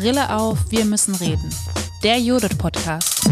Brille 0.00 0.34
auf, 0.34 0.70
wir 0.70 0.86
müssen 0.86 1.14
reden. 1.16 1.54
Der 2.02 2.18
Judith 2.18 2.56
Podcast. 2.56 3.28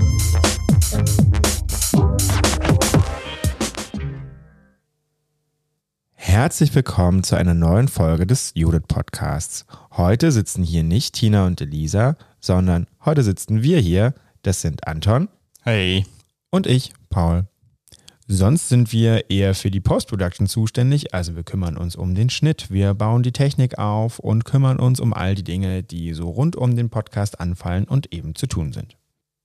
Herzlich 6.13 6.75
willkommen 6.75 7.23
zu 7.23 7.37
einer 7.37 7.55
neuen 7.55 7.89
Folge 7.89 8.27
des 8.27 8.53
Judith 8.55 8.83
Podcasts. 8.87 9.65
Heute 9.93 10.31
sitzen 10.31 10.63
hier 10.63 10.83
nicht 10.83 11.15
Tina 11.15 11.47
und 11.47 11.59
Elisa, 11.63 12.17
sondern 12.39 12.87
heute 13.03 13.23
sitzen 13.23 13.63
wir 13.63 13.79
hier. 13.81 14.13
Das 14.43 14.61
sind 14.61 14.87
Anton. 14.87 15.31
Hey. 15.63 16.05
Und 16.51 16.67
ich, 16.67 16.93
Paul. 17.09 17.47
Sonst 18.31 18.69
sind 18.69 18.93
wir 18.93 19.31
eher 19.31 19.55
für 19.55 19.71
die 19.71 19.81
Post-Production 19.81 20.47
zuständig, 20.47 21.15
also 21.15 21.35
wir 21.35 21.45
kümmern 21.45 21.79
uns 21.79 21.97
um 21.97 22.15
den 22.15 22.29
Schnitt, 22.29 22.71
wir 22.71 22.93
bauen 22.93 23.23
die 23.23 23.33
Technik 23.33 23.79
auf 23.79 24.19
und 24.19 24.45
kümmern 24.45 24.79
uns 24.79 25.01
um 25.01 25.15
all 25.15 25.35
die 25.35 25.43
Dinge, 25.43 25.83
die 25.83 26.13
so 26.13 26.29
rund 26.29 26.55
um 26.55 26.77
den 26.77 26.91
Podcast 26.91 27.41
anfallen 27.41 27.85
und 27.85 28.13
eben 28.13 28.35
zu 28.35 28.47
tun 28.47 28.75
sind. 28.75 28.99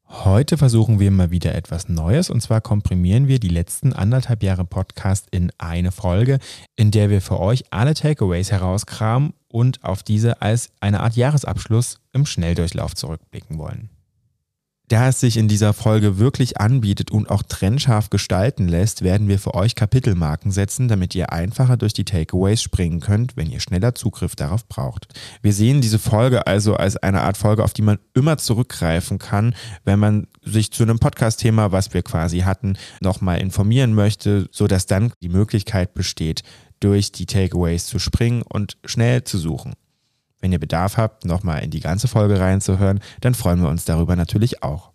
Heute 0.09 0.57
versuchen 0.57 0.99
wir 0.99 1.11
mal 1.11 1.31
wieder 1.31 1.55
etwas 1.55 1.87
Neues 1.87 2.29
und 2.29 2.41
zwar 2.41 2.59
komprimieren 2.59 3.29
wir 3.29 3.39
die 3.39 3.47
letzten 3.47 3.93
anderthalb 3.93 4.43
Jahre 4.43 4.65
Podcast 4.65 5.27
in 5.31 5.49
eine 5.57 5.93
Folge, 5.93 6.39
in 6.75 6.91
der 6.91 7.09
wir 7.09 7.21
für 7.21 7.39
euch 7.39 7.63
alle 7.71 7.93
Takeaways 7.93 8.51
herauskramen 8.51 9.31
und 9.47 9.81
auf 9.85 10.03
diese 10.03 10.41
als 10.41 10.71
eine 10.81 10.99
Art 10.99 11.15
Jahresabschluss 11.15 12.01
im 12.11 12.25
Schnelldurchlauf 12.25 12.95
zurückblicken 12.95 13.57
wollen. 13.59 13.89
Da 14.89 15.07
es 15.07 15.21
sich 15.21 15.37
in 15.37 15.47
dieser 15.47 15.71
Folge 15.71 16.17
wirklich 16.17 16.59
anbietet 16.59 17.09
und 17.09 17.29
auch 17.29 17.41
trennscharf 17.41 18.09
gestalten 18.09 18.67
lässt, 18.67 19.01
werden 19.01 19.29
wir 19.29 19.39
für 19.39 19.53
euch 19.53 19.75
Kapitelmarken 19.75 20.51
setzen, 20.51 20.89
damit 20.89 21.15
ihr 21.15 21.31
einfacher 21.31 21.77
durch 21.77 21.93
die 21.93 22.03
Takeaways 22.03 22.61
springen 22.61 22.99
könnt, 22.99 23.37
wenn 23.37 23.49
ihr 23.49 23.61
schneller 23.61 23.95
Zugriff 23.95 24.35
darauf 24.35 24.67
braucht. 24.67 25.07
Wir 25.41 25.53
sehen 25.53 25.79
diese 25.79 25.99
Folge 25.99 26.47
also 26.47 26.75
als 26.75 26.97
eine 26.97 27.21
Art 27.21 27.37
Folge, 27.37 27.63
auf 27.63 27.73
die 27.73 27.81
man 27.81 27.97
immer 28.13 28.37
zurückgreifen 28.37 29.19
kann, 29.19 29.55
wenn 29.85 29.99
man 29.99 30.27
sich 30.43 30.71
zu 30.71 30.83
einem 30.83 30.99
Podcast-Thema, 30.99 31.71
was 31.71 31.93
wir 31.93 32.03
quasi 32.03 32.39
hatten, 32.39 32.77
nochmal 32.99 33.39
informieren 33.39 33.93
möchte, 33.93 34.49
sodass 34.51 34.85
dann 34.85 35.13
die 35.23 35.29
Möglichkeit 35.29 35.93
besteht, 35.93 36.43
durch 36.81 37.13
die 37.13 37.25
Takeaways 37.25 37.85
zu 37.85 37.99
springen 37.99 38.41
und 38.41 38.77
schnell 38.83 39.23
zu 39.23 39.37
suchen. 39.37 39.73
Wenn 40.43 40.51
ihr 40.51 40.59
Bedarf 40.59 40.97
habt, 40.97 41.23
nochmal 41.23 41.63
in 41.63 41.71
die 41.71 41.79
ganze 41.79 42.09
Folge 42.09 42.37
reinzuhören, 42.37 42.99
dann 43.21 43.33
freuen 43.33 43.61
wir 43.61 43.69
uns 43.69 43.85
darüber 43.85 44.17
natürlich 44.17 44.61
auch. 44.61 44.91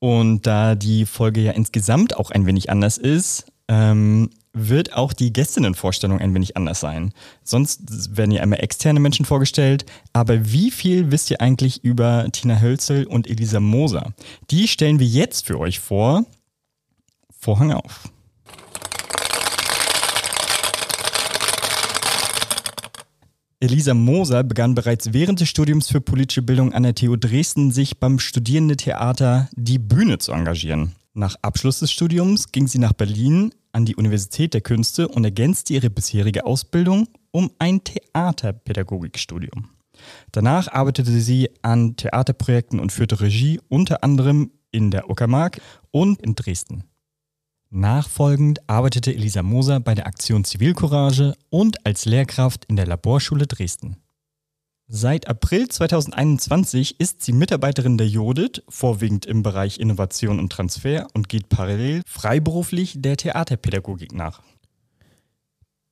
Und 0.00 0.48
da 0.48 0.74
die 0.74 1.06
Folge 1.06 1.40
ja 1.42 1.52
insgesamt 1.52 2.16
auch 2.16 2.32
ein 2.32 2.44
wenig 2.44 2.68
anders 2.68 2.98
ist, 2.98 3.46
ähm, 3.68 4.30
wird 4.52 4.94
auch 4.94 5.12
die 5.12 5.32
Gästinnenvorstellung 5.32 6.18
ein 6.18 6.34
wenig 6.34 6.56
anders 6.56 6.80
sein. 6.80 7.12
Sonst 7.44 8.16
werden 8.16 8.32
ja 8.32 8.42
immer 8.42 8.60
externe 8.60 8.98
Menschen 8.98 9.24
vorgestellt, 9.24 9.86
aber 10.12 10.50
wie 10.50 10.72
viel 10.72 11.12
wisst 11.12 11.30
ihr 11.30 11.40
eigentlich 11.40 11.84
über 11.84 12.26
Tina 12.32 12.60
Hölzel 12.60 13.06
und 13.06 13.30
Elisa 13.30 13.60
Moser? 13.60 14.12
Die 14.50 14.66
stellen 14.66 14.98
wir 14.98 15.06
jetzt 15.06 15.46
für 15.46 15.60
euch 15.60 15.78
vor. 15.78 16.24
Vorhang 17.30 17.70
auf. 17.70 18.10
Elisa 23.60 23.92
Moser 23.92 24.44
begann 24.44 24.76
bereits 24.76 25.12
während 25.12 25.40
des 25.40 25.48
Studiums 25.48 25.88
für 25.90 26.00
politische 26.00 26.42
Bildung 26.42 26.72
an 26.72 26.84
der 26.84 26.94
TU 26.94 27.16
Dresden, 27.16 27.72
sich 27.72 27.98
beim 27.98 28.20
Studierendentheater 28.20 29.48
Die 29.56 29.80
Bühne 29.80 30.18
zu 30.18 30.30
engagieren. 30.30 30.94
Nach 31.12 31.34
Abschluss 31.42 31.80
des 31.80 31.90
Studiums 31.90 32.52
ging 32.52 32.68
sie 32.68 32.78
nach 32.78 32.92
Berlin 32.92 33.52
an 33.72 33.84
die 33.84 33.96
Universität 33.96 34.54
der 34.54 34.60
Künste 34.60 35.08
und 35.08 35.24
ergänzte 35.24 35.72
ihre 35.72 35.90
bisherige 35.90 36.46
Ausbildung 36.46 37.08
um 37.32 37.50
ein 37.58 37.82
Theaterpädagogikstudium. 37.82 39.70
Danach 40.30 40.68
arbeitete 40.68 41.10
sie 41.10 41.50
an 41.62 41.96
Theaterprojekten 41.96 42.78
und 42.78 42.92
führte 42.92 43.20
Regie 43.20 43.58
unter 43.68 44.04
anderem 44.04 44.52
in 44.70 44.92
der 44.92 45.10
Uckermark 45.10 45.60
und 45.90 46.22
in 46.22 46.36
Dresden. 46.36 46.84
Nachfolgend 47.70 48.66
arbeitete 48.66 49.14
Elisa 49.14 49.42
Moser 49.42 49.78
bei 49.78 49.94
der 49.94 50.06
Aktion 50.06 50.42
Zivilcourage 50.44 51.34
und 51.50 51.84
als 51.84 52.06
Lehrkraft 52.06 52.64
in 52.64 52.76
der 52.76 52.86
Laborschule 52.86 53.46
Dresden. 53.46 53.98
Seit 54.86 55.28
April 55.28 55.68
2021 55.68 56.98
ist 56.98 57.22
sie 57.22 57.34
Mitarbeiterin 57.34 57.98
der 57.98 58.08
Jodit, 58.08 58.64
vorwiegend 58.70 59.26
im 59.26 59.42
Bereich 59.42 59.78
Innovation 59.80 60.38
und 60.38 60.50
Transfer 60.50 61.08
und 61.12 61.28
geht 61.28 61.50
parallel 61.50 62.00
freiberuflich 62.06 62.94
der 62.96 63.18
Theaterpädagogik 63.18 64.14
nach. 64.14 64.40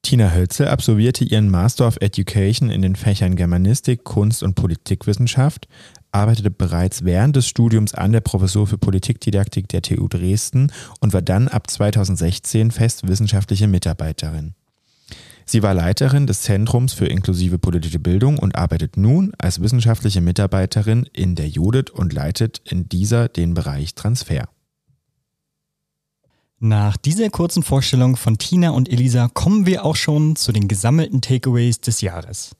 Tina 0.00 0.32
Hölzel 0.32 0.68
absolvierte 0.68 1.24
ihren 1.24 1.50
Master 1.50 1.86
of 1.86 1.98
Education 2.00 2.70
in 2.70 2.80
den 2.80 2.96
Fächern 2.96 3.36
Germanistik, 3.36 4.04
Kunst 4.04 4.42
und 4.42 4.54
Politikwissenschaft, 4.54 5.68
arbeitete 6.12 6.50
bereits 6.50 7.04
während 7.04 7.36
des 7.36 7.46
Studiums 7.46 7.94
an 7.94 8.12
der 8.12 8.20
Professur 8.20 8.66
für 8.66 8.78
Politikdidaktik 8.78 9.68
der 9.68 9.82
TU 9.82 10.08
Dresden 10.08 10.72
und 11.00 11.12
war 11.12 11.22
dann 11.22 11.48
ab 11.48 11.70
2016 11.70 12.70
fest 12.70 13.06
wissenschaftliche 13.08 13.68
Mitarbeiterin. 13.68 14.54
Sie 15.48 15.62
war 15.62 15.74
Leiterin 15.74 16.26
des 16.26 16.42
Zentrums 16.42 16.92
für 16.92 17.06
inklusive 17.06 17.58
politische 17.58 18.00
Bildung 18.00 18.38
und 18.38 18.56
arbeitet 18.56 18.96
nun 18.96 19.32
als 19.38 19.60
wissenschaftliche 19.62 20.20
Mitarbeiterin 20.20 21.08
in 21.12 21.36
der 21.36 21.48
Judith 21.48 21.92
und 21.92 22.12
leitet 22.12 22.60
in 22.64 22.88
dieser 22.88 23.28
den 23.28 23.54
Bereich 23.54 23.94
Transfer. 23.94 24.48
Nach 26.58 26.96
dieser 26.96 27.30
kurzen 27.30 27.62
Vorstellung 27.62 28.16
von 28.16 28.38
Tina 28.38 28.70
und 28.70 28.90
Elisa 28.90 29.28
kommen 29.28 29.66
wir 29.66 29.84
auch 29.84 29.94
schon 29.94 30.34
zu 30.34 30.50
den 30.50 30.66
gesammelten 30.66 31.20
Takeaways 31.20 31.80
des 31.80 32.00
Jahres. 32.00 32.56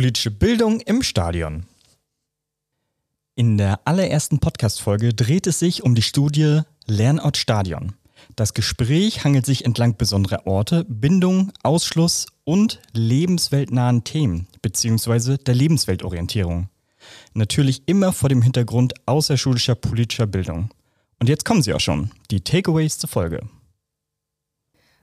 Politische 0.00 0.30
Bildung 0.30 0.80
im 0.80 1.02
Stadion. 1.02 1.66
In 3.34 3.58
der 3.58 3.80
allerersten 3.84 4.38
Podcast-Folge 4.38 5.12
dreht 5.12 5.46
es 5.46 5.58
sich 5.58 5.82
um 5.82 5.94
die 5.94 6.00
Studie 6.00 6.62
Lernort 6.86 7.36
Stadion. 7.36 7.92
Das 8.34 8.54
Gespräch 8.54 9.24
hangelt 9.24 9.44
sich 9.44 9.66
entlang 9.66 9.98
besonderer 9.98 10.46
Orte, 10.46 10.86
Bindung, 10.88 11.52
Ausschluss 11.62 12.28
und 12.44 12.80
lebensweltnahen 12.94 14.02
Themen 14.02 14.46
bzw. 14.62 15.36
der 15.36 15.54
Lebensweltorientierung. 15.54 16.70
Natürlich 17.34 17.82
immer 17.84 18.14
vor 18.14 18.30
dem 18.30 18.40
Hintergrund 18.40 18.94
außerschulischer 19.04 19.74
politischer 19.74 20.26
Bildung. 20.26 20.70
Und 21.18 21.28
jetzt 21.28 21.44
kommen 21.44 21.60
sie 21.60 21.74
auch 21.74 21.80
schon, 21.80 22.10
die 22.30 22.40
Takeaways 22.40 22.96
zur 22.96 23.10
Folge. 23.10 23.46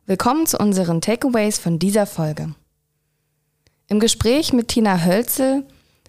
Willkommen 0.08 0.48
zu 0.48 0.58
unseren 0.58 1.02
Takeaways 1.02 1.60
von 1.60 1.78
dieser 1.78 2.08
Folge. 2.08 2.56
Im 3.90 4.00
Gespräch 4.02 4.52
mit 4.52 4.68
Tina 4.68 5.06
Hölzel 5.06 5.64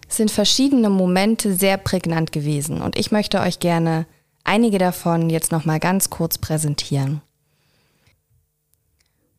sind 0.09 0.31
verschiedene 0.31 0.89
Momente 0.89 1.53
sehr 1.53 1.77
prägnant 1.77 2.33
gewesen 2.33 2.81
und 2.81 2.97
ich 2.97 3.11
möchte 3.11 3.39
euch 3.39 3.59
gerne 3.59 4.05
einige 4.43 4.77
davon 4.77 5.29
jetzt 5.29 5.51
nochmal 5.53 5.79
ganz 5.79 6.09
kurz 6.09 6.37
präsentieren. 6.37 7.21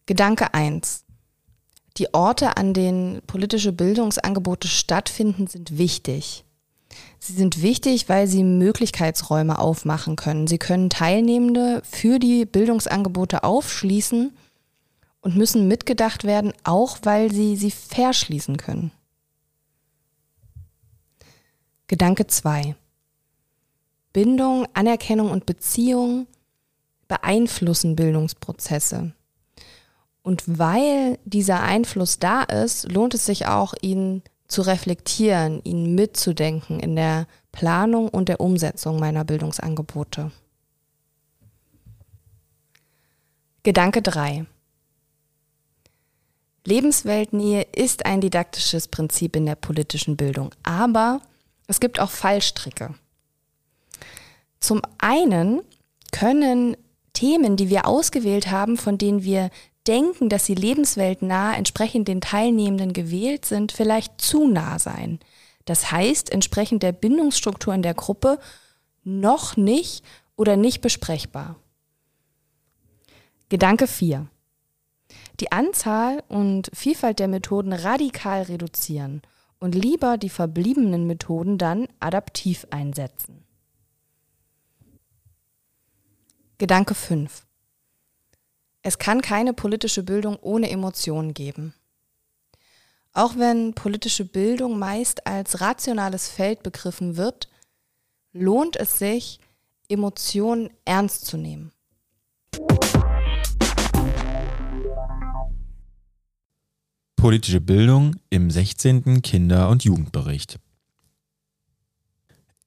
Gedanke 0.06 0.55
1. 0.55 1.05
Die 1.99 2.15
Orte, 2.15 2.56
an 2.56 2.73
denen 2.73 3.21
politische 3.27 3.73
Bildungsangebote 3.73 4.69
stattfinden, 4.69 5.47
sind 5.47 5.77
wichtig. 5.77 6.45
Sie 7.19 7.34
sind 7.34 7.61
wichtig, 7.61 8.09
weil 8.09 8.27
sie 8.27 8.43
Möglichkeitsräume 8.43 9.59
aufmachen 9.59 10.17
können. 10.17 10.47
Sie 10.47 10.59
können 10.59 10.89
Teilnehmende 10.89 11.83
für 11.84 12.19
die 12.19 12.47
Bildungsangebote 12.47 13.45
aufschließen 13.45 14.33
und 15.20 15.36
müssen 15.36 15.69
mitgedacht 15.69 16.25
werden, 16.25 16.53
auch 16.64 16.98
weil 17.03 17.31
sie 17.31 17.56
sie 17.56 17.70
verschließen 17.70 18.56
können. 18.56 18.91
Gedanke 21.86 22.26
2. 22.26 22.76
Bindung, 24.12 24.66
Anerkennung 24.75 25.30
und 25.30 25.47
Beziehung 25.47 26.26
beeinflussen 27.09 27.97
Bildungsprozesse. 27.97 29.12
Und 30.22 30.59
weil 30.59 31.18
dieser 31.24 31.62
Einfluss 31.62 32.18
da 32.18 32.42
ist, 32.42 32.91
lohnt 32.91 33.15
es 33.15 33.27
sich 33.27 33.47
auch, 33.47 33.74
ihn 33.80 34.22
zu 34.47 34.62
reflektieren, 34.62 35.60
ihn 35.65 35.95
mitzudenken 35.95 36.80
in 36.80 36.97
der 36.97 37.27
Planung 37.53 38.09
und 38.09 38.28
der 38.28 38.41
Umsetzung 38.41 38.98
meiner 38.98 39.24
Bildungsangebote. 39.24 40.30
Gedanke 43.62 44.03
3. 44.03 44.47
Lebensweltnähe 46.71 47.67
ist 47.75 48.07
ein 48.07 48.21
didaktisches 48.21 48.87
Prinzip 48.87 49.34
in 49.34 49.45
der 49.45 49.57
politischen 49.57 50.17
Bildung, 50.17 50.55
aber 50.63 51.21
es 51.67 51.81
gibt 51.81 51.99
auch 51.99 52.11
Fallstricke. 52.11 52.95
Zum 54.61 54.81
einen 54.99 55.63
können 56.13 56.77
Themen, 57.13 57.57
die 57.57 57.71
wir 57.71 57.87
ausgewählt 57.87 58.53
haben, 58.53 58.77
von 58.77 58.99
denen 58.99 59.25
wir 59.25 59.51
denken, 59.89 60.28
dass 60.28 60.47
sie 60.47 60.55
lebensweltnah 60.55 61.55
entsprechend 61.57 62.07
den 62.07 62.21
Teilnehmenden 62.21 62.93
gewählt 62.93 63.45
sind, 63.47 63.72
vielleicht 63.72 64.21
zu 64.21 64.47
nah 64.47 64.78
sein. 64.78 65.19
Das 65.65 65.91
heißt, 65.91 66.31
entsprechend 66.31 66.84
der 66.84 66.93
Bindungsstruktur 66.93 67.75
in 67.75 67.83
der 67.83 67.95
Gruppe 67.95 68.39
noch 69.03 69.57
nicht 69.57 70.05
oder 70.37 70.57
nicht 70.57 70.83
besprechbar. 70.83 71.57
Gedanke 73.49 73.89
4. 73.89 74.28
die 75.41 75.53
Anzahl 75.53 76.22
und 76.28 76.71
Vielfalt 76.75 77.19
der 77.19 77.28
Methoden 77.28 77.72
radikal 77.72 78.42
reduzieren 78.42 79.22
und 79.59 79.75
lieber 79.75 80.19
die 80.19 80.28
verbliebenen 80.28 81.07
Methoden 81.07 81.59
dann 81.59 81.89
adaptiv 81.98 82.66
einsetzen. 82.71 83.45
Gedanke 86.59 86.95
5. 86.95 87.47
Es 88.83 88.98
kann 88.98 89.22
keine 89.22 89.53
politische 89.53 90.03
Bildung 90.03 90.37
ohne 90.41 90.71
Emotionen 90.71 91.33
geben. 91.34 91.75
Auch 93.13 93.36
wenn 93.36 93.75
politische 93.75 94.25
Bildung 94.25 94.78
meist 94.78 95.27
als 95.27 95.60
rationales 95.60 96.28
Feld 96.28 96.63
begriffen 96.63 97.16
wird, 97.16 97.48
lohnt 98.33 98.77
es 98.77 98.98
sich, 98.98 99.41
Emotionen 99.89 100.71
ernst 100.84 101.27
zu 101.27 101.36
nehmen. 101.36 101.72
Politische 107.21 107.61
Bildung 107.61 108.17
im 108.31 108.51
16. 108.51 109.21
Kinder- 109.21 109.69
und 109.69 109.84
Jugendbericht. 109.84 110.59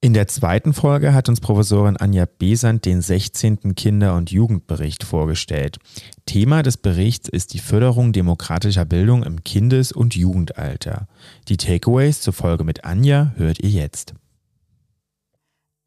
In 0.00 0.14
der 0.14 0.28
zweiten 0.28 0.72
Folge 0.72 1.12
hat 1.12 1.28
uns 1.28 1.40
Professorin 1.40 1.96
Anja 1.96 2.24
Besant 2.38 2.84
den 2.84 3.00
16. 3.00 3.74
Kinder- 3.74 4.14
und 4.14 4.30
Jugendbericht 4.30 5.02
vorgestellt. 5.02 5.78
Thema 6.24 6.62
des 6.62 6.76
Berichts 6.76 7.28
ist 7.28 7.52
die 7.52 7.58
Förderung 7.58 8.12
demokratischer 8.12 8.84
Bildung 8.84 9.24
im 9.24 9.42
Kindes- 9.42 9.90
und 9.90 10.14
Jugendalter. 10.14 11.08
Die 11.48 11.56
Takeaways 11.56 12.20
zur 12.20 12.32
Folge 12.32 12.62
mit 12.62 12.84
Anja 12.84 13.32
hört 13.34 13.58
ihr 13.58 13.70
jetzt. 13.70 14.14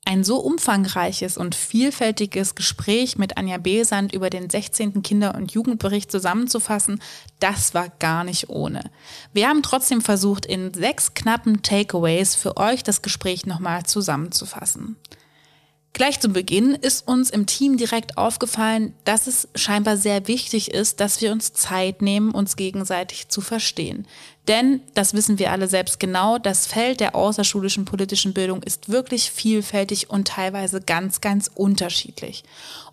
Ein 0.08 0.24
so 0.24 0.38
umfangreiches 0.38 1.36
und 1.36 1.54
vielfältiges 1.54 2.56
Gespräch 2.56 3.18
mit 3.18 3.36
Anja 3.36 3.58
Besand 3.58 4.14
über 4.14 4.30
den 4.30 4.50
16. 4.50 5.04
Kinder- 5.04 5.36
und 5.36 5.52
Jugendbericht 5.52 6.10
zusammenzufassen, 6.10 7.02
das 7.42 7.74
war 7.74 7.90
gar 8.00 8.24
nicht 8.24 8.48
ohne. 8.48 8.90
Wir 9.34 9.50
haben 9.50 9.64
trotzdem 9.64 10.00
versucht, 10.00 10.46
in 10.46 10.74
sechs 10.74 11.14
knappen 11.14 11.62
Takeaways 11.62 12.36
für 12.36 12.56
euch 12.56 12.84
das 12.84 13.02
Gespräch 13.02 13.46
nochmal 13.46 13.86
zusammenzufassen. 13.86 14.96
Gleich 15.92 16.22
zu 16.22 16.30
Beginn 16.30 16.76
ist 16.76 17.06
uns 17.06 17.30
im 17.30 17.46
Team 17.46 17.76
direkt 17.76 18.18
aufgefallen, 18.18 18.94
dass 19.04 19.28
es 19.28 19.50
scheinbar 19.56 19.98
sehr 19.98 20.30
wichtig 20.30 20.72
ist, 20.72 21.02
dass 21.02 21.20
wir 21.20 21.34
uns 21.34 21.52
Zeit 21.52 22.02
nehmen, 22.02 22.32
uns 22.32 22.56
gegenseitig 22.56 23.28
zu 23.28 23.42
verstehen. 23.42 24.08
Denn, 24.48 24.80
das 24.94 25.14
wissen 25.14 25.40
wir 25.40 25.52
alle 25.52 25.68
selbst 25.68 26.00
genau, 26.00 26.38
das 26.38 26.68
Feld 26.68 27.02
der 27.02 27.16
außerschulischen 27.16 27.84
politischen 27.84 28.34
Bildung 28.34 28.64
ist 28.64 28.88
wirklich 28.88 29.30
vielfältig 29.30 30.10
und 30.10 30.30
teilweise 30.30 30.80
ganz, 30.80 31.20
ganz 31.20 31.52
unterschiedlich. 31.54 32.46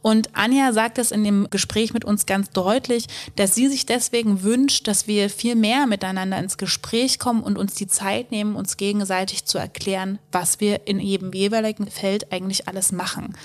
Und 0.02 0.34
Anja 0.34 0.72
sagt 0.72 0.98
es 0.98 1.12
in 1.12 1.22
dem 1.22 1.48
Gespräch 1.50 1.94
mit 1.94 2.04
uns 2.04 2.26
ganz 2.26 2.50
deutlich, 2.50 3.06
dass 3.36 3.54
sie 3.54 3.68
sich 3.68 3.86
deswegen 3.86 4.42
wünscht, 4.42 4.88
dass 4.88 5.06
wir 5.06 5.30
viel 5.30 5.54
mehr 5.54 5.86
miteinander 5.86 6.38
ins 6.38 6.58
Gespräch 6.58 7.20
kommen 7.20 7.42
und 7.42 7.56
uns 7.56 7.74
die 7.74 7.86
Zeit 7.86 8.32
nehmen, 8.32 8.56
uns 8.56 8.76
gegenseitig 8.76 9.44
zu 9.44 9.58
erklären, 9.58 10.18
was 10.32 10.58
wir 10.58 10.88
in 10.88 10.98
jedem 10.98 11.32
jeweiligen 11.32 11.86
Feld 11.86 12.32
eigentlich 12.32 12.66
alles 12.66 12.90
machen. 12.90 13.36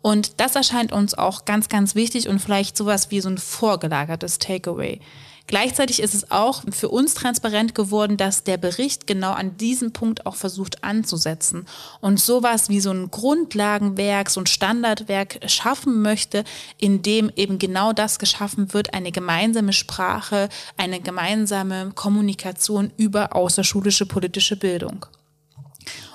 Und 0.00 0.40
das 0.40 0.56
erscheint 0.56 0.90
uns 0.90 1.14
auch 1.14 1.44
ganz, 1.44 1.68
ganz 1.68 1.94
wichtig 1.94 2.28
und 2.28 2.40
vielleicht 2.40 2.76
sowas 2.76 3.12
wie 3.12 3.20
so 3.20 3.28
ein 3.28 3.38
vorgelagertes 3.38 4.40
Takeaway. 4.40 4.98
Gleichzeitig 5.46 6.00
ist 6.00 6.14
es 6.14 6.30
auch 6.30 6.62
für 6.70 6.88
uns 6.88 7.14
transparent 7.14 7.74
geworden, 7.74 8.16
dass 8.16 8.44
der 8.44 8.56
Bericht 8.56 9.06
genau 9.06 9.32
an 9.32 9.56
diesem 9.56 9.92
Punkt 9.92 10.24
auch 10.26 10.36
versucht 10.36 10.84
anzusetzen 10.84 11.66
und 12.00 12.20
sowas 12.20 12.68
wie 12.68 12.80
so 12.80 12.90
ein 12.90 13.10
Grundlagenwerk, 13.10 14.30
so 14.30 14.40
ein 14.40 14.46
Standardwerk 14.46 15.40
schaffen 15.46 16.02
möchte, 16.02 16.44
in 16.78 17.02
dem 17.02 17.30
eben 17.36 17.58
genau 17.58 17.92
das 17.92 18.18
geschaffen 18.18 18.72
wird, 18.72 18.94
eine 18.94 19.12
gemeinsame 19.12 19.72
Sprache, 19.72 20.48
eine 20.76 21.00
gemeinsame 21.00 21.92
Kommunikation 21.94 22.92
über 22.96 23.34
außerschulische 23.34 24.06
politische 24.06 24.56
Bildung. 24.56 25.06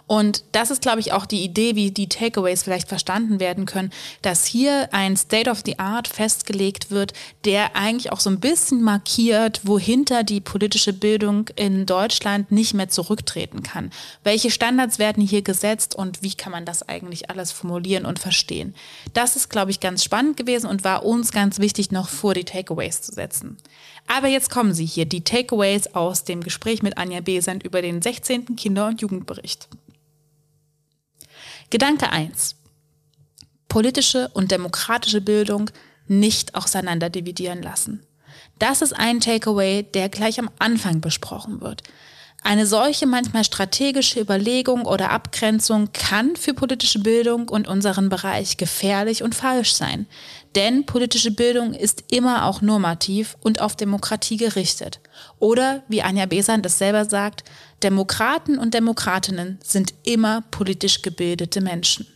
Und 0.07 0.45
das 0.54 0.71
ist, 0.71 0.81
glaube 0.81 1.01
ich, 1.01 1.12
auch 1.12 1.25
die 1.25 1.44
Idee, 1.44 1.75
wie 1.75 1.92
die 1.92 2.07
Takeaways 2.07 2.63
vielleicht 2.63 2.88
verstanden 2.88 3.42
werden 3.42 3.65
können, 3.65 3.92
dass 4.21 4.45
hier 4.45 4.88
ein 4.94 5.18
State 5.18 5.50
of 5.50 5.63
the 5.65 5.80
Art 5.80 6.07
festgelegt 6.07 6.92
wird, 6.92 7.12
der 7.44 7.75
eigentlich 7.75 8.13
auch 8.13 8.21
so 8.21 8.30
ein 8.30 8.39
bisschen 8.39 8.81
markiert, 8.81 9.62
wohinter 9.65 10.24
die 10.24 10.39
politische 10.39 10.94
Bildung 10.94 11.50
in 11.57 11.86
Deutschland 11.86 12.54
nicht 12.54 12.74
mehr 12.74 12.88
zurücktreten 12.88 13.63
kann. 13.63 13.92
Welche 14.24 14.50
Standards 14.50 14.98
werden 14.98 15.21
hier 15.21 15.42
gesetzt 15.42 15.94
und 15.94 16.24
wie 16.24 16.33
kann 16.33 16.54
man 16.54 16.63
das 16.63 16.88
eigentlich 16.88 17.30
alles 17.30 17.51
formulieren 17.51 18.06
und 18.06 18.18
verstehen? 18.18 18.75
Das 19.13 19.36
ist, 19.36 19.50
glaube 19.50 19.71
ich, 19.71 19.81
ganz 19.81 20.06
spannend 20.06 20.38
gewesen 20.38 20.68
und 20.68 20.86
war 20.86 21.06
uns 21.06 21.33
ganz 21.33 21.59
wichtig, 21.59 21.92
noch 21.92 22.07
vor 22.07 22.33
die 22.33 22.45
Takeaways 22.45 23.01
zu 23.01 23.12
setzen. 23.12 23.57
Aber 24.07 24.30
jetzt 24.30 24.50
kommen 24.50 24.74
sie 24.74 24.86
hier, 24.86 25.06
die 25.06 25.25
Takeaways 25.25 25.88
aus 25.88 26.24
dem 26.24 26.42
Gespräch 26.42 26.81
mit 26.81 26.98
Anja 26.98 27.19
Besant 27.19 27.63
über 27.63 27.81
den 27.81 28.01
16. 28.01 28.56
Kinder- 28.56 28.88
und 28.88 29.01
Jugendbericht. 29.01 29.68
Gedanke 31.69 32.10
1. 32.14 32.56
Politische 33.68 34.30
und 34.30 34.52
demokratische 34.52 35.19
Bildung 35.19 35.69
nicht 36.08 36.56
auseinander 36.56 37.10
dividieren 37.10 37.62
lassen. 37.62 38.06
Das 38.58 38.81
ist 38.81 38.94
ein 38.94 39.19
Takeaway, 39.19 39.84
der 39.84 40.08
gleich 40.08 40.40
am 40.40 40.50
Anfang 40.60 41.02
besprochen 41.02 41.60
wird. 41.60 41.84
Eine 42.44 42.66
solche 42.66 43.07
manchmal 43.07 43.44
strategische 43.44 44.22
Überlegung 44.22 44.86
oder 44.86 45.10
Abgrenzung 45.12 45.92
kann 45.92 46.36
für 46.36 46.54
politische 46.54 47.00
Bildung 47.00 47.50
und 47.50 47.68
unseren 47.68 48.10
Bereich 48.10 48.57
gefährlich 48.57 49.24
und 49.24 49.36
falsch 49.36 49.74
sein. 49.74 50.07
Denn 50.56 50.86
politische 50.86 51.31
Bildung 51.31 51.74
ist 51.74 52.06
immer 52.10 52.45
auch 52.45 52.62
normativ 52.62 53.38
und 53.42 53.60
auf 53.60 53.75
Demokratie 53.75 54.38
gerichtet. 54.38 55.01
Oder, 55.39 55.84
wie 55.88 56.04
Anja 56.04 56.25
Besant 56.25 56.66
es 56.66 56.78
selber 56.78 57.06
sagt, 57.06 57.44
Demokraten 57.84 58.57
und 58.57 58.74
Demokratinnen 58.74 59.60
sind 59.63 59.94
immer 60.04 60.42
politisch 60.50 61.01
gebildete 61.01 61.62
Menschen. 61.62 62.07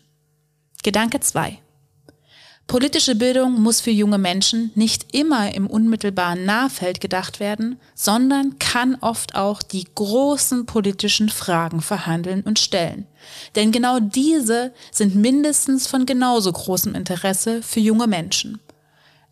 Gedanke 0.81 1.19
2. 1.19 1.59
Politische 2.71 3.15
Bildung 3.15 3.61
muss 3.61 3.81
für 3.81 3.91
junge 3.91 4.17
Menschen 4.17 4.71
nicht 4.75 5.13
immer 5.13 5.53
im 5.53 5.67
unmittelbaren 5.67 6.45
Nahfeld 6.45 7.01
gedacht 7.01 7.41
werden, 7.41 7.77
sondern 7.95 8.59
kann 8.59 8.95
oft 9.01 9.35
auch 9.35 9.61
die 9.61 9.85
großen 9.93 10.65
politischen 10.65 11.27
Fragen 11.27 11.81
verhandeln 11.81 12.43
und 12.43 12.59
stellen. 12.59 13.07
Denn 13.55 13.73
genau 13.73 13.99
diese 13.99 14.71
sind 14.89 15.15
mindestens 15.15 15.85
von 15.85 16.05
genauso 16.05 16.49
großem 16.49 16.95
Interesse 16.95 17.61
für 17.61 17.81
junge 17.81 18.07
Menschen. 18.07 18.61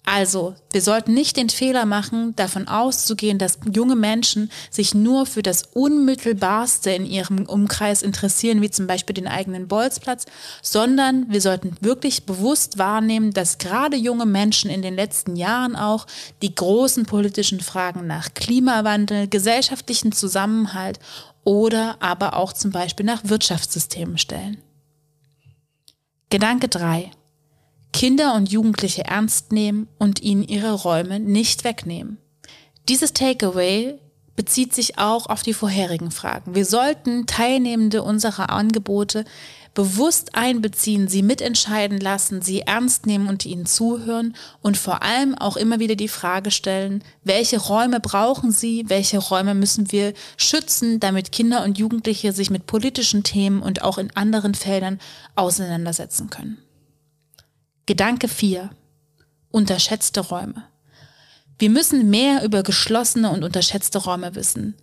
Also, 0.06 0.56
wir 0.72 0.82
sollten 0.82 1.14
nicht 1.14 1.38
den 1.38 1.50
Fehler 1.50 1.86
machen, 1.86 2.36
davon 2.36 2.68
auszugehen, 2.68 3.38
dass 3.38 3.60
junge 3.72 3.96
Menschen 3.96 4.50
sich 4.72 4.96
nur 4.96 5.28
für 5.28 5.44
das 5.44 5.64
Unmittelbarste 5.74 6.90
in 6.90 7.06
ihrem 7.06 7.46
Umkreis 7.46 8.02
interessieren, 8.02 8.62
wie 8.62 8.72
zum 8.72 8.88
Beispiel 8.88 9.14
den 9.14 9.28
eigenen 9.28 9.68
Bolzplatz, 9.68 10.26
sondern 10.64 11.30
wir 11.30 11.42
sollten 11.42 11.78
wirklich 11.82 12.26
bewusst 12.26 12.80
wahrnehmen, 12.80 13.34
dass 13.34 13.60
gerade 13.60 13.98
junge 13.98 14.26
Menschen 14.26 14.72
in 14.72 14.82
den 14.82 14.96
letzten 14.96 15.36
Jahren 15.36 15.76
auch 15.76 16.08
die 16.42 16.56
großen 16.56 17.06
politischen 17.06 17.60
Fragen 17.60 18.08
nach 18.08 18.34
Klimawandel, 18.34 19.28
gesellschaftlichen 19.28 20.12
Zusammenhalt 20.12 21.00
oder 21.44 21.98
aber 22.00 22.36
auch 22.36 22.54
zum 22.54 22.72
Beispiel 22.72 23.06
nach 23.06 23.22
Wirtschaftssystemen 23.26 24.18
stellen. 24.18 24.58
Gedanke 26.32 26.68
3. 26.68 27.12
Kinder 27.94 28.36
und 28.36 28.52
Jugendliche 28.52 29.06
ernst 29.06 29.52
nehmen 29.52 29.88
und 29.98 30.22
ihnen 30.22 30.44
ihre 30.44 30.74
Räume 30.74 31.20
nicht 31.20 31.64
wegnehmen. 31.64 32.18
Dieses 32.88 33.14
Takeaway 33.14 34.00
bezieht 34.36 34.74
sich 34.74 34.98
auch 34.98 35.26
auf 35.26 35.44
die 35.44 35.54
vorherigen 35.54 36.12
Fragen. 36.12 36.56
Wir 36.56 36.66
sollten 36.66 37.26
Teilnehmende 37.26 38.04
unserer 38.04 38.50
Angebote 38.50 39.26
bewusst 39.74 40.36
einbeziehen, 40.36 41.08
sie 41.08 41.24
mitentscheiden 41.24 42.00
lassen, 42.00 42.42
sie 42.42 42.62
ernst 42.62 43.06
nehmen 43.06 43.28
und 43.28 43.46
ihnen 43.46 43.66
zuhören 43.66 44.36
und 44.62 44.78
vor 44.78 45.04
allem 45.04 45.36
auch 45.36 45.58
immer 45.58 45.80
wieder 45.80 45.96
die 45.96 46.08
Frage 46.08 46.52
stellen, 46.52 47.04
welche 47.24 47.60
Räume 47.60 48.00
brauchen 48.00 48.52
sie, 48.52 48.86
welche 48.88 49.18
Räume 49.20 49.56
müssen 49.56 49.92
wir 49.92 50.14
schützen, 50.38 51.00
damit 51.00 51.32
Kinder 51.32 51.64
und 51.64 51.78
Jugendliche 51.78 52.32
sich 52.32 52.50
mit 52.50 52.66
politischen 52.66 53.24
Themen 53.24 53.62
und 53.62 53.84
auch 53.84 53.98
in 53.98 54.16
anderen 54.16 54.56
Feldern 54.56 55.00
auseinandersetzen 55.36 56.30
können. 56.30 56.58
Gedanke 57.90 58.28
4. 58.28 58.70
Unterschätzte 59.50 60.20
Räume. 60.20 60.64
Wir 61.58 61.72
müssen 61.72 62.12
mehr 62.12 62.44
über 62.44 62.62
geschlossene 62.62 63.32
und 63.32 63.44
unterschätzte 63.44 63.98
Räume 63.98 64.36
wissen. 64.36 64.76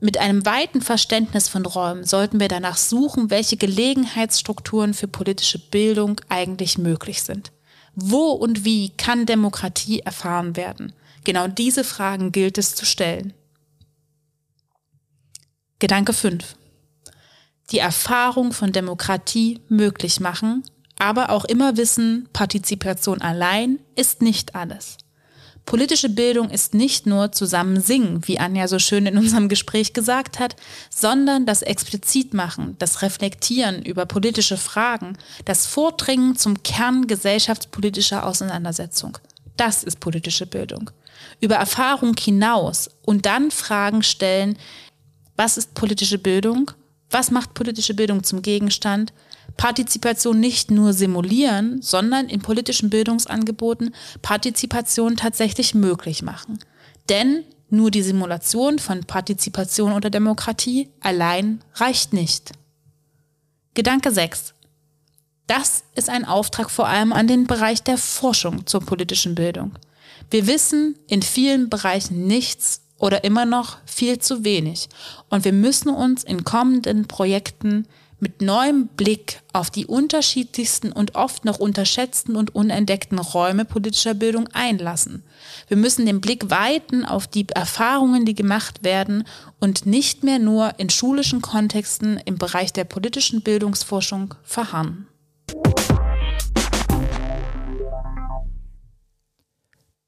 Mit 0.00 0.16
einem 0.16 0.46
weiten 0.46 0.80
Verständnis 0.80 1.50
von 1.50 1.66
Räumen 1.66 2.04
sollten 2.04 2.40
wir 2.40 2.48
danach 2.48 2.78
suchen, 2.78 3.28
welche 3.28 3.58
Gelegenheitsstrukturen 3.58 4.94
für 4.94 5.08
politische 5.08 5.58
Bildung 5.58 6.18
eigentlich 6.30 6.78
möglich 6.78 7.22
sind. 7.22 7.52
Wo 7.96 8.30
und 8.30 8.64
wie 8.64 8.88
kann 8.96 9.26
Demokratie 9.26 10.00
erfahren 10.00 10.56
werden? 10.56 10.94
Genau 11.24 11.48
diese 11.48 11.84
Fragen 11.84 12.32
gilt 12.32 12.56
es 12.56 12.74
zu 12.74 12.86
stellen. 12.86 13.34
Gedanke 15.80 16.14
5. 16.14 16.56
Die 17.72 17.78
Erfahrung 17.80 18.54
von 18.54 18.72
Demokratie 18.72 19.60
möglich 19.68 20.18
machen 20.18 20.64
aber 20.98 21.30
auch 21.30 21.44
immer 21.44 21.76
wissen, 21.76 22.28
Partizipation 22.32 23.20
allein 23.20 23.80
ist 23.96 24.22
nicht 24.22 24.54
alles. 24.54 24.96
Politische 25.66 26.10
Bildung 26.10 26.50
ist 26.50 26.74
nicht 26.74 27.06
nur 27.06 27.32
zusammen 27.32 27.80
singen, 27.80 28.20
wie 28.26 28.38
Anja 28.38 28.68
so 28.68 28.78
schön 28.78 29.06
in 29.06 29.16
unserem 29.16 29.48
Gespräch 29.48 29.94
gesagt 29.94 30.38
hat, 30.38 30.56
sondern 30.90 31.46
das 31.46 31.62
Explizitmachen, 31.62 32.76
das 32.78 33.00
Reflektieren 33.00 33.82
über 33.82 34.04
politische 34.04 34.58
Fragen, 34.58 35.16
das 35.46 35.66
Vordringen 35.66 36.36
zum 36.36 36.62
Kern 36.62 37.06
gesellschaftspolitischer 37.06 38.26
Auseinandersetzung. 38.26 39.16
Das 39.56 39.84
ist 39.84 40.00
politische 40.00 40.46
Bildung. 40.46 40.90
Über 41.40 41.54
Erfahrung 41.54 42.14
hinaus 42.18 42.90
und 43.02 43.24
dann 43.24 43.50
Fragen 43.50 44.02
stellen, 44.02 44.58
was 45.36 45.56
ist 45.56 45.74
politische 45.74 46.18
Bildung? 46.18 46.70
Was 47.10 47.30
macht 47.30 47.54
politische 47.54 47.94
Bildung 47.94 48.22
zum 48.22 48.42
Gegenstand? 48.42 49.12
Partizipation 49.56 50.40
nicht 50.40 50.70
nur 50.70 50.92
simulieren, 50.92 51.80
sondern 51.80 52.28
in 52.28 52.40
politischen 52.40 52.90
Bildungsangeboten 52.90 53.94
Partizipation 54.22 55.16
tatsächlich 55.16 55.74
möglich 55.74 56.22
machen. 56.22 56.58
Denn 57.08 57.44
nur 57.70 57.90
die 57.90 58.02
Simulation 58.02 58.78
von 58.78 59.04
Partizipation 59.04 59.92
oder 59.92 60.10
Demokratie 60.10 60.90
allein 61.00 61.60
reicht 61.74 62.12
nicht. 62.12 62.52
Gedanke 63.74 64.10
6. 64.12 64.54
Das 65.46 65.84
ist 65.94 66.08
ein 66.08 66.24
Auftrag 66.24 66.70
vor 66.70 66.88
allem 66.88 67.12
an 67.12 67.26
den 67.26 67.46
Bereich 67.46 67.82
der 67.82 67.98
Forschung 67.98 68.66
zur 68.66 68.80
politischen 68.80 69.34
Bildung. 69.34 69.72
Wir 70.30 70.46
wissen 70.46 70.96
in 71.06 71.22
vielen 71.22 71.68
Bereichen 71.68 72.26
nichts 72.26 72.80
oder 72.98 73.24
immer 73.24 73.44
noch 73.44 73.78
viel 73.84 74.18
zu 74.18 74.44
wenig 74.44 74.88
und 75.28 75.44
wir 75.44 75.52
müssen 75.52 75.90
uns 75.90 76.24
in 76.24 76.44
kommenden 76.44 77.06
Projekten 77.06 77.86
mit 78.24 78.40
neuem 78.40 78.86
Blick 78.86 79.42
auf 79.52 79.70
die 79.70 79.84
unterschiedlichsten 79.84 80.92
und 80.92 81.14
oft 81.14 81.44
noch 81.44 81.58
unterschätzten 81.58 82.36
und 82.36 82.54
unentdeckten 82.54 83.18
Räume 83.18 83.66
politischer 83.66 84.14
Bildung 84.14 84.48
einlassen. 84.54 85.22
Wir 85.68 85.76
müssen 85.76 86.06
den 86.06 86.22
Blick 86.22 86.48
weiten 86.48 87.04
auf 87.04 87.26
die 87.26 87.46
Erfahrungen, 87.50 88.24
die 88.24 88.34
gemacht 88.34 88.82
werden 88.82 89.24
und 89.60 89.84
nicht 89.84 90.24
mehr 90.24 90.38
nur 90.38 90.78
in 90.78 90.88
schulischen 90.88 91.42
Kontexten 91.42 92.18
im 92.24 92.38
Bereich 92.38 92.72
der 92.72 92.84
politischen 92.84 93.42
Bildungsforschung 93.42 94.34
verharren. 94.42 95.06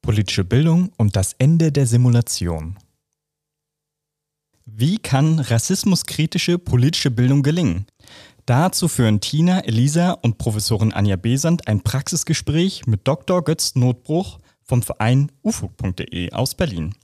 Politische 0.01 0.43
Bildung 0.43 0.89
und 0.97 1.15
das 1.15 1.33
Ende 1.33 1.71
der 1.71 1.85
Simulation. 1.85 2.77
Wie 4.69 4.97
kann 4.97 5.39
rassismuskritische 5.39 6.59
politische 6.59 7.09
Bildung 7.09 7.41
gelingen? 7.41 7.85
Dazu 8.47 8.87
führen 8.87 9.19
Tina, 9.19 9.59
Elisa 9.65 10.11
und 10.13 10.37
Professorin 10.37 10.93
Anja 10.93 11.17
Besand 11.17 11.67
ein 11.67 11.81
Praxisgespräch 11.81 12.87
mit 12.87 13.05
Dr. 13.05 13.43
Götz 13.43 13.75
Notbruch 13.75 14.39
vom 14.63 14.81
Verein 14.81 15.33
ufo.de 15.43 16.31
aus 16.31 16.55
Berlin. 16.55 16.95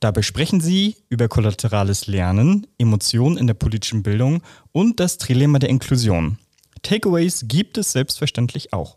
Dabei 0.00 0.22
sprechen 0.22 0.60
sie 0.60 0.96
über 1.08 1.28
kollaterales 1.28 2.08
Lernen, 2.08 2.66
Emotionen 2.78 3.36
in 3.36 3.46
der 3.46 3.54
politischen 3.54 4.02
Bildung 4.02 4.42
und 4.72 4.98
das 4.98 5.18
Trilemma 5.18 5.60
der 5.60 5.68
Inklusion. 5.68 6.38
Takeaways 6.82 7.44
gibt 7.46 7.78
es 7.78 7.92
selbstverständlich 7.92 8.72
auch. 8.72 8.96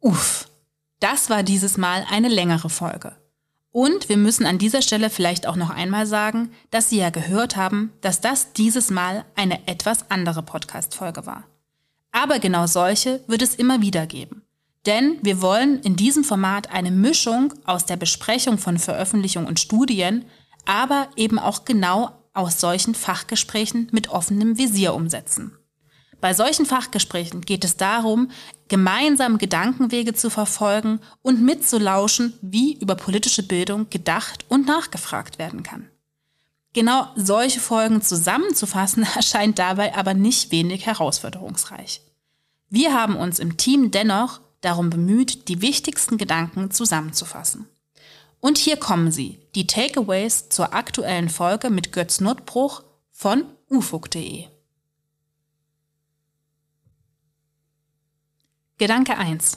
Uff, 0.00 0.50
das 1.00 1.30
war 1.30 1.42
dieses 1.42 1.78
Mal 1.78 2.04
eine 2.10 2.28
längere 2.28 2.68
Folge. 2.68 3.16
Und 3.76 4.08
wir 4.08 4.16
müssen 4.16 4.46
an 4.46 4.56
dieser 4.56 4.80
Stelle 4.80 5.10
vielleicht 5.10 5.46
auch 5.46 5.54
noch 5.54 5.68
einmal 5.68 6.06
sagen, 6.06 6.50
dass 6.70 6.88
Sie 6.88 6.96
ja 6.96 7.10
gehört 7.10 7.56
haben, 7.56 7.92
dass 8.00 8.22
das 8.22 8.54
dieses 8.54 8.90
Mal 8.90 9.26
eine 9.34 9.68
etwas 9.68 10.10
andere 10.10 10.42
Podcast-Folge 10.42 11.26
war. 11.26 11.44
Aber 12.10 12.38
genau 12.38 12.66
solche 12.66 13.22
wird 13.26 13.42
es 13.42 13.54
immer 13.54 13.82
wieder 13.82 14.06
geben. 14.06 14.40
Denn 14.86 15.18
wir 15.20 15.42
wollen 15.42 15.80
in 15.82 15.94
diesem 15.94 16.24
Format 16.24 16.72
eine 16.72 16.90
Mischung 16.90 17.52
aus 17.66 17.84
der 17.84 17.98
Besprechung 17.98 18.56
von 18.56 18.78
Veröffentlichungen 18.78 19.46
und 19.46 19.60
Studien, 19.60 20.24
aber 20.64 21.10
eben 21.16 21.38
auch 21.38 21.66
genau 21.66 22.12
aus 22.32 22.58
solchen 22.58 22.94
Fachgesprächen 22.94 23.88
mit 23.92 24.08
offenem 24.08 24.56
Visier 24.56 24.94
umsetzen. 24.94 25.52
Bei 26.20 26.32
solchen 26.32 26.66
Fachgesprächen 26.66 27.42
geht 27.42 27.64
es 27.64 27.76
darum, 27.76 28.30
gemeinsam 28.68 29.38
Gedankenwege 29.38 30.14
zu 30.14 30.30
verfolgen 30.30 31.00
und 31.22 31.42
mitzulauschen, 31.42 32.32
wie 32.40 32.74
über 32.78 32.94
politische 32.94 33.42
Bildung 33.42 33.90
gedacht 33.90 34.44
und 34.48 34.66
nachgefragt 34.66 35.38
werden 35.38 35.62
kann. 35.62 35.88
Genau 36.72 37.06
solche 37.16 37.60
Folgen 37.60 38.02
zusammenzufassen 38.02 39.06
erscheint 39.16 39.58
dabei 39.58 39.94
aber 39.94 40.14
nicht 40.14 40.50
wenig 40.50 40.86
herausforderungsreich. 40.86 42.02
Wir 42.68 42.92
haben 42.92 43.16
uns 43.16 43.38
im 43.38 43.56
Team 43.56 43.90
dennoch 43.90 44.40
darum 44.60 44.90
bemüht, 44.90 45.48
die 45.48 45.62
wichtigsten 45.62 46.18
Gedanken 46.18 46.70
zusammenzufassen. 46.70 47.68
Und 48.40 48.58
hier 48.58 48.76
kommen 48.76 49.12
sie, 49.12 49.38
die 49.54 49.66
Takeaways 49.66 50.48
zur 50.48 50.74
aktuellen 50.74 51.28
Folge 51.28 51.70
mit 51.70 51.92
Götz 51.92 52.20
Notbruch 52.20 52.82
von 53.10 53.44
ufug.de. 53.70 54.55
Gedanke 58.78 59.16
1. 59.16 59.56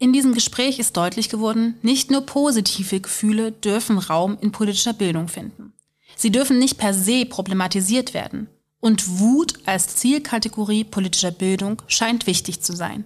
In 0.00 0.12
diesem 0.12 0.34
Gespräch 0.34 0.80
ist 0.80 0.96
deutlich 0.96 1.28
geworden, 1.28 1.78
nicht 1.82 2.10
nur 2.10 2.22
positive 2.22 2.98
Gefühle 2.98 3.52
dürfen 3.52 3.98
Raum 3.98 4.36
in 4.40 4.50
politischer 4.50 4.92
Bildung 4.92 5.28
finden. 5.28 5.72
Sie 6.16 6.32
dürfen 6.32 6.58
nicht 6.58 6.78
per 6.78 6.92
se 6.92 7.26
problematisiert 7.26 8.12
werden. 8.12 8.48
Und 8.80 9.20
Wut 9.20 9.60
als 9.66 9.94
Zielkategorie 9.94 10.82
politischer 10.82 11.30
Bildung 11.30 11.80
scheint 11.86 12.26
wichtig 12.26 12.60
zu 12.60 12.74
sein. 12.74 13.04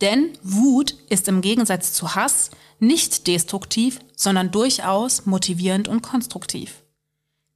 Denn 0.00 0.30
Wut 0.42 0.94
ist 1.10 1.28
im 1.28 1.42
Gegensatz 1.42 1.92
zu 1.92 2.14
Hass 2.14 2.50
nicht 2.78 3.26
destruktiv, 3.26 4.00
sondern 4.16 4.50
durchaus 4.50 5.26
motivierend 5.26 5.86
und 5.86 6.00
konstruktiv. 6.00 6.81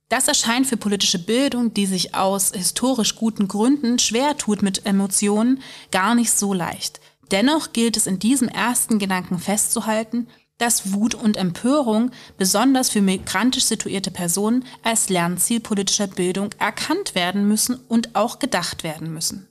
Das 0.09 0.29
erscheint 0.29 0.67
für 0.67 0.77
politische 0.77 1.19
Bildung, 1.19 1.75
die 1.75 1.87
sich 1.87 2.15
aus 2.15 2.53
historisch 2.55 3.17
guten 3.17 3.49
Gründen 3.49 3.99
schwer 3.99 4.37
tut 4.37 4.63
mit 4.63 4.87
Emotionen, 4.87 5.61
gar 5.91 6.15
nicht 6.15 6.31
so 6.31 6.53
leicht. 6.53 7.01
Dennoch 7.33 7.73
gilt 7.73 7.97
es 7.97 8.07
in 8.07 8.21
diesem 8.21 8.49
ersten 8.49 9.01
Gedanken 9.01 9.41
festzuhalten, 9.41 10.29
dass 10.59 10.93
Wut 10.93 11.15
und 11.15 11.37
Empörung 11.37 12.13
besonders 12.39 12.89
für 12.89 13.03
migrantisch 13.03 13.65
situierte 13.65 14.11
Personen 14.11 14.65
als 14.83 15.09
Lernziel 15.09 15.61
politischer 15.61 16.07
Bildung 16.07 16.51
erkannt 16.59 17.15
werden 17.15 17.47
müssen 17.47 17.75
und 17.89 18.15
auch 18.15 18.39
gedacht 18.39 18.85
werden 18.85 19.13
müssen. 19.13 19.49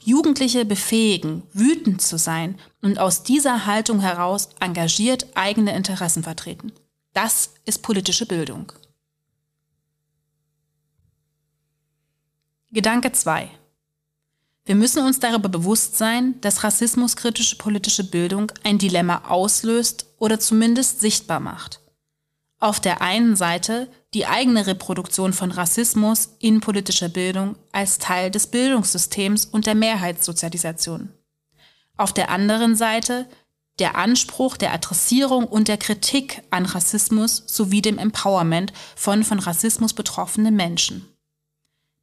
Jugendliche 0.00 0.66
befähigen, 0.66 1.44
wütend 1.52 2.02
zu 2.02 2.18
sein 2.18 2.58
und 2.82 2.98
aus 2.98 3.22
dieser 3.22 3.64
Haltung 3.64 4.00
heraus 4.00 4.50
engagiert 4.60 5.28
eigene 5.34 5.74
Interessen 5.74 6.24
vertreten. 6.24 6.72
Das 7.14 7.50
ist 7.64 7.82
politische 7.82 8.26
Bildung. 8.26 8.72
Gedanke 12.74 13.12
2. 13.12 13.48
Wir 14.64 14.74
müssen 14.74 15.06
uns 15.06 15.20
darüber 15.20 15.48
bewusst 15.48 15.96
sein, 15.96 16.40
dass 16.40 16.64
rassismuskritische 16.64 17.54
politische 17.54 18.02
Bildung 18.02 18.50
ein 18.64 18.78
Dilemma 18.78 19.22
auslöst 19.28 20.06
oder 20.18 20.40
zumindest 20.40 20.98
sichtbar 20.98 21.38
macht. 21.38 21.80
Auf 22.58 22.80
der 22.80 23.00
einen 23.00 23.36
Seite 23.36 23.88
die 24.12 24.26
eigene 24.26 24.66
Reproduktion 24.66 25.32
von 25.32 25.52
Rassismus 25.52 26.30
in 26.40 26.58
politischer 26.58 27.08
Bildung 27.08 27.54
als 27.70 27.98
Teil 27.98 28.32
des 28.32 28.48
Bildungssystems 28.48 29.44
und 29.44 29.66
der 29.66 29.76
Mehrheitssozialisation. 29.76 31.10
Auf 31.96 32.12
der 32.12 32.28
anderen 32.28 32.74
Seite 32.74 33.28
der 33.78 33.96
Anspruch 33.96 34.56
der 34.56 34.72
Adressierung 34.72 35.46
und 35.46 35.68
der 35.68 35.78
Kritik 35.78 36.42
an 36.50 36.66
Rassismus 36.66 37.44
sowie 37.46 37.82
dem 37.82 37.98
Empowerment 37.98 38.72
von 38.96 39.22
von 39.22 39.38
Rassismus 39.38 39.92
betroffenen 39.92 40.56
Menschen. 40.56 41.13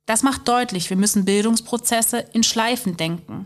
Das 0.05 0.23
macht 0.23 0.47
deutlich, 0.47 0.89
wir 0.89 0.97
müssen 0.97 1.25
Bildungsprozesse 1.25 2.25
in 2.33 2.43
Schleifen 2.43 2.97
denken. 2.97 3.45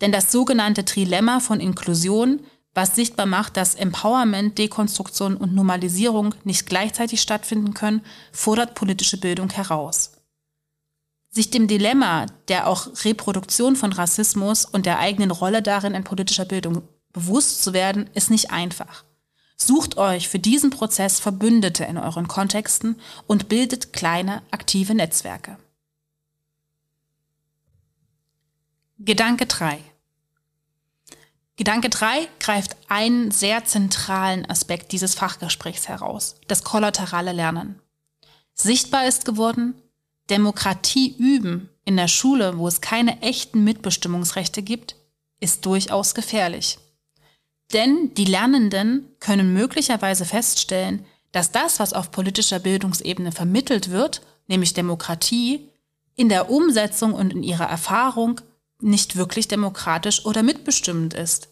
Denn 0.00 0.12
das 0.12 0.32
sogenannte 0.32 0.84
Trilemma 0.84 1.40
von 1.40 1.60
Inklusion, 1.60 2.40
was 2.74 2.96
sichtbar 2.96 3.26
macht, 3.26 3.56
dass 3.56 3.74
Empowerment, 3.74 4.58
Dekonstruktion 4.58 5.36
und 5.36 5.54
Normalisierung 5.54 6.34
nicht 6.44 6.66
gleichzeitig 6.66 7.20
stattfinden 7.20 7.74
können, 7.74 8.02
fordert 8.32 8.74
politische 8.74 9.18
Bildung 9.18 9.50
heraus. 9.50 10.12
Sich 11.30 11.50
dem 11.50 11.66
Dilemma 11.68 12.26
der 12.48 12.66
auch 12.66 12.88
Reproduktion 13.04 13.76
von 13.76 13.92
Rassismus 13.92 14.64
und 14.64 14.84
der 14.84 14.98
eigenen 14.98 15.30
Rolle 15.30 15.62
darin 15.62 15.94
in 15.94 16.04
politischer 16.04 16.44
Bildung 16.44 16.82
bewusst 17.12 17.62
zu 17.62 17.72
werden, 17.72 18.10
ist 18.14 18.30
nicht 18.30 18.50
einfach. 18.50 19.04
Sucht 19.56 19.96
euch 19.96 20.28
für 20.28 20.38
diesen 20.38 20.70
Prozess 20.70 21.20
Verbündete 21.20 21.84
in 21.84 21.96
euren 21.96 22.26
Kontexten 22.26 22.96
und 23.26 23.48
bildet 23.48 23.92
kleine 23.92 24.42
aktive 24.50 24.94
Netzwerke. 24.94 25.56
Gedanke 29.04 29.46
3. 29.46 29.80
Gedanke 31.56 31.88
3 31.88 32.28
greift 32.38 32.76
einen 32.86 33.32
sehr 33.32 33.64
zentralen 33.64 34.48
Aspekt 34.48 34.92
dieses 34.92 35.16
Fachgesprächs 35.16 35.88
heraus, 35.88 36.36
das 36.46 36.62
kollaterale 36.62 37.32
Lernen. 37.32 37.80
Sichtbar 38.54 39.08
ist 39.08 39.24
geworden, 39.24 39.74
Demokratie 40.30 41.16
üben 41.18 41.68
in 41.84 41.96
der 41.96 42.06
Schule, 42.06 42.58
wo 42.58 42.68
es 42.68 42.80
keine 42.80 43.22
echten 43.22 43.64
Mitbestimmungsrechte 43.64 44.62
gibt, 44.62 44.94
ist 45.40 45.66
durchaus 45.66 46.14
gefährlich. 46.14 46.78
Denn 47.72 48.14
die 48.14 48.26
Lernenden 48.26 49.08
können 49.18 49.52
möglicherweise 49.52 50.26
feststellen, 50.26 51.04
dass 51.32 51.50
das, 51.50 51.80
was 51.80 51.92
auf 51.92 52.12
politischer 52.12 52.60
Bildungsebene 52.60 53.32
vermittelt 53.32 53.90
wird, 53.90 54.22
nämlich 54.46 54.74
Demokratie, 54.74 55.68
in 56.14 56.28
der 56.28 56.50
Umsetzung 56.50 57.14
und 57.14 57.32
in 57.32 57.42
ihrer 57.42 57.66
Erfahrung 57.66 58.40
nicht 58.82 59.16
wirklich 59.16 59.48
demokratisch 59.48 60.24
oder 60.26 60.42
mitbestimmend 60.42 61.14
ist. 61.14 61.48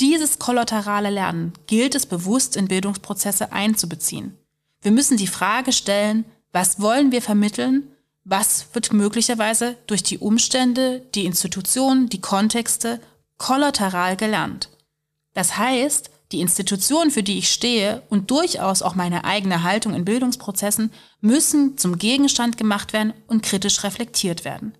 Dieses 0.00 0.38
kollaterale 0.38 1.10
Lernen 1.10 1.52
gilt 1.66 1.94
es 1.94 2.06
bewusst 2.06 2.56
in 2.56 2.68
Bildungsprozesse 2.68 3.52
einzubeziehen. 3.52 4.36
Wir 4.80 4.90
müssen 4.90 5.16
die 5.16 5.26
Frage 5.26 5.72
stellen, 5.72 6.24
was 6.52 6.80
wollen 6.80 7.12
wir 7.12 7.22
vermitteln, 7.22 7.88
was 8.24 8.66
wird 8.72 8.92
möglicherweise 8.92 9.76
durch 9.86 10.02
die 10.02 10.18
Umstände, 10.18 11.02
die 11.14 11.24
Institutionen, 11.24 12.08
die 12.08 12.20
Kontexte 12.20 13.00
kollateral 13.38 14.16
gelernt. 14.16 14.70
Das 15.34 15.56
heißt, 15.56 16.10
die 16.32 16.40
Institution, 16.40 17.10
für 17.10 17.22
die 17.22 17.38
ich 17.38 17.52
stehe 17.52 18.02
und 18.08 18.30
durchaus 18.30 18.82
auch 18.82 18.94
meine 18.94 19.24
eigene 19.24 19.62
Haltung 19.62 19.94
in 19.94 20.04
Bildungsprozessen 20.04 20.90
müssen 21.20 21.76
zum 21.76 21.98
Gegenstand 21.98 22.56
gemacht 22.56 22.92
werden 22.92 23.12
und 23.26 23.42
kritisch 23.42 23.84
reflektiert 23.84 24.44
werden. 24.44 24.74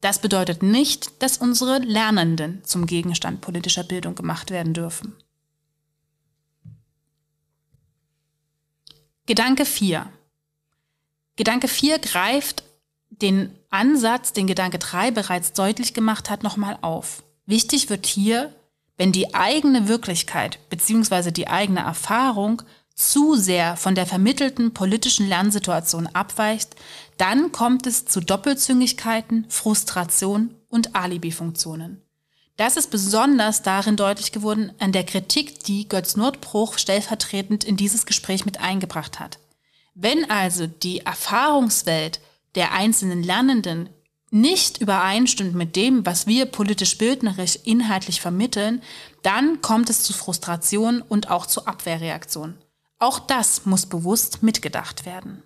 Das 0.00 0.20
bedeutet 0.20 0.62
nicht, 0.62 1.22
dass 1.22 1.36
unsere 1.36 1.78
Lernenden 1.78 2.64
zum 2.64 2.86
Gegenstand 2.86 3.40
politischer 3.40 3.84
Bildung 3.84 4.14
gemacht 4.14 4.50
werden 4.50 4.72
dürfen. 4.72 5.14
Gedanke 9.26 9.64
4. 9.64 10.10
Gedanke 11.36 11.68
4 11.68 11.98
greift 11.98 12.64
den 13.10 13.54
Ansatz, 13.68 14.32
den 14.32 14.46
Gedanke 14.46 14.78
3 14.78 15.10
bereits 15.10 15.52
deutlich 15.52 15.94
gemacht 15.94 16.30
hat, 16.30 16.42
nochmal 16.42 16.78
auf. 16.80 17.22
Wichtig 17.46 17.90
wird 17.90 18.06
hier, 18.06 18.54
wenn 18.96 19.12
die 19.12 19.34
eigene 19.34 19.88
Wirklichkeit 19.88 20.58
bzw. 20.70 21.30
die 21.30 21.48
eigene 21.48 21.80
Erfahrung 21.80 22.62
zu 23.08 23.36
sehr 23.36 23.76
von 23.76 23.94
der 23.94 24.06
vermittelten 24.06 24.74
politischen 24.74 25.28
Lernsituation 25.28 26.06
abweicht, 26.08 26.76
dann 27.16 27.52
kommt 27.52 27.86
es 27.86 28.04
zu 28.04 28.20
Doppelzüngigkeiten, 28.20 29.46
Frustration 29.48 30.54
und 30.68 30.94
Alibi-Funktionen. 30.94 32.02
Das 32.56 32.76
ist 32.76 32.90
besonders 32.90 33.62
darin 33.62 33.96
deutlich 33.96 34.32
geworden 34.32 34.72
an 34.78 34.92
der 34.92 35.04
Kritik, 35.04 35.64
die 35.64 35.88
Götz 35.88 36.16
Nordbruch 36.16 36.76
stellvertretend 36.76 37.64
in 37.64 37.76
dieses 37.76 38.04
Gespräch 38.04 38.44
mit 38.44 38.60
eingebracht 38.60 39.18
hat. 39.18 39.38
Wenn 39.94 40.30
also 40.30 40.66
die 40.66 41.00
Erfahrungswelt 41.00 42.20
der 42.54 42.72
einzelnen 42.72 43.22
Lernenden 43.22 43.88
nicht 44.30 44.78
übereinstimmt 44.78 45.54
mit 45.54 45.74
dem, 45.74 46.06
was 46.06 46.26
wir 46.26 46.46
politisch 46.46 46.98
bildnerisch 46.98 47.58
inhaltlich 47.64 48.20
vermitteln, 48.20 48.82
dann 49.22 49.60
kommt 49.60 49.90
es 49.90 50.02
zu 50.02 50.12
Frustration 50.12 51.02
und 51.02 51.30
auch 51.30 51.46
zu 51.46 51.66
Abwehrreaktionen. 51.66 52.58
Auch 53.00 53.18
das 53.18 53.64
muss 53.64 53.86
bewusst 53.86 54.42
mitgedacht 54.42 55.06
werden. 55.06 55.42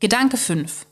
Gedanke 0.00 0.36
5. 0.36 0.84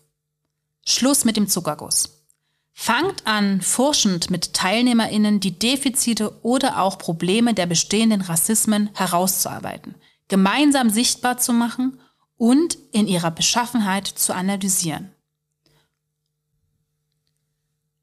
Schluss 0.87 1.25
mit 1.25 1.37
dem 1.37 1.49
Zuckerguss. 1.49 2.27
Fangt 2.73 3.27
an, 3.27 3.61
forschend 3.61 4.31
mit 4.31 4.55
TeilnehmerInnen 4.55 5.41
die 5.41 5.59
Defizite 5.59 6.45
oder 6.45 6.81
auch 6.81 6.97
Probleme 6.97 7.55
der 7.55 7.67
bestehenden 7.67 8.21
Rassismen 8.21 8.91
herauszuarbeiten, 8.95 9.97
gemeinsam 10.29 10.89
sichtbar 10.89 11.37
zu 11.37 11.53
machen 11.53 12.01
und 12.37 12.79
in 12.93 13.09
ihrer 13.09 13.33
Beschaffenheit 13.33 14.07
zu 14.07 14.33
analysieren. 14.33 15.13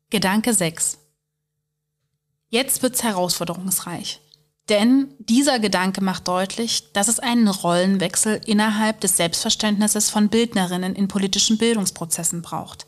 Gedanke 0.09 0.53
6. 0.53 0.97
Jetzt 2.49 2.83
wird's 2.83 3.01
herausforderungsreich. 3.01 4.21
Denn 4.71 5.13
dieser 5.19 5.59
Gedanke 5.59 6.01
macht 6.01 6.29
deutlich, 6.29 6.93
dass 6.93 7.09
es 7.09 7.19
einen 7.19 7.49
Rollenwechsel 7.49 8.39
innerhalb 8.45 9.01
des 9.01 9.17
Selbstverständnisses 9.17 10.09
von 10.09 10.29
Bildnerinnen 10.29 10.95
in 10.95 11.09
politischen 11.09 11.57
Bildungsprozessen 11.57 12.41
braucht. 12.41 12.87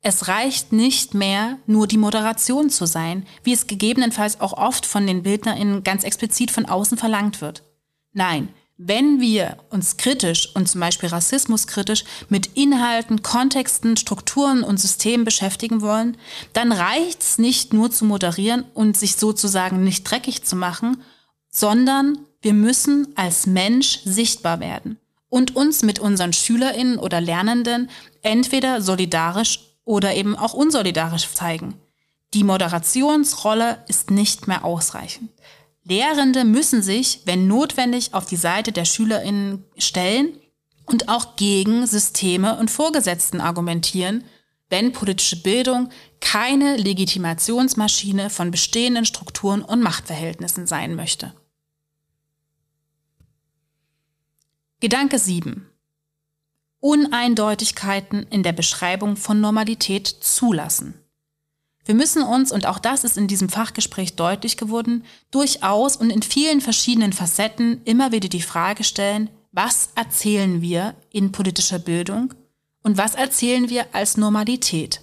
Es 0.00 0.28
reicht 0.28 0.72
nicht 0.72 1.12
mehr, 1.12 1.58
nur 1.66 1.86
die 1.86 1.98
Moderation 1.98 2.70
zu 2.70 2.86
sein, 2.86 3.26
wie 3.44 3.52
es 3.52 3.66
gegebenenfalls 3.66 4.40
auch 4.40 4.54
oft 4.54 4.86
von 4.86 5.06
den 5.06 5.22
Bildnerinnen 5.22 5.84
ganz 5.84 6.02
explizit 6.02 6.50
von 6.50 6.64
außen 6.64 6.96
verlangt 6.96 7.42
wird. 7.42 7.62
Nein, 8.14 8.48
wenn 8.84 9.20
wir 9.20 9.58
uns 9.70 9.96
kritisch 9.96 10.50
und 10.54 10.68
zum 10.68 10.80
Beispiel 10.80 11.08
rassismuskritisch 11.08 12.04
mit 12.28 12.50
Inhalten, 12.54 13.22
Kontexten, 13.22 13.96
Strukturen 13.96 14.62
und 14.62 14.80
Systemen 14.80 15.24
beschäftigen 15.24 15.82
wollen, 15.82 16.16
dann 16.52 16.72
reicht 16.72 17.22
es 17.22 17.38
nicht 17.38 17.72
nur 17.72 17.90
zu 17.90 18.04
moderieren 18.04 18.64
und 18.74 18.96
sich 18.96 19.16
sozusagen 19.16 19.84
nicht 19.84 20.10
dreckig 20.10 20.44
zu 20.44 20.56
machen, 20.56 21.02
sondern 21.48 22.18
wir 22.40 22.54
müssen 22.54 23.08
als 23.14 23.46
Mensch 23.46 24.00
sichtbar 24.04 24.60
werden 24.60 24.98
und 25.28 25.54
uns 25.54 25.82
mit 25.82 25.98
unseren 25.98 26.32
Schülerinnen 26.32 26.98
oder 26.98 27.20
Lernenden 27.20 27.88
entweder 28.22 28.82
solidarisch 28.82 29.60
oder 29.84 30.14
eben 30.14 30.36
auch 30.36 30.54
unsolidarisch 30.54 31.28
zeigen. 31.32 31.74
Die 32.34 32.44
Moderationsrolle 32.44 33.84
ist 33.88 34.10
nicht 34.10 34.48
mehr 34.48 34.64
ausreichend. 34.64 35.30
Lehrende 35.84 36.44
müssen 36.44 36.82
sich, 36.82 37.22
wenn 37.24 37.46
notwendig, 37.46 38.14
auf 38.14 38.26
die 38.26 38.36
Seite 38.36 38.72
der 38.72 38.84
Schülerinnen 38.84 39.64
stellen 39.76 40.38
und 40.86 41.08
auch 41.08 41.36
gegen 41.36 41.86
Systeme 41.86 42.58
und 42.58 42.70
Vorgesetzten 42.70 43.40
argumentieren, 43.40 44.24
wenn 44.68 44.92
politische 44.92 45.42
Bildung 45.42 45.90
keine 46.20 46.76
Legitimationsmaschine 46.76 48.30
von 48.30 48.50
bestehenden 48.50 49.04
Strukturen 49.04 49.62
und 49.62 49.82
Machtverhältnissen 49.82 50.66
sein 50.66 50.94
möchte. 50.94 51.34
Gedanke 54.80 55.18
7. 55.18 55.68
Uneindeutigkeiten 56.80 58.24
in 58.30 58.42
der 58.42 58.52
Beschreibung 58.52 59.16
von 59.16 59.40
Normalität 59.40 60.08
zulassen. 60.08 61.01
Wir 61.84 61.94
müssen 61.94 62.22
uns, 62.22 62.52
und 62.52 62.66
auch 62.66 62.78
das 62.78 63.02
ist 63.02 63.18
in 63.18 63.26
diesem 63.26 63.48
Fachgespräch 63.48 64.14
deutlich 64.14 64.56
geworden, 64.56 65.04
durchaus 65.30 65.96
und 65.96 66.10
in 66.10 66.22
vielen 66.22 66.60
verschiedenen 66.60 67.12
Facetten 67.12 67.82
immer 67.84 68.12
wieder 68.12 68.28
die 68.28 68.42
Frage 68.42 68.84
stellen, 68.84 69.30
was 69.50 69.90
erzählen 69.96 70.62
wir 70.62 70.94
in 71.10 71.32
politischer 71.32 71.78
Bildung 71.78 72.34
und 72.82 72.96
was 72.98 73.14
erzählen 73.14 73.68
wir 73.68 73.94
als 73.94 74.16
Normalität? 74.16 75.00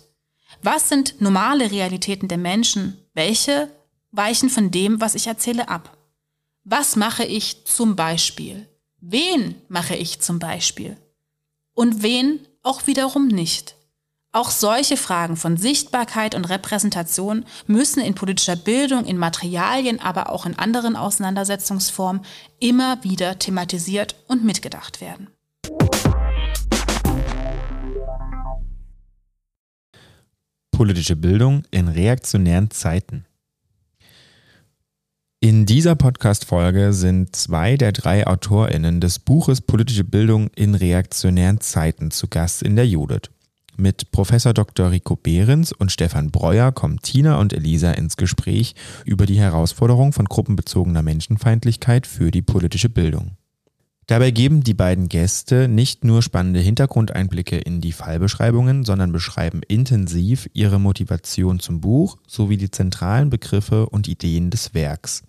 Was 0.64 0.90
sind 0.90 1.22
normale 1.22 1.70
Realitäten 1.72 2.28
der 2.28 2.38
Menschen? 2.38 2.98
Welche 3.14 3.70
weichen 4.12 4.50
von 4.50 4.72
dem, 4.72 5.00
was 5.02 5.16
ich 5.16 5.28
erzähle, 5.28 5.70
ab? 5.70 5.98
Was 6.64 6.96
mache 6.96 7.26
ich 7.26 7.66
zum 7.66 7.96
Beispiel? 7.96 8.68
Wen 9.02 9.56
mache 9.70 9.96
ich 9.96 10.20
zum 10.20 10.40
Beispiel? 10.40 10.98
Und 11.74 12.04
wen 12.04 12.46
auch 12.64 12.88
wiederum 12.88 13.28
nicht? 13.28 13.76
Auch 14.32 14.52
solche 14.52 14.96
Fragen 14.96 15.38
von 15.38 15.58
Sichtbarkeit 15.58 16.36
und 16.36 16.46
Repräsentation 16.50 17.46
müssen 17.66 18.00
in 18.00 18.14
politischer 18.14 18.56
Bildung, 18.56 19.06
in 19.06 19.18
Materialien, 19.18 20.00
aber 20.00 20.30
auch 20.30 20.46
in 20.46 20.58
anderen 20.58 20.96
Auseinandersetzungsformen 20.96 22.22
immer 22.60 23.04
wieder 23.04 23.40
thematisiert 23.40 24.16
und 24.28 24.46
mitgedacht 24.46 25.02
werden. 25.02 25.30
Politische 30.72 31.16
Bildung 31.16 31.64
in 31.72 31.88
reaktionären 31.88 32.70
Zeiten. 32.70 33.26
In 35.40 35.66
dieser 35.66 35.96
Podcast-Folge 35.96 36.94
sind 36.94 37.36
zwei 37.36 37.78
der 37.78 37.94
drei 37.94 38.28
AutorInnen 38.28 39.02
des 39.02 39.18
Buches 39.18 39.62
Politische 39.62 40.04
Bildung 40.04 40.52
in 40.56 40.76
reaktionären 40.76 41.62
Zeiten 41.62 42.12
zu 42.12 42.28
Gast 42.28 42.62
in 42.62 42.76
der 42.76 42.88
Judith. 42.88 43.32
Mit 43.80 44.12
Professor 44.12 44.54
Dr. 44.54 44.92
Rico 44.92 45.16
Behrens 45.16 45.72
und 45.72 45.90
Stefan 45.90 46.32
Breuer 46.32 46.74
kommen 46.74 47.00
Tina 47.02 47.40
und 47.40 47.54
Elisa 47.54 47.92
ins 47.92 48.18
Gespräch 48.18 48.76
über 49.06 49.26
die 49.26 49.40
Herausforderung 49.40 50.12
von 50.12 50.26
gruppenbezogener 50.26 51.02
Menschenfeindlichkeit 51.02 52.06
für 52.06 52.30
die 52.30 52.42
politische 52.42 52.90
Bildung. 52.90 53.38
Dabei 54.06 54.32
geben 54.32 54.66
die 54.66 54.74
beiden 54.74 55.08
Gäste 55.08 55.70
nicht 55.70 56.04
nur 56.04 56.22
spannende 56.22 56.60
Hintergrundeinblicke 56.60 57.58
in 57.58 57.80
die 57.80 57.94
Fallbeschreibungen, 57.94 58.84
sondern 58.84 59.14
beschreiben 59.14 59.62
intensiv 59.66 60.50
ihre 60.52 60.78
Motivation 60.78 61.62
zum 61.62 61.80
Buch 61.80 62.18
sowie 62.28 62.58
die 62.58 62.72
zentralen 62.72 63.30
Begriffe 63.30 63.88
und 63.88 64.10
Ideen 64.10 64.50
des 64.50 64.74
Werks. 64.74 65.24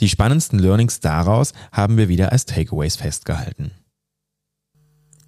Die 0.00 0.08
spannendsten 0.08 0.58
Learnings 0.58 1.00
daraus 1.00 1.52
haben 1.72 1.98
wir 1.98 2.08
wieder 2.08 2.32
als 2.32 2.46
Takeaways 2.46 2.96
festgehalten. 2.96 3.72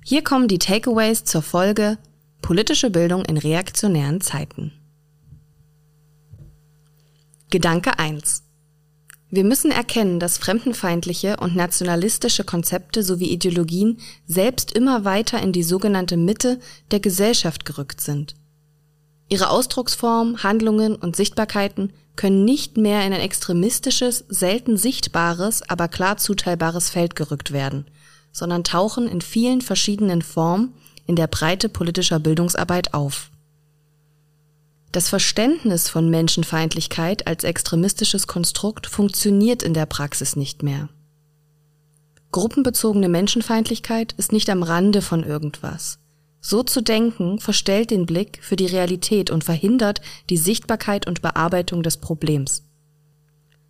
Hier 0.03 0.25
kommen 0.25 0.49
die 0.49 0.59
Takeaways 0.59 1.25
zur 1.25 1.43
Folge 1.43 1.99
Politische 2.43 2.91
Bildung 2.91 3.25
in 3.25 3.37
reaktionären 3.37 4.21
Zeiten. 4.21 4.73
Gedanke 7.51 7.99
1. 7.99 8.45
Wir 9.31 9.45
müssen 9.45 9.71
erkennen, 9.71 10.21
dass 10.21 10.39
fremdenfeindliche 10.39 11.37
und 11.37 11.55
nationalistische 11.55 12.45
Konzepte 12.45 13.03
sowie 13.03 13.29
Ideologien 13.29 13.99
selbst 14.27 14.73
immer 14.73 15.05
weiter 15.05 15.43
in 15.43 15.53
die 15.53 15.63
sogenannte 15.63 16.17
Mitte 16.17 16.59
der 16.91 17.01
Gesellschaft 17.01 17.67
gerückt 17.67 18.01
sind. 18.01 18.35
Ihre 19.29 19.51
Ausdrucksform, 19.51 20.43
Handlungen 20.43 20.97
und 20.97 21.15
Sichtbarkeiten 21.15 21.93
können 22.17 22.47
nicht 22.47 22.79
mehr 22.79 23.07
in 23.07 23.13
ein 23.13 23.21
extremistisches, 23.21 24.25
selten 24.29 24.79
sichtbares, 24.79 25.63
aber 25.69 25.89
klar 25.89 26.17
zuteilbares 26.17 26.89
Feld 26.89 27.15
gerückt 27.15 27.53
werden, 27.53 27.87
sondern 28.33 28.65
tauchen 28.65 29.07
in 29.07 29.21
vielen 29.21 29.61
verschiedenen 29.61 30.23
Formen 30.23 30.73
in 31.09 31.17
der 31.17 31.27
Breite 31.27 31.69
politischer 31.69 32.21
Bildungsarbeit 32.21 32.95
auf. 32.95 33.31
Das 34.93 35.09
Verständnis 35.09 35.89
von 35.89 36.09
Menschenfeindlichkeit 36.09 37.27
als 37.27 37.45
extremistisches 37.45 38.27
Konstrukt 38.27 38.87
funktioniert 38.87 39.63
in 39.63 39.75
der 39.75 39.87
Praxis 39.87 40.37
nicht 40.37 40.63
mehr. 40.63 40.89
Gruppenbezogene 42.31 43.09
Menschenfeindlichkeit 43.09 44.13
ist 44.13 44.33
nicht 44.33 44.51
am 44.51 44.63
Rande 44.63 45.03
von 45.03 45.25
irgendwas. 45.25 45.99
So 46.41 46.63
zu 46.63 46.83
denken 46.83 47.41
verstellt 47.41 47.91
den 47.91 48.07
Blick 48.07 48.39
für 48.43 48.57
die 48.57 48.67
Realität 48.67 49.31
und 49.31 49.45
verhindert 49.45 50.01
die 50.31 50.37
Sichtbarkeit 50.37 51.07
und 51.07 51.23
Bearbeitung 51.23 51.83
des 51.83 51.97
Problems. 51.97 52.65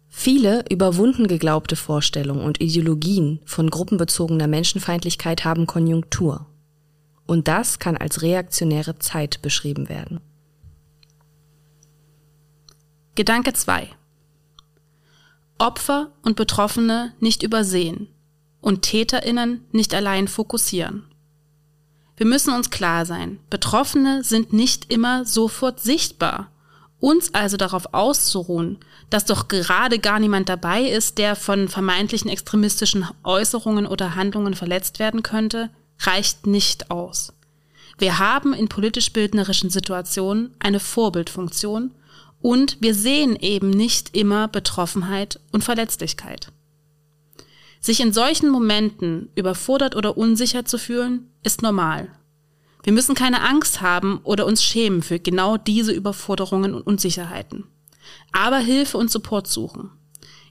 Viele 0.09 0.65
überwunden 0.69 1.29
geglaubte 1.29 1.77
Vorstellungen 1.77 2.43
und 2.43 2.61
Ideologien 2.61 3.41
von 3.45 3.71
gruppenbezogener 3.71 4.49
Menschenfeindlichkeit 4.49 5.45
haben 5.45 5.67
Konjunktur. 5.67 6.47
Und 7.29 7.47
das 7.47 7.79
kann 7.79 7.99
als 7.99 8.23
reaktionäre 8.23 8.99
Zeit 9.01 9.43
beschrieben 9.43 9.91
werden. 9.91 10.21
Gedanke 13.17 13.53
2. 13.53 13.91
Opfer 15.59 16.11
und 16.23 16.37
Betroffene 16.37 17.13
nicht 17.21 17.43
übersehen 17.43 18.09
und 18.63 18.81
Täterinnen 18.81 19.67
nicht 19.73 19.93
allein 19.93 20.27
fokussieren. 20.27 21.05
Wir 22.17 22.25
müssen 22.25 22.55
uns 22.55 22.71
klar 22.71 23.05
sein, 23.05 23.39
Betroffene 23.51 24.25
sind 24.25 24.55
nicht 24.55 24.91
immer 24.91 25.27
sofort 25.27 25.81
sichtbar. 25.81 26.51
Uns 26.99 27.35
also 27.35 27.59
darauf 27.59 27.93
auszuruhen, 27.93 28.79
dass 29.11 29.27
doch 29.27 29.49
gerade 29.49 29.99
gar 29.99 30.19
niemand 30.19 30.49
dabei 30.49 30.85
ist, 30.85 31.19
der 31.19 31.37
von 31.37 31.69
vermeintlichen 31.69 32.31
extremistischen 32.31 33.07
Äußerungen 33.23 33.87
oder 33.87 34.15
Handlungen 34.15 34.55
verletzt 34.55 34.99
werden 34.99 35.23
könnte, 35.23 35.69
reicht 36.01 36.47
nicht 36.47 36.91
aus. 36.91 37.33
Wir 37.99 38.19
haben 38.19 38.55
in 38.55 38.69
politisch-bildnerischen 38.69 39.71
Situationen 39.71 40.55
eine 40.61 40.81
Vorbildfunktion 40.81 41.93
und 42.41 42.77
wir 42.81 42.95
sehen 42.95 43.37
eben 43.37 43.71
nicht 43.71 44.17
immer 44.17 44.47
Betroffenheit 44.47 45.41
und 45.53 45.65
Verletzlichkeit. 45.65 46.53
Sich 47.81 48.01
in 48.01 48.13
solchen 48.13 48.51
Momenten 48.51 49.31
überfordert 49.35 49.97
oder 49.97 50.17
unsicher 50.17 50.65
zu 50.65 50.79
fühlen, 50.79 51.31
ist 51.43 51.63
normal. 51.63 52.09
Wir 52.83 52.93
müssen 52.93 53.15
keine 53.15 53.43
Angst 53.43 53.81
haben 53.81 54.21
oder 54.23 54.47
uns 54.47 54.63
schämen 54.63 55.03
für 55.03 55.19
genau 55.19 55.57
diese 55.57 55.93
Überforderungen 55.93 56.75
und 56.75 56.83
Unsicherheiten. 56.83 57.65
Aber 58.33 58.59
Hilfe 58.59 58.99
und 58.99 59.11
Support 59.11 59.47
suchen. 59.47 59.91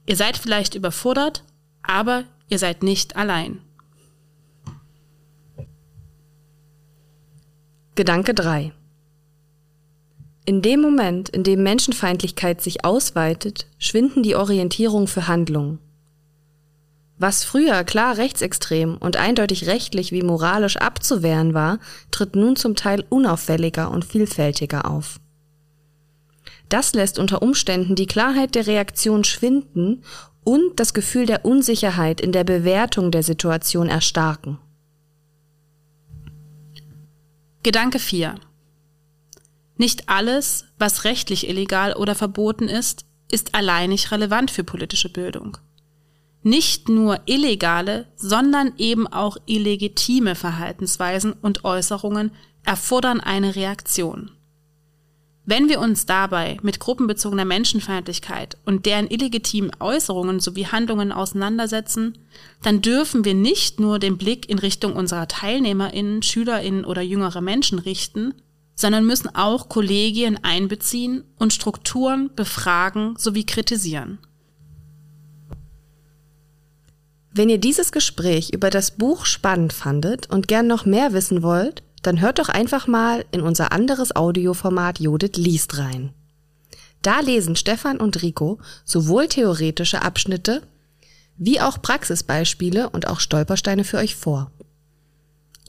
Ihr 0.05 0.15
seid 0.15 0.37
vielleicht 0.37 0.75
überfordert, 0.75 1.43
aber 1.81 2.25
ihr 2.49 2.59
seid 2.59 2.83
nicht 2.83 3.15
allein. 3.15 3.61
Gedanke 7.97 8.35
3. 8.35 8.73
In 10.45 10.61
dem 10.61 10.81
Moment, 10.81 11.29
in 11.29 11.43
dem 11.43 11.63
Menschenfeindlichkeit 11.63 12.61
sich 12.61 12.85
ausweitet, 12.85 13.65
schwinden 13.79 14.21
die 14.21 14.35
Orientierung 14.35 15.07
für 15.07 15.27
Handlungen. 15.27 15.79
Was 17.17 17.43
früher 17.43 17.83
klar 17.85 18.17
rechtsextrem 18.17 18.97
und 18.97 19.17
eindeutig 19.17 19.65
rechtlich 19.65 20.11
wie 20.11 20.21
moralisch 20.21 20.77
abzuwehren 20.77 21.55
war, 21.55 21.79
tritt 22.11 22.35
nun 22.35 22.55
zum 22.55 22.75
Teil 22.75 23.03
unauffälliger 23.09 23.89
und 23.89 24.05
vielfältiger 24.05 24.87
auf. 24.87 25.19
Das 26.69 26.93
lässt 26.93 27.17
unter 27.17 27.41
Umständen 27.41 27.95
die 27.95 28.05
Klarheit 28.05 28.53
der 28.53 28.67
Reaktion 28.67 29.23
schwinden 29.23 30.03
und 30.43 30.79
das 30.79 30.93
Gefühl 30.93 31.25
der 31.25 31.45
Unsicherheit 31.45 32.21
in 32.21 32.31
der 32.31 32.43
Bewertung 32.43 33.09
der 33.09 33.23
Situation 33.23 33.89
erstarken. 33.89 34.59
Gedanke 37.67 37.99
4. 37.99 38.35
Nicht 39.75 40.07
alles, 40.07 40.67
was 40.79 41.03
rechtlich 41.03 41.49
illegal 41.49 41.91
oder 41.97 42.15
verboten 42.15 42.69
ist, 42.69 43.03
ist 43.29 43.55
alleinig 43.55 44.09
relevant 44.09 44.51
für 44.51 44.63
politische 44.63 45.09
Bildung. 45.09 45.57
Nicht 46.43 46.87
nur 46.87 47.19
illegale, 47.25 48.07
sondern 48.15 48.71
eben 48.77 49.05
auch 49.05 49.35
illegitime 49.47 50.35
Verhaltensweisen 50.35 51.33
und 51.33 51.65
Äußerungen 51.65 52.31
erfordern 52.63 53.19
eine 53.19 53.57
Reaktion. 53.57 54.31
Wenn 55.49 55.69
wir 55.69 55.79
uns 55.79 56.05
dabei 56.05 56.57
mit 56.61 56.81
gruppenbezogener 56.81 57.45
Menschenfeindlichkeit 57.45 58.57
und 58.65 58.85
deren 58.85 59.07
illegitimen 59.07 59.71
Äußerungen 59.79 60.41
sowie 60.41 60.65
Handlungen 60.65 61.13
auseinandersetzen, 61.13 62.17
dann 62.63 62.81
dürfen 62.81 63.23
wir 63.23 63.33
nicht 63.33 63.79
nur 63.79 63.97
den 63.97 64.17
Blick 64.17 64.49
in 64.49 64.59
Richtung 64.59 64.93
unserer 64.93 65.29
Teilnehmerinnen, 65.29 66.21
Schülerinnen 66.21 66.83
oder 66.83 67.01
jüngerer 67.01 67.39
Menschen 67.39 67.79
richten, 67.79 68.33
sondern 68.75 69.05
müssen 69.05 69.33
auch 69.35 69.69
Kollegien 69.69 70.37
einbeziehen 70.43 71.23
und 71.39 71.53
Strukturen 71.53 72.29
befragen 72.35 73.15
sowie 73.17 73.45
kritisieren. 73.45 74.19
Wenn 77.31 77.47
ihr 77.47 77.57
dieses 77.57 77.93
Gespräch 77.93 78.49
über 78.53 78.69
das 78.69 78.97
Buch 78.97 79.25
spannend 79.25 79.71
fandet 79.71 80.29
und 80.29 80.49
gern 80.49 80.67
noch 80.67 80.85
mehr 80.85 81.13
wissen 81.13 81.41
wollt, 81.41 81.83
dann 82.03 82.21
hört 82.21 82.39
doch 82.39 82.49
einfach 82.49 82.87
mal 82.87 83.25
in 83.31 83.41
unser 83.41 83.71
anderes 83.71 84.15
Audioformat 84.15 84.99
Judith 84.99 85.35
liest 85.35 85.77
rein. 85.77 86.13
Da 87.01 87.19
lesen 87.19 87.55
Stefan 87.55 87.97
und 87.99 88.21
Rico 88.21 88.59
sowohl 88.83 89.27
theoretische 89.27 90.01
Abschnitte 90.01 90.61
wie 91.37 91.61
auch 91.61 91.81
Praxisbeispiele 91.81 92.89
und 92.89 93.07
auch 93.07 93.19
Stolpersteine 93.19 93.83
für 93.83 93.97
euch 93.97 94.15
vor. 94.15 94.51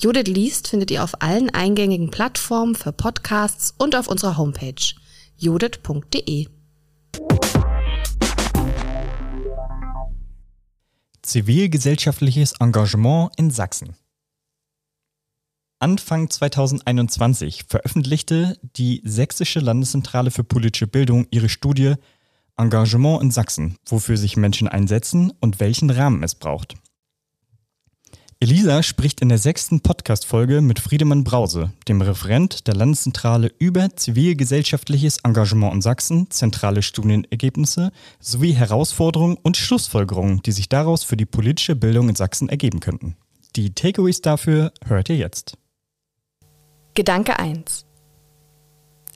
Judith 0.01 0.27
liest 0.27 0.69
findet 0.69 0.91
ihr 0.91 1.03
auf 1.03 1.21
allen 1.21 1.51
eingängigen 1.51 2.11
Plattformen 2.11 2.75
für 2.75 2.93
Podcasts 2.93 3.75
und 3.79 3.97
auf 3.97 4.09
unserer 4.09 4.37
Homepage 4.37 4.95
judith.de. 5.37 6.47
Zivilgesellschaftliches 11.23 12.53
Engagement 12.61 13.33
in 13.37 13.51
Sachsen. 13.51 13.95
Anfang 15.81 16.29
2021 16.29 17.67
veröffentlichte 17.69 18.59
die 18.77 19.01
Sächsische 19.05 19.61
Landeszentrale 19.61 20.33
für 20.33 20.43
politische 20.43 20.89
Bildung 20.89 21.29
ihre 21.31 21.49
Studie 21.49 21.95
Engagement 22.57 23.23
in 23.23 23.31
Sachsen, 23.31 23.77
wofür 23.87 24.17
sich 24.17 24.37
Menschen 24.37 24.67
einsetzen 24.67 25.33
und 25.39 25.61
welchen 25.61 25.91
Rahmen 25.91 26.25
es 26.25 26.35
braucht. 26.35 26.75
Elisa 28.41 28.83
spricht 28.83 29.21
in 29.21 29.29
der 29.29 29.39
sechsten 29.39 29.81
Podcast-Folge 29.81 30.63
mit 30.63 30.81
Friedemann 30.81 31.23
Brause, 31.23 31.73
dem 31.87 32.01
Referent 32.01 32.67
der 32.67 32.75
Landeszentrale 32.75 33.53
über 33.61 33.95
zivilgesellschaftliches 33.95 35.19
Engagement 35.23 35.75
in 35.75 35.81
Sachsen, 35.81 36.29
zentrale 36.31 36.83
Studienergebnisse 36.83 37.93
sowie 38.19 38.53
Herausforderungen 38.53 39.39
und 39.43 39.57
Schlussfolgerungen, 39.57 40.43
die 40.43 40.53
sich 40.53 40.69
daraus 40.69 41.05
für 41.05 41.17
die 41.17 41.27
politische 41.27 41.77
Bildung 41.77 42.09
in 42.09 42.17
Sachsen 42.17 42.49
ergeben 42.49 42.81
könnten. 42.81 43.17
Die 43.55 43.75
Takeaways 43.75 44.23
dafür 44.23 44.73
hört 44.85 45.09
ihr 45.09 45.17
jetzt. 45.17 45.57
Gedanke 46.99 47.39
1. 47.39 47.85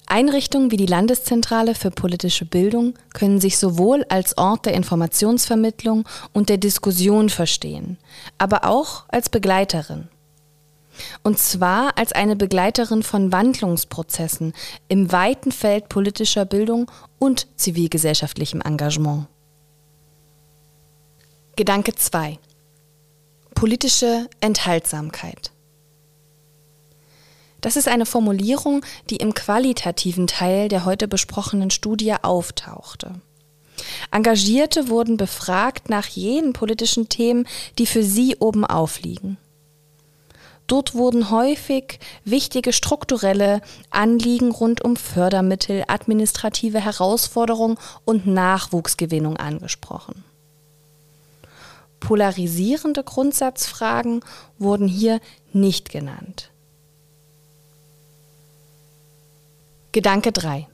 Einrichtungen 0.07 0.71
wie 0.71 0.77
die 0.77 0.87
Landeszentrale 0.87 1.75
für 1.75 1.91
politische 1.91 2.45
Bildung 2.45 2.95
können 3.13 3.41
sich 3.41 3.59
sowohl 3.59 4.07
als 4.09 4.39
Ort 4.39 4.67
der 4.67 4.75
Informationsvermittlung 4.75 6.09
und 6.33 6.49
der 6.49 6.59
Diskussion 6.59 7.29
verstehen, 7.29 7.99
aber 8.39 8.67
auch 8.67 9.03
als 9.09 9.31
Begleiterin. 9.31 10.07
Und 11.25 11.41
zwar 11.41 11.99
als 11.99 12.13
eine 12.13 12.37
Begleiterin 12.37 13.03
von 13.03 13.33
Wandlungsprozessen 13.33 14.53
im 14.87 15.11
weiten 15.11 15.51
Feld 15.51 15.89
politischer 15.89 16.45
Bildung 16.45 16.89
und 17.19 17.49
zivilgesellschaftlichem 17.57 18.61
Engagement. 18.61 19.27
Gedanke 21.57 21.97
2. 21.97 22.39
Politische 23.57 24.31
Enthaltsamkeit. 24.41 25.51
Das 27.63 27.77
ist 27.77 27.89
eine 27.89 28.07
Formulierung, 28.07 28.85
die 29.09 29.17
im 29.17 29.33
qualitativen 29.33 30.27
Teil 30.27 30.69
der 30.69 30.85
heute 30.85 31.09
besprochenen 31.09 31.71
Studie 31.71 32.15
auftauchte. 32.21 33.15
Engagierte 34.11 34.89
wurden 34.89 35.17
befragt 35.17 35.89
nach 35.89 36.07
jenen 36.07 36.53
politischen 36.53 37.09
Themen, 37.09 37.47
die 37.79 37.87
für 37.87 38.03
sie 38.03 38.37
oben 38.37 38.67
aufliegen. 38.67 39.39
Dort 40.67 40.95
wurden 40.95 41.31
häufig 41.31 41.99
wichtige 42.25 42.73
strukturelle 42.73 43.61
Anliegen 43.91 44.51
rund 44.51 44.85
um 44.85 44.97
Fördermittel, 44.97 45.85
administrative 45.87 46.81
Herausforderungen 46.81 47.79
und 48.05 48.27
Nachwuchsgewinnung 48.27 49.37
angesprochen. 49.37 50.25
Polarisierende 52.01 53.05
Grundsatzfragen 53.05 54.25
wurden 54.59 54.89
hier 54.89 55.21
nicht 55.53 55.91
genannt. 55.91 56.52
Gedanke 59.95 60.33
3. 60.33 60.69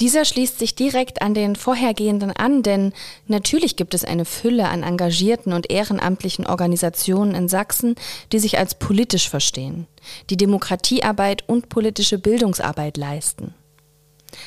Dieser 0.00 0.24
schließt 0.24 0.58
sich 0.58 0.74
direkt 0.74 1.20
an 1.20 1.34
den 1.34 1.54
vorhergehenden 1.54 2.32
an, 2.32 2.62
denn 2.62 2.94
natürlich 3.26 3.76
gibt 3.76 3.92
es 3.92 4.06
eine 4.06 4.24
Fülle 4.24 4.70
an 4.70 4.82
engagierten 4.82 5.52
und 5.52 5.70
ehrenamtlichen 5.70 6.46
Organisationen 6.46 7.34
in 7.34 7.48
Sachsen, 7.48 7.94
die 8.32 8.38
sich 8.38 8.56
als 8.56 8.74
politisch 8.74 9.28
verstehen, 9.28 9.86
die 10.30 10.38
Demokratiearbeit 10.38 11.46
und 11.46 11.68
politische 11.68 12.18
Bildungsarbeit 12.18 12.96
leisten. 12.96 13.52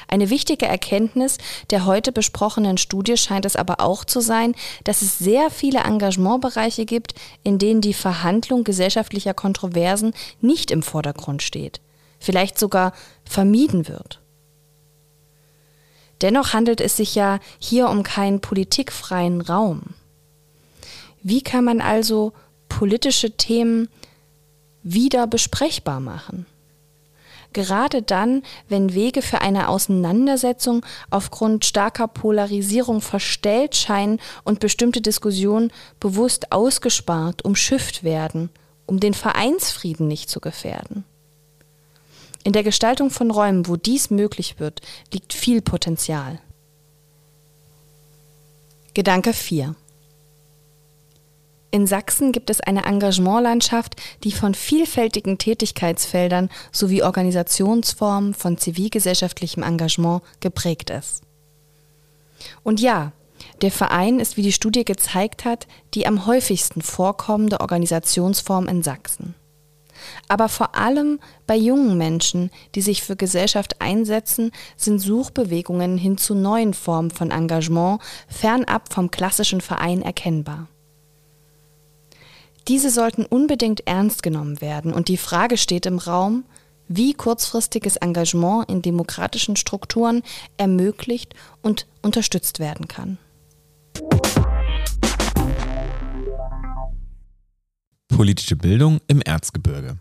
Eine 0.07 0.31
wichtige 0.31 0.65
Erkenntnis 0.65 1.37
der 1.69 1.85
heute 1.85 2.11
besprochenen 2.11 2.79
Studie 2.79 3.17
scheint 3.17 3.45
es 3.45 3.55
aber 3.55 3.81
auch 3.81 4.03
zu 4.03 4.19
sein, 4.19 4.55
dass 4.83 5.03
es 5.03 5.19
sehr 5.19 5.51
viele 5.51 5.81
Engagementbereiche 5.81 6.85
gibt, 6.85 7.13
in 7.43 7.59
denen 7.59 7.81
die 7.81 7.93
Verhandlung 7.93 8.63
gesellschaftlicher 8.63 9.35
Kontroversen 9.35 10.15
nicht 10.41 10.71
im 10.71 10.81
Vordergrund 10.81 11.43
steht, 11.43 11.81
vielleicht 12.19 12.59
sogar 12.59 12.93
vermieden 13.23 13.87
wird. 13.87 14.21
Dennoch 16.21 16.53
handelt 16.53 16.81
es 16.81 16.97
sich 16.97 17.15
ja 17.15 17.39
hier 17.59 17.89
um 17.89 18.03
keinen 18.03 18.39
politikfreien 18.39 19.41
Raum. 19.41 19.93
Wie 21.21 21.41
kann 21.41 21.65
man 21.65 21.81
also 21.81 22.33
politische 22.69 23.31
Themen 23.31 23.89
wieder 24.83 25.27
besprechbar 25.27 25.99
machen? 25.99 26.45
Gerade 27.55 28.01
dann, 28.01 28.43
wenn 28.67 28.93
Wege 28.93 29.21
für 29.21 29.39
eine 29.39 29.69
Auseinandersetzung 29.69 30.85
aufgrund 31.09 31.63
starker 31.63 32.09
Polarisierung 32.09 32.99
verstellt 32.99 33.77
scheinen 33.77 34.19
und 34.43 34.59
bestimmte 34.59 34.99
Diskussionen 34.99 35.71
bewusst 36.01 36.51
ausgespart, 36.51 37.45
umschifft 37.45 38.03
werden, 38.03 38.49
um 38.85 38.99
den 38.99 39.13
Vereinsfrieden 39.13 40.05
nicht 40.05 40.29
zu 40.29 40.41
gefährden. 40.41 41.05
In 42.45 42.53
der 42.53 42.61
Gestaltung 42.61 43.09
von 43.09 43.31
Räumen, 43.31 43.67
wo 43.67 43.75
dies 43.75 44.11
möglich 44.11 44.59
wird, 44.59 44.79
liegt 45.11 45.33
viel 45.33 45.63
Potenzial. 45.63 46.39
Gedanke 48.93 49.33
4. 49.33 49.73
In 51.71 51.87
Sachsen 51.87 52.31
gibt 52.31 52.51
es 52.51 52.61
eine 52.61 52.85
Engagementlandschaft, 52.85 53.95
die 54.23 54.31
von 54.31 54.53
vielfältigen 54.53 55.39
Tätigkeitsfeldern 55.39 56.51
sowie 56.71 57.01
Organisationsformen 57.01 58.35
von 58.35 58.59
zivilgesellschaftlichem 58.59 59.63
Engagement 59.63 60.21
geprägt 60.39 60.91
ist. 60.91 61.23
Und 62.61 62.79
ja, 62.79 63.11
der 63.63 63.71
Verein 63.71 64.19
ist, 64.19 64.37
wie 64.37 64.43
die 64.43 64.53
Studie 64.53 64.85
gezeigt 64.85 65.45
hat, 65.45 65.65
die 65.95 66.05
am 66.05 66.27
häufigsten 66.27 66.83
vorkommende 66.83 67.59
Organisationsform 67.59 68.67
in 68.67 68.83
Sachsen. 68.83 69.33
Aber 70.27 70.49
vor 70.49 70.75
allem 70.75 71.19
bei 71.45 71.55
jungen 71.55 71.97
Menschen, 71.97 72.49
die 72.73 72.81
sich 72.81 73.03
für 73.03 73.15
Gesellschaft 73.15 73.81
einsetzen, 73.81 74.51
sind 74.75 74.99
Suchbewegungen 74.99 75.97
hin 75.97 76.17
zu 76.17 76.33
neuen 76.33 76.73
Formen 76.73 77.11
von 77.11 77.31
Engagement 77.31 78.01
fernab 78.27 78.91
vom 78.91 79.11
klassischen 79.11 79.61
Verein 79.61 80.01
erkennbar. 80.01 80.67
Diese 82.67 82.89
sollten 82.89 83.25
unbedingt 83.25 83.85
ernst 83.87 84.23
genommen 84.23 84.59
werden 84.59 84.91
und 84.91 85.07
die 85.07 85.17
Frage 85.17 85.57
steht 85.57 85.85
im 85.85 85.99
Raum, 85.99 86.45
wie 86.87 87.13
kurzfristiges 87.13 87.95
Engagement 87.97 88.69
in 88.69 88.81
demokratischen 88.81 89.55
Strukturen 89.55 90.23
ermöglicht 90.57 91.35
und 91.61 91.87
unterstützt 92.01 92.59
werden 92.59 92.87
kann. 92.87 93.17
Politische 98.07 98.55
Bildung 98.55 98.99
im 99.07 99.21
Erzgebirge. 99.21 99.99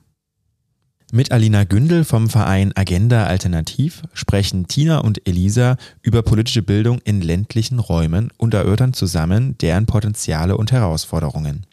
Mit 1.15 1.31
Alina 1.31 1.63
Gündel 1.63 2.05
vom 2.05 2.29
Verein 2.29 2.73
Agenda 2.75 3.27
Alternativ 3.27 4.03
sprechen 4.15 4.67
Tina 4.67 4.99
und 4.99 5.29
Elisa 5.29 5.77
über 6.03 6.23
politische 6.23 6.65
Bildung 6.65 6.99
in 7.05 7.21
ländlichen 7.21 7.79
Räumen 7.79 8.33
und 8.37 8.53
erörtern 8.53 8.95
zusammen 8.95 9.57
deren 9.59 9.87
Potenziale 9.87 10.57
und 10.57 10.73
Herausforderungen. 10.73 11.67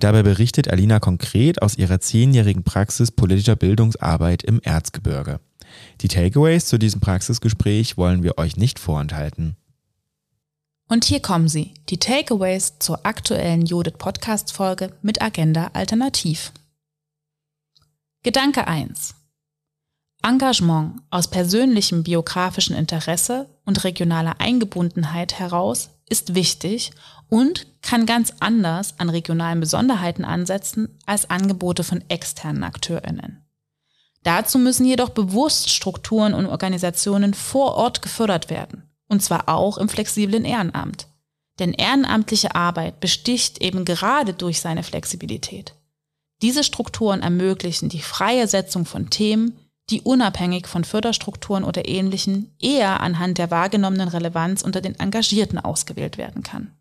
Dabei 0.00 0.22
berichtet 0.22 0.70
Alina 0.70 0.98
konkret 0.98 1.60
aus 1.60 1.76
ihrer 1.76 2.00
zehnjährigen 2.00 2.62
Praxis 2.62 3.10
politischer 3.10 3.54
Bildungsarbeit 3.54 4.44
im 4.44 4.62
Erzgebirge. 4.62 5.40
Die 6.00 6.08
Takeaways 6.08 6.64
zu 6.64 6.78
diesem 6.78 7.02
Praxisgespräch 7.02 7.98
wollen 7.98 8.22
wir 8.22 8.38
euch 8.38 8.56
nicht 8.56 8.78
vorenthalten. 8.78 9.56
Und 10.88 11.04
hier 11.04 11.20
kommen 11.20 11.48
sie, 11.48 11.74
die 11.90 11.98
Takeaways 11.98 12.78
zur 12.78 13.04
aktuellen 13.04 13.66
Judith 13.66 13.98
Podcast 13.98 14.54
Folge 14.54 14.94
mit 15.02 15.20
Agenda 15.20 15.68
Alternativ. 15.74 16.50
Gedanke 18.24 18.66
1. 18.66 19.14
Engagement 20.24 21.02
aus 21.08 21.30
persönlichem 21.30 22.02
biografischen 22.02 22.74
Interesse 22.74 23.48
und 23.64 23.84
regionaler 23.84 24.40
Eingebundenheit 24.40 25.38
heraus 25.38 25.90
ist 26.08 26.34
wichtig 26.34 26.90
und 27.28 27.68
kann 27.80 28.06
ganz 28.06 28.32
anders 28.40 28.98
an 28.98 29.08
regionalen 29.08 29.60
Besonderheiten 29.60 30.24
ansetzen 30.24 30.98
als 31.06 31.30
Angebote 31.30 31.84
von 31.84 32.02
externen 32.08 32.64
Akteurinnen. 32.64 33.46
Dazu 34.24 34.58
müssen 34.58 34.84
jedoch 34.84 35.10
bewusst 35.10 35.70
Strukturen 35.70 36.34
und 36.34 36.46
Organisationen 36.46 37.34
vor 37.34 37.76
Ort 37.76 38.02
gefördert 38.02 38.50
werden, 38.50 38.82
und 39.06 39.22
zwar 39.22 39.48
auch 39.48 39.78
im 39.78 39.88
flexiblen 39.88 40.44
Ehrenamt. 40.44 41.06
Denn 41.60 41.72
ehrenamtliche 41.72 42.56
Arbeit 42.56 42.98
besticht 42.98 43.62
eben 43.62 43.84
gerade 43.84 44.34
durch 44.34 44.60
seine 44.60 44.82
Flexibilität. 44.82 45.77
Diese 46.42 46.62
Strukturen 46.62 47.20
ermöglichen 47.20 47.88
die 47.88 48.00
freie 48.00 48.46
Setzung 48.46 48.84
von 48.84 49.10
Themen, 49.10 49.58
die 49.90 50.02
unabhängig 50.02 50.66
von 50.66 50.84
Förderstrukturen 50.84 51.64
oder 51.64 51.88
ähnlichen 51.88 52.54
eher 52.60 53.00
anhand 53.00 53.38
der 53.38 53.50
wahrgenommenen 53.50 54.08
Relevanz 54.08 54.62
unter 54.62 54.80
den 54.80 54.98
Engagierten 55.00 55.58
ausgewählt 55.58 56.18
werden 56.18 56.42
kann. 56.42 56.72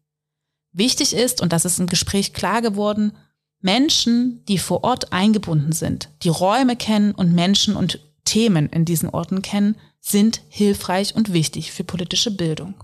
Wichtig 0.74 1.14
ist, 1.14 1.42
und 1.42 1.54
das 1.54 1.66
ist 1.66 1.80
im 1.80 1.88
Gespräch 1.88 2.34
klar 2.34 2.62
geworden, 2.62 3.14
Menschen, 3.62 4.46
die 4.46 4.60
vor 4.60 4.84
Ort 4.84 5.12
eingebunden 5.12 5.72
sind, 5.72 6.10
die 6.22 6.30
Räume 6.30 6.76
kennen 6.76 7.14
und 7.14 7.34
Menschen 7.34 7.76
und 7.76 8.00
Themen 8.26 8.70
in 8.70 8.86
diesen 8.86 9.10
Orten 9.10 9.42
kennen, 9.42 9.76
sind 10.00 10.42
hilfreich 10.50 11.16
und 11.16 11.34
wichtig 11.34 11.72
für 11.72 11.84
politische 11.84 12.30
Bildung. 12.30 12.76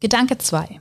Gedanke 0.00 0.36
2. 0.36 0.80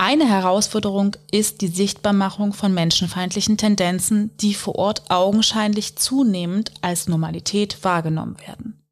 Eine 0.00 0.28
Herausforderung 0.28 1.16
ist 1.32 1.60
die 1.60 1.66
Sichtbarmachung 1.66 2.52
von 2.52 2.72
menschenfeindlichen 2.72 3.56
Tendenzen, 3.56 4.30
die 4.36 4.54
vor 4.54 4.76
Ort 4.76 5.10
augenscheinlich 5.10 5.96
zunehmend 5.96 6.70
als 6.82 7.08
Normalität 7.08 7.82
wahrgenommen 7.82 8.38
werden. 8.46 8.86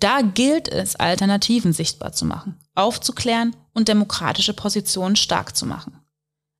Da 0.00 0.22
gilt 0.22 0.66
es, 0.66 0.96
Alternativen 0.96 1.72
sichtbar 1.72 2.12
zu 2.14 2.24
machen, 2.24 2.58
aufzuklären 2.74 3.54
und 3.74 3.86
demokratische 3.86 4.54
Positionen 4.54 5.14
stark 5.14 5.54
zu 5.54 5.66
machen. 5.66 6.00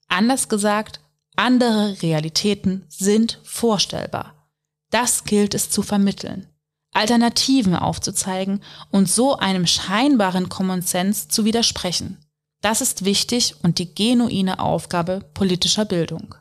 Anders 0.07 0.49
gesagt, 0.49 1.01
andere 1.35 2.01
Realitäten 2.01 2.85
sind 2.89 3.41
vorstellbar. 3.43 4.51
Das 4.91 5.25
gilt 5.25 5.53
es 5.53 5.69
zu 5.69 5.83
vermitteln, 5.83 6.47
Alternativen 6.93 7.75
aufzuzeigen 7.75 8.63
und 8.93 9.11
so 9.11 9.37
einem 9.37 9.67
scheinbaren 9.67 10.49
Common 10.49 10.83
Sense 10.83 11.27
zu 11.27 11.45
widersprechen. 11.45 12.24
Das 12.64 12.81
ist 12.81 13.05
wichtig 13.05 13.57
und 13.62 13.79
die 13.79 13.94
genuine 13.94 14.59
Aufgabe 14.59 15.20
politischer 15.35 15.85
Bildung. 15.85 16.35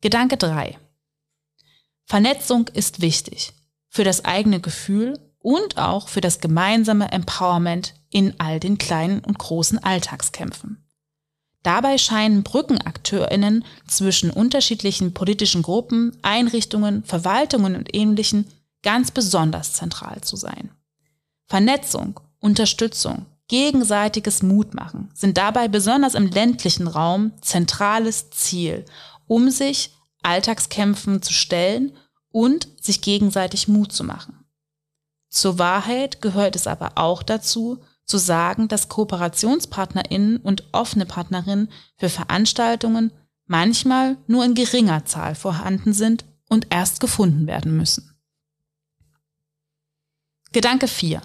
Gedanke 0.00 0.36
3. 0.36 0.76
Vernetzung 2.06 2.66
ist 2.66 3.00
wichtig 3.00 3.52
für 3.88 4.02
das 4.02 4.24
eigene 4.24 4.58
Gefühl 4.58 5.16
und 5.38 5.78
auch 5.78 6.08
für 6.08 6.20
das 6.20 6.40
gemeinsame 6.40 7.12
Empowerment 7.12 7.94
in 8.10 8.34
all 8.40 8.58
den 8.58 8.78
kleinen 8.78 9.20
und 9.20 9.38
großen 9.38 9.78
Alltagskämpfen. 9.78 10.84
Dabei 11.62 11.96
scheinen 11.96 12.42
Brückenakteurinnen 12.42 13.64
zwischen 13.86 14.32
unterschiedlichen 14.32 15.14
politischen 15.14 15.62
Gruppen, 15.62 16.18
Einrichtungen, 16.22 17.04
Verwaltungen 17.04 17.76
und 17.76 17.94
ähnlichen 17.94 18.50
ganz 18.82 19.12
besonders 19.12 19.74
zentral 19.74 20.22
zu 20.22 20.34
sein. 20.34 20.72
Vernetzung, 21.46 22.18
Unterstützung, 22.40 23.26
Gegenseitiges 23.48 24.42
Mutmachen 24.42 25.10
sind 25.14 25.38
dabei 25.38 25.68
besonders 25.68 26.14
im 26.14 26.26
ländlichen 26.26 26.86
Raum 26.86 27.32
zentrales 27.40 28.30
Ziel, 28.30 28.84
um 29.26 29.50
sich 29.50 29.94
Alltagskämpfen 30.22 31.22
zu 31.22 31.32
stellen 31.32 31.96
und 32.30 32.68
sich 32.80 33.00
gegenseitig 33.00 33.66
Mut 33.66 33.92
zu 33.92 34.04
machen. 34.04 34.44
Zur 35.30 35.58
Wahrheit 35.58 36.20
gehört 36.20 36.56
es 36.56 36.66
aber 36.66 36.92
auch 36.96 37.22
dazu, 37.22 37.82
zu 38.04 38.18
sagen, 38.18 38.68
dass 38.68 38.88
KooperationspartnerInnen 38.88 40.38
und 40.38 40.64
offene 40.72 41.06
Partnerinnen 41.06 41.70
für 41.96 42.08
Veranstaltungen 42.08 43.12
manchmal 43.46 44.16
nur 44.26 44.44
in 44.44 44.54
geringer 44.54 45.04
Zahl 45.04 45.34
vorhanden 45.34 45.92
sind 45.92 46.24
und 46.48 46.66
erst 46.70 47.00
gefunden 47.00 47.46
werden 47.46 47.76
müssen. 47.76 48.14
Gedanke 50.52 50.88
4. 50.88 51.22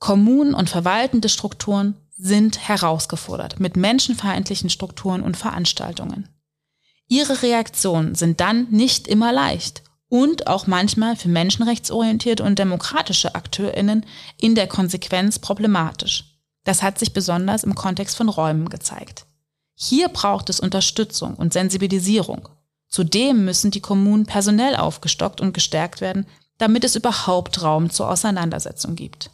Kommunen 0.00 0.54
und 0.54 0.70
verwaltende 0.70 1.28
Strukturen 1.28 1.94
sind 2.16 2.66
herausgefordert 2.66 3.60
mit 3.60 3.76
menschenfeindlichen 3.76 4.70
Strukturen 4.70 5.22
und 5.22 5.36
Veranstaltungen. 5.36 6.28
Ihre 7.06 7.42
Reaktionen 7.42 8.14
sind 8.14 8.40
dann 8.40 8.66
nicht 8.70 9.06
immer 9.06 9.32
leicht 9.32 9.82
und 10.08 10.46
auch 10.46 10.66
manchmal 10.66 11.16
für 11.16 11.28
menschenrechtsorientierte 11.28 12.42
und 12.42 12.58
demokratische 12.58 13.34
Akteurinnen 13.34 14.06
in 14.38 14.54
der 14.54 14.66
Konsequenz 14.66 15.38
problematisch. 15.38 16.24
Das 16.64 16.82
hat 16.82 16.98
sich 16.98 17.12
besonders 17.12 17.62
im 17.62 17.74
Kontext 17.74 18.16
von 18.16 18.28
Räumen 18.28 18.70
gezeigt. 18.70 19.26
Hier 19.74 20.08
braucht 20.08 20.50
es 20.50 20.60
Unterstützung 20.60 21.34
und 21.34 21.52
Sensibilisierung. 21.52 22.48
Zudem 22.88 23.44
müssen 23.44 23.70
die 23.70 23.80
Kommunen 23.80 24.26
personell 24.26 24.76
aufgestockt 24.76 25.40
und 25.40 25.52
gestärkt 25.52 26.00
werden, 26.00 26.26
damit 26.58 26.84
es 26.84 26.96
überhaupt 26.96 27.62
Raum 27.62 27.90
zur 27.90 28.10
Auseinandersetzung 28.10 28.96
gibt. 28.96 29.30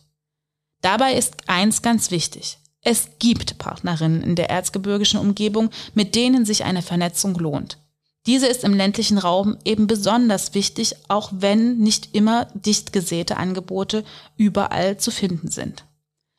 Dabei 0.80 1.14
ist 1.14 1.48
eins 1.48 1.82
ganz 1.82 2.10
wichtig. 2.10 2.58
Es 2.82 3.18
gibt 3.18 3.58
Partnerinnen 3.58 4.22
in 4.22 4.36
der 4.36 4.50
erzgebirgischen 4.50 5.18
Umgebung, 5.18 5.70
mit 5.94 6.14
denen 6.14 6.44
sich 6.44 6.64
eine 6.64 6.82
Vernetzung 6.82 7.34
lohnt. 7.34 7.78
Diese 8.26 8.46
ist 8.46 8.64
im 8.64 8.74
ländlichen 8.74 9.18
Raum 9.18 9.56
eben 9.64 9.86
besonders 9.86 10.54
wichtig, 10.54 10.96
auch 11.08 11.30
wenn 11.32 11.78
nicht 11.78 12.14
immer 12.14 12.46
dicht 12.54 12.92
gesäte 12.92 13.36
Angebote 13.36 14.04
überall 14.36 14.98
zu 14.98 15.10
finden 15.10 15.48
sind. 15.48 15.84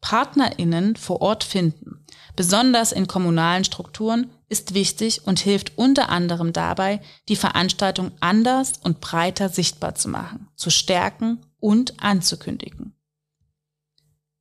PartnerInnen 0.02 0.96
vor 0.96 1.22
Ort 1.22 1.44
finden, 1.44 2.06
besonders 2.36 2.92
in 2.92 3.08
kommunalen 3.08 3.64
Strukturen, 3.64 4.30
ist 4.50 4.74
wichtig 4.74 5.26
und 5.26 5.40
hilft 5.40 5.78
unter 5.78 6.10
anderem 6.10 6.54
dabei, 6.54 7.02
die 7.30 7.36
Veranstaltung 7.36 8.12
anders 8.20 8.74
und 8.84 9.02
breiter 9.02 9.50
sichtbar 9.50 9.96
zu 9.96 10.08
machen, 10.10 10.48
zu 10.56 10.70
stärken 10.70 11.40
und 11.60 12.02
anzukündigen. 12.02 12.97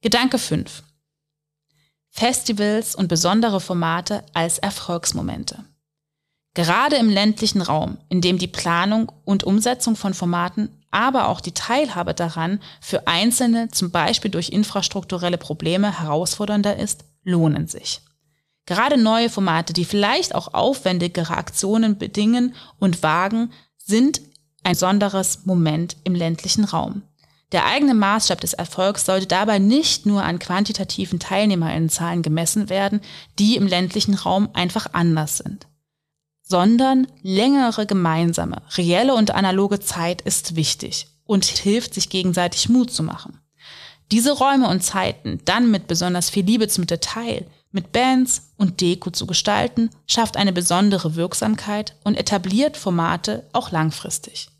Gedanke 0.06 0.38
5. 0.38 0.84
Festivals 2.10 2.94
und 2.94 3.08
besondere 3.08 3.60
Formate 3.60 4.22
als 4.34 4.58
Erfolgsmomente. 4.58 5.64
Gerade 6.54 6.94
im 6.94 7.10
ländlichen 7.10 7.60
Raum, 7.60 7.98
in 8.08 8.20
dem 8.20 8.38
die 8.38 8.46
Planung 8.46 9.10
und 9.24 9.42
Umsetzung 9.42 9.96
von 9.96 10.14
Formaten, 10.14 10.68
aber 10.92 11.26
auch 11.26 11.40
die 11.40 11.54
Teilhabe 11.54 12.14
daran 12.14 12.60
für 12.80 13.08
Einzelne, 13.08 13.66
zum 13.72 13.90
Beispiel 13.90 14.30
durch 14.30 14.50
infrastrukturelle 14.50 15.38
Probleme, 15.38 15.98
herausfordernder 15.98 16.76
ist, 16.76 17.04
lohnen 17.24 17.66
sich. 17.66 18.00
Gerade 18.64 18.98
neue 18.98 19.28
Formate, 19.28 19.72
die 19.72 19.84
vielleicht 19.84 20.36
auch 20.36 20.54
aufwendigere 20.54 21.36
Aktionen 21.36 21.98
bedingen 21.98 22.54
und 22.78 23.02
wagen, 23.02 23.50
sind 23.76 24.20
ein 24.62 24.74
besonderes 24.74 25.46
Moment 25.46 25.96
im 26.04 26.14
ländlichen 26.14 26.62
Raum. 26.62 27.02
Der 27.56 27.64
eigene 27.64 27.94
Maßstab 27.94 28.42
des 28.42 28.52
Erfolgs 28.52 29.06
sollte 29.06 29.26
dabei 29.26 29.58
nicht 29.58 30.04
nur 30.04 30.22
an 30.22 30.38
quantitativen 30.38 31.18
Teilnehmerinnenzahlen 31.18 32.20
gemessen 32.20 32.68
werden, 32.68 33.00
die 33.38 33.56
im 33.56 33.66
ländlichen 33.66 34.12
Raum 34.12 34.50
einfach 34.52 34.88
anders 34.92 35.38
sind, 35.38 35.66
sondern 36.42 37.06
längere 37.22 37.86
gemeinsame, 37.86 38.60
reelle 38.76 39.14
und 39.14 39.30
analoge 39.30 39.80
Zeit 39.80 40.20
ist 40.20 40.54
wichtig 40.54 41.06
und 41.24 41.46
hilft, 41.46 41.94
sich 41.94 42.10
gegenseitig 42.10 42.68
Mut 42.68 42.90
zu 42.90 43.02
machen. 43.02 43.40
Diese 44.12 44.32
Räume 44.32 44.68
und 44.68 44.82
Zeiten 44.82 45.40
dann 45.46 45.70
mit 45.70 45.86
besonders 45.86 46.28
viel 46.28 46.44
Liebe 46.44 46.68
zum 46.68 46.86
Detail, 46.86 47.46
mit 47.70 47.90
Bands 47.90 48.50
und 48.58 48.82
Deko 48.82 49.08
zu 49.12 49.26
gestalten, 49.26 49.88
schafft 50.06 50.36
eine 50.36 50.52
besondere 50.52 51.14
Wirksamkeit 51.14 51.96
und 52.04 52.16
etabliert 52.16 52.76
Formate 52.76 53.48
auch 53.54 53.70
langfristig. 53.70 54.50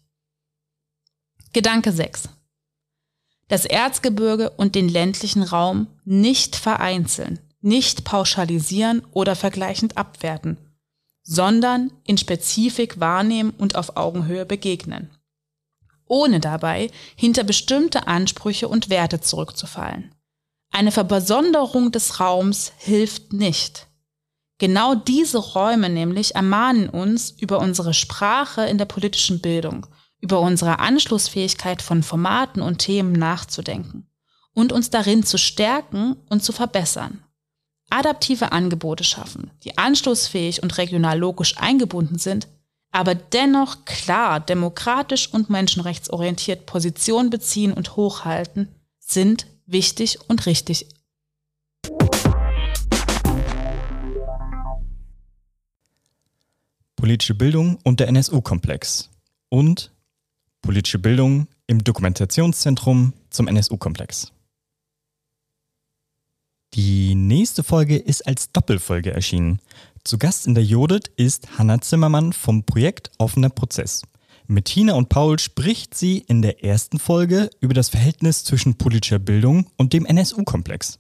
Gedanke 1.53 1.93
6 1.93 2.31
das 3.49 3.65
Erzgebirge 3.65 4.51
und 4.51 4.75
den 4.75 4.89
ländlichen 4.89 5.43
Raum 5.43 5.87
nicht 6.05 6.57
vereinzeln, 6.57 7.39
nicht 7.61 8.05
pauschalisieren 8.05 9.03
oder 9.13 9.37
vergleichend 9.37 9.97
abwerten, 9.97 10.57
sondern 11.23 11.93
in 12.05 12.19
Spezifik 12.19 13.01
wahrnehmen 13.01 13.51
und 13.57 13.77
auf 13.77 13.97
Augenhöhe 13.97 14.47
begegnen, 14.47 15.11
ohne 16.07 16.41
dabei 16.41 16.91
hinter 17.15 17.45
bestimmte 17.45 18.07
Ansprüche 18.07 18.69
und 18.69 18.91
Werte 18.91 19.21
zurückzufallen. 19.21 20.13
Eine 20.73 20.93
Verbesonderung 20.93 21.93
des 21.93 22.21
Raums 22.21 22.73
hilft 22.79 23.33
nicht. 23.33 23.87
Genau 24.59 24.95
diese 24.95 25.39
Räume 25.39 25.91
nämlich 25.91 26.35
ermahnen 26.35 26.89
uns 26.89 27.31
über 27.31 27.59
unsere 27.59 27.95
Sprache 27.95 28.63
in 28.63 28.79
der 28.79 28.87
politischen 28.87 29.41
Bildung 29.41 29.87
über 30.21 30.41
unsere 30.41 30.79
Anschlussfähigkeit 30.79 31.83
von 31.83 32.03
Formaten 32.03 32.63
und 32.63 32.79
Themen 32.79 33.13
nachzudenken 33.13 34.07
und 34.53 34.73
uns 34.73 34.91
darin 34.91 35.23
zu 35.23 35.39
stärken 35.39 36.17
und 36.29 36.43
zu 36.43 36.53
verbessern. 36.53 37.23
Adaptive 37.91 38.53
Angebote 38.53 39.05
schaffen, 39.05 39.51
die 39.63 39.79
anschlussfähig 39.79 40.63
und 40.63 40.77
regional 40.79 41.19
logisch 41.19 41.57
eingebunden 41.59 42.19
sind, 42.19 42.49
aber 42.91 43.15
dennoch 43.15 43.85
klar 43.85 44.41
demokratisch 44.41 45.33
und 45.33 45.51
menschenrechtsorientiert 45.51 46.67
Position 46.67 47.31
beziehen 47.31 47.73
und 47.73 47.97
hochhalten, 47.97 48.75
sind 48.99 49.47
wichtig 49.67 50.19
und 50.29 50.47
richtig. 50.47 50.89
Politische 56.97 57.35
Bildung 57.35 57.79
und 57.85 58.01
der 58.01 58.09
NSU-Komplex 58.09 59.11
und 59.49 59.93
Politische 60.67 60.99
Bildung 60.99 61.47
im 61.69 61.85
Dokumentationszentrum 61.85 63.13
zum 63.31 63.47
NSU-Komplex. 63.47 64.33
Die 66.75 67.15
nächste 67.15 67.63
Folge 67.63 67.97
ist 67.97 68.27
als 68.27 68.51
Doppelfolge 68.51 69.13
erschienen. 69.13 69.61
Zu 70.03 70.19
Gast 70.19 70.45
in 70.49 70.57
der 70.57 70.65
Jodit 70.65 71.07
ist 71.17 71.57
Hanna 71.57 71.81
Zimmermann 71.81 72.33
vom 72.33 72.65
Projekt 72.65 73.13
Offener 73.19 73.49
Prozess. 73.49 74.03
Mit 74.49 74.65
Tina 74.65 74.95
und 74.95 75.09
Paul 75.09 75.39
spricht 75.39 75.95
sie 75.95 76.19
in 76.19 76.43
der 76.43 76.65
ersten 76.65 76.99
Folge 76.99 77.49
über 77.61 77.73
das 77.73 77.89
Verhältnis 77.89 78.43
zwischen 78.43 78.77
politischer 78.77 79.21
Bildung 79.21 79.71
und 79.77 79.93
dem 79.93 80.05
NSU-Komplex. 80.05 80.99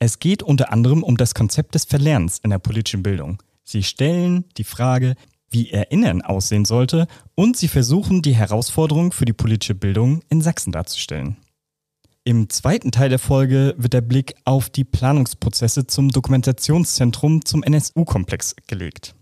Es 0.00 0.18
geht 0.18 0.42
unter 0.42 0.70
anderem 0.70 1.02
um 1.02 1.16
das 1.16 1.34
Konzept 1.34 1.74
des 1.74 1.86
Verlernens 1.86 2.40
in 2.40 2.50
der 2.50 2.58
politischen 2.58 3.02
Bildung. 3.02 3.42
Sie 3.64 3.84
stellen 3.84 4.44
die 4.58 4.64
Frage, 4.64 5.14
wie 5.52 5.70
Erinnern 5.70 6.22
aussehen 6.22 6.64
sollte 6.64 7.06
und 7.34 7.56
sie 7.56 7.68
versuchen, 7.68 8.22
die 8.22 8.34
Herausforderung 8.34 9.12
für 9.12 9.24
die 9.24 9.32
politische 9.32 9.74
Bildung 9.74 10.22
in 10.28 10.40
Sachsen 10.40 10.72
darzustellen. 10.72 11.36
Im 12.24 12.48
zweiten 12.48 12.92
Teil 12.92 13.08
der 13.08 13.18
Folge 13.18 13.74
wird 13.76 13.92
der 13.94 14.00
Blick 14.00 14.34
auf 14.44 14.70
die 14.70 14.84
Planungsprozesse 14.84 15.86
zum 15.86 16.08
Dokumentationszentrum 16.10 17.44
zum 17.44 17.64
NSU-Komplex 17.64 18.54
gelegt. 18.68 19.14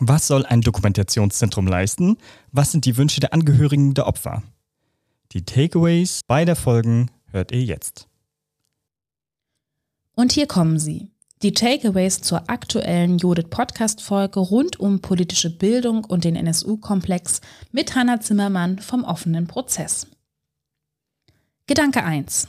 Was 0.00 0.26
soll 0.26 0.44
ein 0.46 0.62
Dokumentationszentrum 0.62 1.66
leisten? 1.66 2.16
Was 2.50 2.72
sind 2.72 2.86
die 2.86 2.96
Wünsche 2.96 3.20
der 3.20 3.32
Angehörigen 3.32 3.94
der 3.94 4.06
Opfer? 4.06 4.42
Die 5.32 5.44
Takeaways 5.44 6.22
beider 6.26 6.56
Folgen 6.56 7.10
hört 7.30 7.52
ihr 7.52 7.62
jetzt. 7.62 8.08
Und 10.14 10.32
hier 10.32 10.46
kommen 10.46 10.78
sie. 10.78 11.11
Die 11.42 11.52
Takeaways 11.52 12.20
zur 12.20 12.48
aktuellen 12.48 13.18
Judith 13.18 13.48
Podcast 13.50 14.00
Folge 14.00 14.38
rund 14.38 14.78
um 14.78 15.00
politische 15.00 15.50
Bildung 15.50 16.04
und 16.04 16.22
den 16.22 16.36
NSU-Komplex 16.36 17.40
mit 17.72 17.96
Hanna 17.96 18.20
Zimmermann 18.20 18.78
vom 18.78 19.02
offenen 19.02 19.48
Prozess. 19.48 20.06
Gedanke 21.66 22.04
1. 22.04 22.46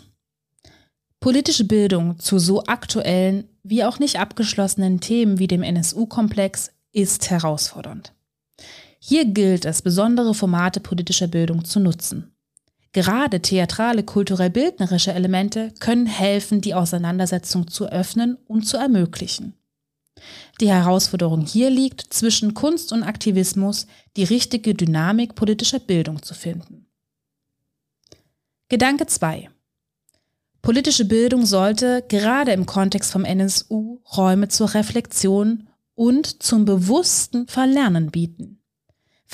Politische 1.20 1.64
Bildung 1.64 2.20
zu 2.20 2.38
so 2.38 2.66
aktuellen 2.66 3.50
wie 3.64 3.84
auch 3.84 3.98
nicht 3.98 4.20
abgeschlossenen 4.20 5.00
Themen 5.00 5.40
wie 5.40 5.48
dem 5.48 5.64
NSU-Komplex 5.64 6.70
ist 6.92 7.32
herausfordernd. 7.32 8.14
Hier 9.00 9.26
gilt 9.26 9.66
es, 9.66 9.82
besondere 9.82 10.36
Formate 10.36 10.80
politischer 10.80 11.28
Bildung 11.28 11.66
zu 11.66 11.80
nutzen. 11.80 12.33
Gerade 12.94 13.42
theatrale, 13.42 14.04
kulturell-bildnerische 14.04 15.14
Elemente 15.14 15.74
können 15.80 16.06
helfen, 16.06 16.62
die 16.62 16.76
Auseinandersetzung 16.76 17.68
zu 17.68 17.88
öffnen 17.92 18.38
und 18.48 18.68
zu 18.68 18.78
ermöglichen. 18.78 19.56
Die 20.62 20.70
Herausforderung 20.70 21.42
hier 21.42 21.72
liegt, 21.72 22.14
zwischen 22.14 22.54
Kunst 22.54 22.94
und 22.94 23.04
Aktivismus 23.04 23.88
die 24.16 24.24
richtige 24.24 24.76
Dynamik 24.76 25.34
politischer 25.34 25.80
Bildung 25.80 26.22
zu 26.22 26.36
finden. 26.36 26.86
Gedanke 28.70 29.08
2. 29.08 29.50
Politische 30.62 31.06
Bildung 31.06 31.46
sollte 31.46 32.06
gerade 32.08 32.54
im 32.54 32.66
Kontext 32.66 33.12
vom 33.12 33.26
NSU 33.26 34.00
Räume 34.16 34.48
zur 34.48 34.74
Reflexion 34.74 35.68
und 35.96 36.42
zum 36.42 36.66
bewussten 36.66 37.48
Verlernen 37.48 38.12
bieten. 38.12 38.63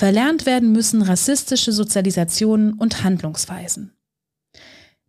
Verlernt 0.00 0.46
werden 0.46 0.72
müssen 0.72 1.02
rassistische 1.02 1.72
Sozialisationen 1.72 2.72
und 2.72 3.04
Handlungsweisen. 3.04 3.92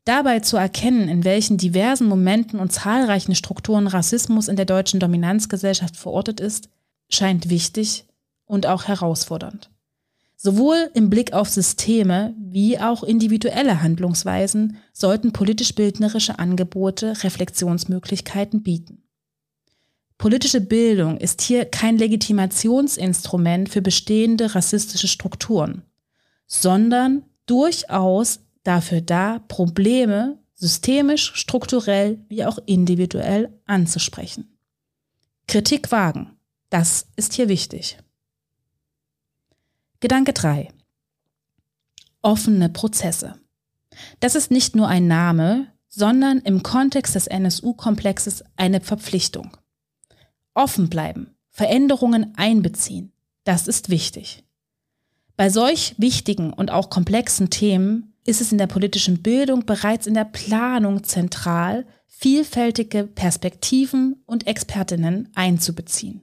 Dabei 0.04 0.42
zu 0.42 0.58
erkennen, 0.58 1.08
in 1.08 1.24
welchen 1.24 1.58
diversen 1.58 2.10
Momenten 2.10 2.60
und 2.60 2.74
zahlreichen 2.74 3.34
Strukturen 3.34 3.88
Rassismus 3.88 4.50
in 4.50 4.58
der 4.58 4.66
deutschen 4.66 5.00
Dominanzgesellschaft 5.00 5.96
verortet 5.96 6.42
ist, 6.42 6.68
scheint 7.10 7.50
wichtig 7.50 8.04
und 8.44 8.68
auch 8.68 8.84
herausfordernd. 8.84 9.70
Sowohl 10.36 10.92
im 10.94 11.10
Blick 11.10 11.32
auf 11.32 11.48
Systeme 11.48 12.36
wie 12.38 12.78
auch 12.78 13.04
individuelle 13.04 13.82
Handlungsweisen 13.82 14.76
sollten 14.92 15.32
politisch-bildnerische 15.32 16.38
Angebote 16.38 17.24
Reflexionsmöglichkeiten 17.24 18.62
bieten. 18.62 19.04
Politische 20.22 20.62
Bildung 20.62 21.18
ist 21.18 21.42
hier 21.42 21.66
kein 21.66 21.98
Legitimationsinstrument 21.98 23.70
für 23.70 23.82
bestehende 23.82 24.54
rassistische 24.54 25.08
Strukturen, 25.08 25.82
sondern 26.46 27.24
durchaus 27.48 28.42
dafür 28.62 29.02
da, 29.02 29.40
Probleme 29.48 30.38
systemisch, 30.54 31.32
strukturell 31.34 32.24
wie 32.30 32.46
auch 32.46 32.60
individuell 32.68 33.52
anzusprechen. 33.66 34.56
Kritik 35.48 35.92
wagen, 35.92 36.38
das 36.70 37.08
ist 37.16 37.34
hier 37.34 37.50
wichtig. 37.50 37.98
Gedanke 40.02 40.34
3. 40.34 40.68
Offene 42.22 42.70
Prozesse. 42.70 43.40
Das 44.20 44.36
ist 44.36 44.52
nicht 44.52 44.76
nur 44.76 44.88
ein 44.88 45.08
Name, 45.08 45.66
sondern 45.88 46.38
im 46.42 46.62
Kontext 46.62 47.16
des 47.16 47.26
NSU-Komplexes 47.26 48.44
eine 48.56 48.82
Verpflichtung. 48.82 49.58
Offen 50.54 50.90
bleiben, 50.90 51.36
Veränderungen 51.50 52.34
einbeziehen, 52.36 53.12
das 53.44 53.68
ist 53.68 53.90
wichtig. 53.90 54.44
Bei 55.38 55.50
solch 55.50 55.96
wichtigen 55.98 56.54
und 56.54 56.72
auch 56.72 56.90
komplexen 56.90 57.50
Themen 57.50 58.14
ist 58.26 58.42
es 58.42 58.52
in 58.52 58.58
der 58.58 58.68
politischen 58.68 59.22
Bildung 59.22 59.66
bereits 59.66 60.08
in 60.08 60.14
der 60.14 60.26
Planung 60.26 61.04
zentral, 61.04 61.86
vielfältige 62.08 63.06
Perspektiven 63.06 64.22
und 64.26 64.46
Expertinnen 64.46 65.30
einzubeziehen. 65.34 66.22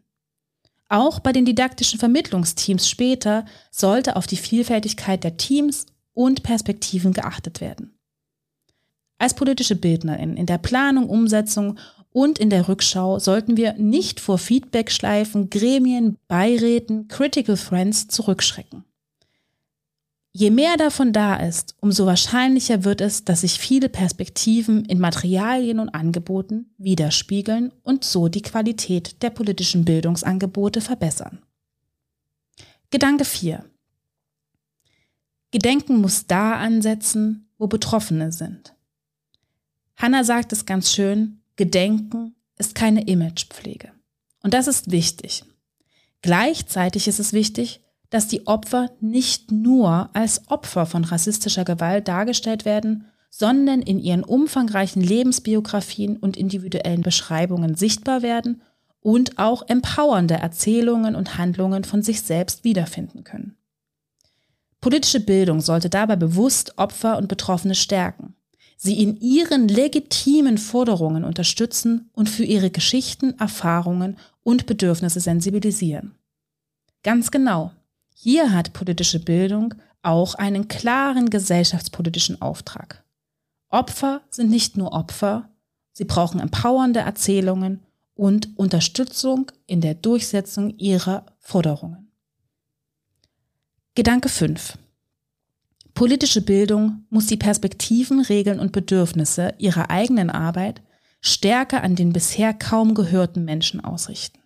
Auch 0.89 1.21
bei 1.21 1.33
den 1.33 1.45
didaktischen 1.45 1.99
Vermittlungsteams 1.99 2.89
später 2.89 3.45
sollte 3.71 4.17
auf 4.17 4.27
die 4.27 4.37
Vielfältigkeit 4.37 5.25
der 5.25 5.37
Teams 5.37 5.87
und 6.15 6.43
Perspektiven 6.43 7.13
geachtet 7.13 7.61
werden. 7.61 7.99
Als 9.19 9.35
politische 9.35 9.75
Bildnerin 9.75 10.37
in 10.37 10.47
der 10.47 10.59
Planung, 10.59 11.09
Umsetzung 11.09 11.79
und 12.19 12.41
in 12.41 12.51
der 12.51 12.67
Rückschau 12.67 13.21
sollten 13.21 13.57
wir 13.57 13.75
nicht 13.75 14.19
vor 14.19 14.39
Feedbackschleifen, 14.39 15.51
Gremien, 15.51 16.19
Beiräten, 16.27 17.07
Critical 17.07 17.57
Friends 17.57 18.09
zurückschrecken. 18.09 18.83
Je 20.33 20.51
mehr 20.51 20.77
davon 20.77 21.13
da 21.13 21.37
ist, 21.37 21.77
umso 21.81 22.07
wahrscheinlicher 22.07 22.83
wird 22.83 23.03
es, 23.03 23.25
dass 23.25 23.43
sich 23.43 23.61
viele 23.61 23.89
Perspektiven 23.89 24.85
in 24.87 24.99
Materialien 24.99 25.79
und 25.79 25.91
Angeboten 25.91 26.75
widerspiegeln 26.77 27.73
und 27.85 28.03
so 28.03 28.27
die 28.27 28.43
Qualität 28.43 29.23
der 29.23 29.31
politischen 29.31 29.85
Bildungsangebote 29.85 30.81
verbessern. 30.81 31.39
Gedanke 32.91 33.25
4. 33.25 33.65
Gedenken 35.53 36.01
muss 36.01 36.27
da 36.27 36.55
ansetzen, 36.57 37.49
wo 37.59 37.69
Betroffene 37.69 38.33
sind. 38.33 38.75
Hannah 39.95 40.25
sagt 40.25 40.53
es 40.53 40.67
ganz 40.67 40.93
schön, 40.93 41.38
Gedenken 41.59 42.37
ist 42.57 42.75
keine 42.75 43.03
Imagepflege. 43.03 43.91
Und 44.43 44.55
das 44.55 44.69
ist 44.69 44.93
wichtig. 44.93 45.45
Gleichzeitig 46.23 47.09
ist 47.09 47.19
es 47.19 47.33
wichtig, 47.33 47.81
dass 48.11 48.29
die 48.29 48.47
Opfer 48.47 48.93
nicht 49.01 49.51
nur 49.51 50.09
als 50.15 50.49
Opfer 50.49 50.87
von 50.87 51.05
rassistischer 51.05 51.65
Gewalt 51.65 52.09
dargestellt 52.09 52.65
werden, 52.65 53.07
sondern 53.29 53.83
in 53.83 53.99
ihren 53.99 54.23
umfangreichen 54.25 55.03
Lebensbiografien 55.03 56.17
und 56.17 56.37
individuellen 56.37 57.03
Beschreibungen 57.03 57.75
sichtbar 57.75 58.23
werden 58.23 58.63
und 59.01 59.39
auch 59.39 59.69
empowernde 59.69 60.35
Erzählungen 60.35 61.17
und 61.17 61.39
Handlungen 61.39 61.83
von 61.83 62.03
sich 62.03 62.23
selbst 62.23 62.63
wiederfinden 62.63 63.25
können. 63.25 63.57
Politische 64.81 65.21
Bildung 65.21 65.61
sollte 65.61 65.91
dabei 65.91 66.15
bewusst 66.15 66.79
Opfer 66.79 67.19
und 67.19 67.27
Betroffene 67.27 67.75
stärken, 67.75 68.37
sie 68.79 69.03
in 69.03 69.21
ihren 69.21 69.69
legitimen 69.69 70.57
Forderungen 70.57 71.25
unterstützen 71.25 72.09
und 72.13 72.31
für 72.31 72.45
ihre 72.45 72.71
Geschichten, 72.71 73.37
Erfahrungen 73.39 74.17
und 74.45 74.67
Bedürfnisse 74.67 75.21
sensibilisieren. 75.21 76.15
Ganz 77.03 77.31
genau, 77.31 77.73
hier 78.15 78.53
hat 78.53 78.73
politische 78.73 79.19
Bildung 79.19 79.75
auch 80.03 80.37
einen 80.37 80.69
klaren 80.69 81.29
gesellschaftspolitischen 81.29 82.41
Auftrag. 82.41 83.05
Opfer 83.69 84.23
sind 84.31 84.49
nicht 84.49 84.77
nur 84.77 84.93
Opfer, 84.93 85.51
sie 85.93 86.05
brauchen 86.05 86.41
empowernde 86.41 87.01
Erzählungen 87.01 87.83
und 88.15 88.57
Unterstützung 88.57 89.51
in 89.67 89.81
der 89.81 89.95
Durchsetzung 89.95 90.71
ihrer 90.79 91.27
Forderungen. 91.41 92.13
Gedanke 93.97 94.29
5. 94.29 94.79
Politische 95.99 96.43
Bildung 96.43 97.05
muss 97.11 97.27
die 97.27 97.37
Perspektiven, 97.37 98.21
Regeln 98.21 98.61
und 98.61 98.71
Bedürfnisse 98.71 99.55
ihrer 99.59 99.91
eigenen 99.91 100.31
Arbeit 100.31 100.81
stärker 101.21 101.83
an 101.83 101.97
den 101.97 102.13
bisher 102.13 102.55
kaum 102.55 102.95
gehörten 102.95 103.45
Menschen 103.45 103.81
ausrichten. 103.81 104.39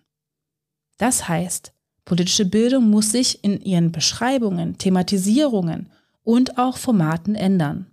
Das 0.97 1.27
heißt, 1.27 1.71
Politische 2.05 2.45
Bildung 2.45 2.89
muss 2.89 3.11
sich 3.11 3.43
in 3.43 3.61
ihren 3.61 3.91
Beschreibungen, 3.91 4.79
Thematisierungen 4.79 5.91
und 6.23 6.57
auch 6.57 6.77
Formaten 6.77 7.35
ändern. 7.35 7.85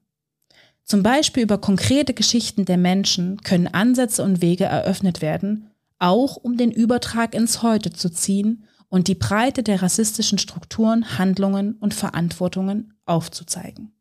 Zum 0.84 1.02
Beispiel 1.02 1.42
über 1.42 1.58
konkrete 1.58 2.14
Geschichten 2.14 2.64
der 2.64 2.78
Menschen 2.78 3.42
können 3.42 3.66
Ansätze 3.66 4.22
und 4.22 4.40
Wege 4.40 4.64
eröffnet 4.64 5.20
werden, 5.20 5.68
auch 5.98 6.36
um 6.36 6.56
den 6.56 6.70
Übertrag 6.70 7.34
ins 7.34 7.62
Heute 7.62 7.92
zu 7.92 8.08
ziehen 8.08 8.64
und 8.90 9.08
die 9.08 9.14
Breite 9.14 9.62
der 9.62 9.80
rassistischen 9.80 10.36
Strukturen, 10.36 11.18
Handlungen 11.18 11.76
und 11.80 11.94
Verantwortungen 11.94 12.92
aufzuzeigen. 13.06 13.92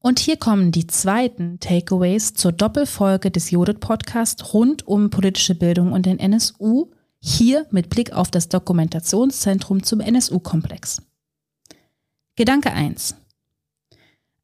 Und 0.00 0.18
hier 0.18 0.36
kommen 0.36 0.72
die 0.72 0.86
zweiten 0.86 1.60
Takeaways 1.60 2.34
zur 2.34 2.52
Doppelfolge 2.52 3.30
des 3.30 3.50
Jodit 3.50 3.80
Podcast 3.80 4.54
rund 4.54 4.86
um 4.86 5.10
politische 5.10 5.54
Bildung 5.54 5.92
und 5.92 6.06
den 6.06 6.18
NSU, 6.18 6.90
hier 7.20 7.66
mit 7.70 7.90
Blick 7.90 8.12
auf 8.12 8.30
das 8.30 8.48
Dokumentationszentrum 8.48 9.82
zum 9.82 10.00
NSU-Komplex. 10.00 11.02
Gedanke 12.36 12.72
1. 12.72 13.16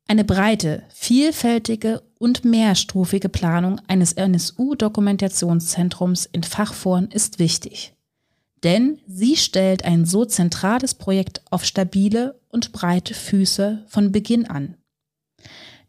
Eine 0.09 0.25
breite, 0.25 0.83
vielfältige 0.89 2.03
und 2.23 2.45
mehrstufige 2.45 3.29
Planung 3.29 3.81
eines 3.89 4.13
NSU-Dokumentationszentrums 4.13 6.27
in 6.27 6.45
Fachforen 6.45 7.11
ist 7.11 7.41
wichtig. 7.41 7.95
Denn 8.63 9.01
sie 9.09 9.37
stellt 9.37 9.85
ein 9.85 10.05
so 10.05 10.25
zentrales 10.25 10.95
Projekt 10.95 11.43
auf 11.51 11.65
stabile 11.65 12.41
und 12.49 12.71
breite 12.71 13.15
Füße 13.15 13.85
von 13.89 14.13
Beginn 14.13 14.47
an. 14.47 14.77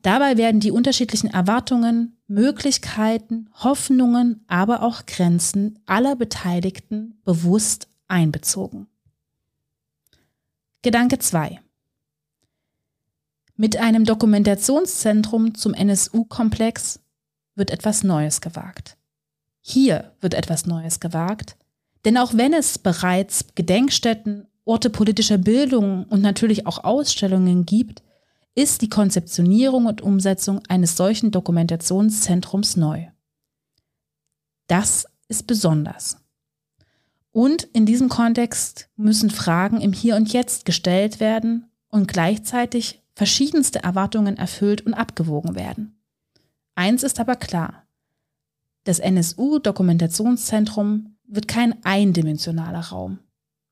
Dabei 0.01 0.37
werden 0.37 0.59
die 0.59 0.71
unterschiedlichen 0.71 1.29
Erwartungen, 1.29 2.17
Möglichkeiten, 2.25 3.51
Hoffnungen, 3.53 4.43
aber 4.47 4.81
auch 4.81 5.05
Grenzen 5.05 5.77
aller 5.85 6.15
Beteiligten 6.15 7.21
bewusst 7.25 7.87
einbezogen. 8.07 8.87
Gedanke 10.81 11.19
2. 11.19 11.59
Mit 13.55 13.77
einem 13.77 14.03
Dokumentationszentrum 14.03 15.53
zum 15.53 15.75
NSU-Komplex 15.75 16.99
wird 17.55 17.69
etwas 17.69 18.03
Neues 18.03 18.41
gewagt. 18.41 18.97
Hier 19.61 20.15
wird 20.21 20.33
etwas 20.33 20.65
Neues 20.65 20.99
gewagt, 20.99 21.55
denn 22.03 22.17
auch 22.17 22.33
wenn 22.33 22.53
es 22.53 22.79
bereits 22.79 23.45
Gedenkstätten, 23.53 24.47
Orte 24.65 24.89
politischer 24.89 25.37
Bildung 25.37 26.05
und 26.05 26.21
natürlich 26.21 26.65
auch 26.65 26.83
Ausstellungen 26.83 27.65
gibt, 27.65 28.01
ist 28.55 28.81
die 28.81 28.89
Konzeptionierung 28.89 29.85
und 29.85 30.01
Umsetzung 30.01 30.61
eines 30.67 30.97
solchen 30.97 31.31
Dokumentationszentrums 31.31 32.75
neu. 32.75 33.07
Das 34.67 35.05
ist 35.27 35.45
besonders. 35.47 36.17
Und 37.31 37.63
in 37.63 37.85
diesem 37.85 38.09
Kontext 38.09 38.89
müssen 38.95 39.29
Fragen 39.29 39.81
im 39.81 39.93
Hier 39.93 40.15
und 40.15 40.31
Jetzt 40.31 40.65
gestellt 40.65 41.19
werden 41.19 41.69
und 41.89 42.07
gleichzeitig 42.07 43.02
verschiedenste 43.15 43.83
Erwartungen 43.83 44.37
erfüllt 44.37 44.85
und 44.85 44.93
abgewogen 44.93 45.55
werden. 45.55 45.99
Eins 46.75 47.01
ist 47.03 47.19
aber 47.19 47.35
klar. 47.35 47.87
Das 48.83 48.99
NSU-Dokumentationszentrum 48.99 51.15
wird 51.25 51.47
kein 51.47 51.83
eindimensionaler 51.85 52.81
Raum. 52.81 53.19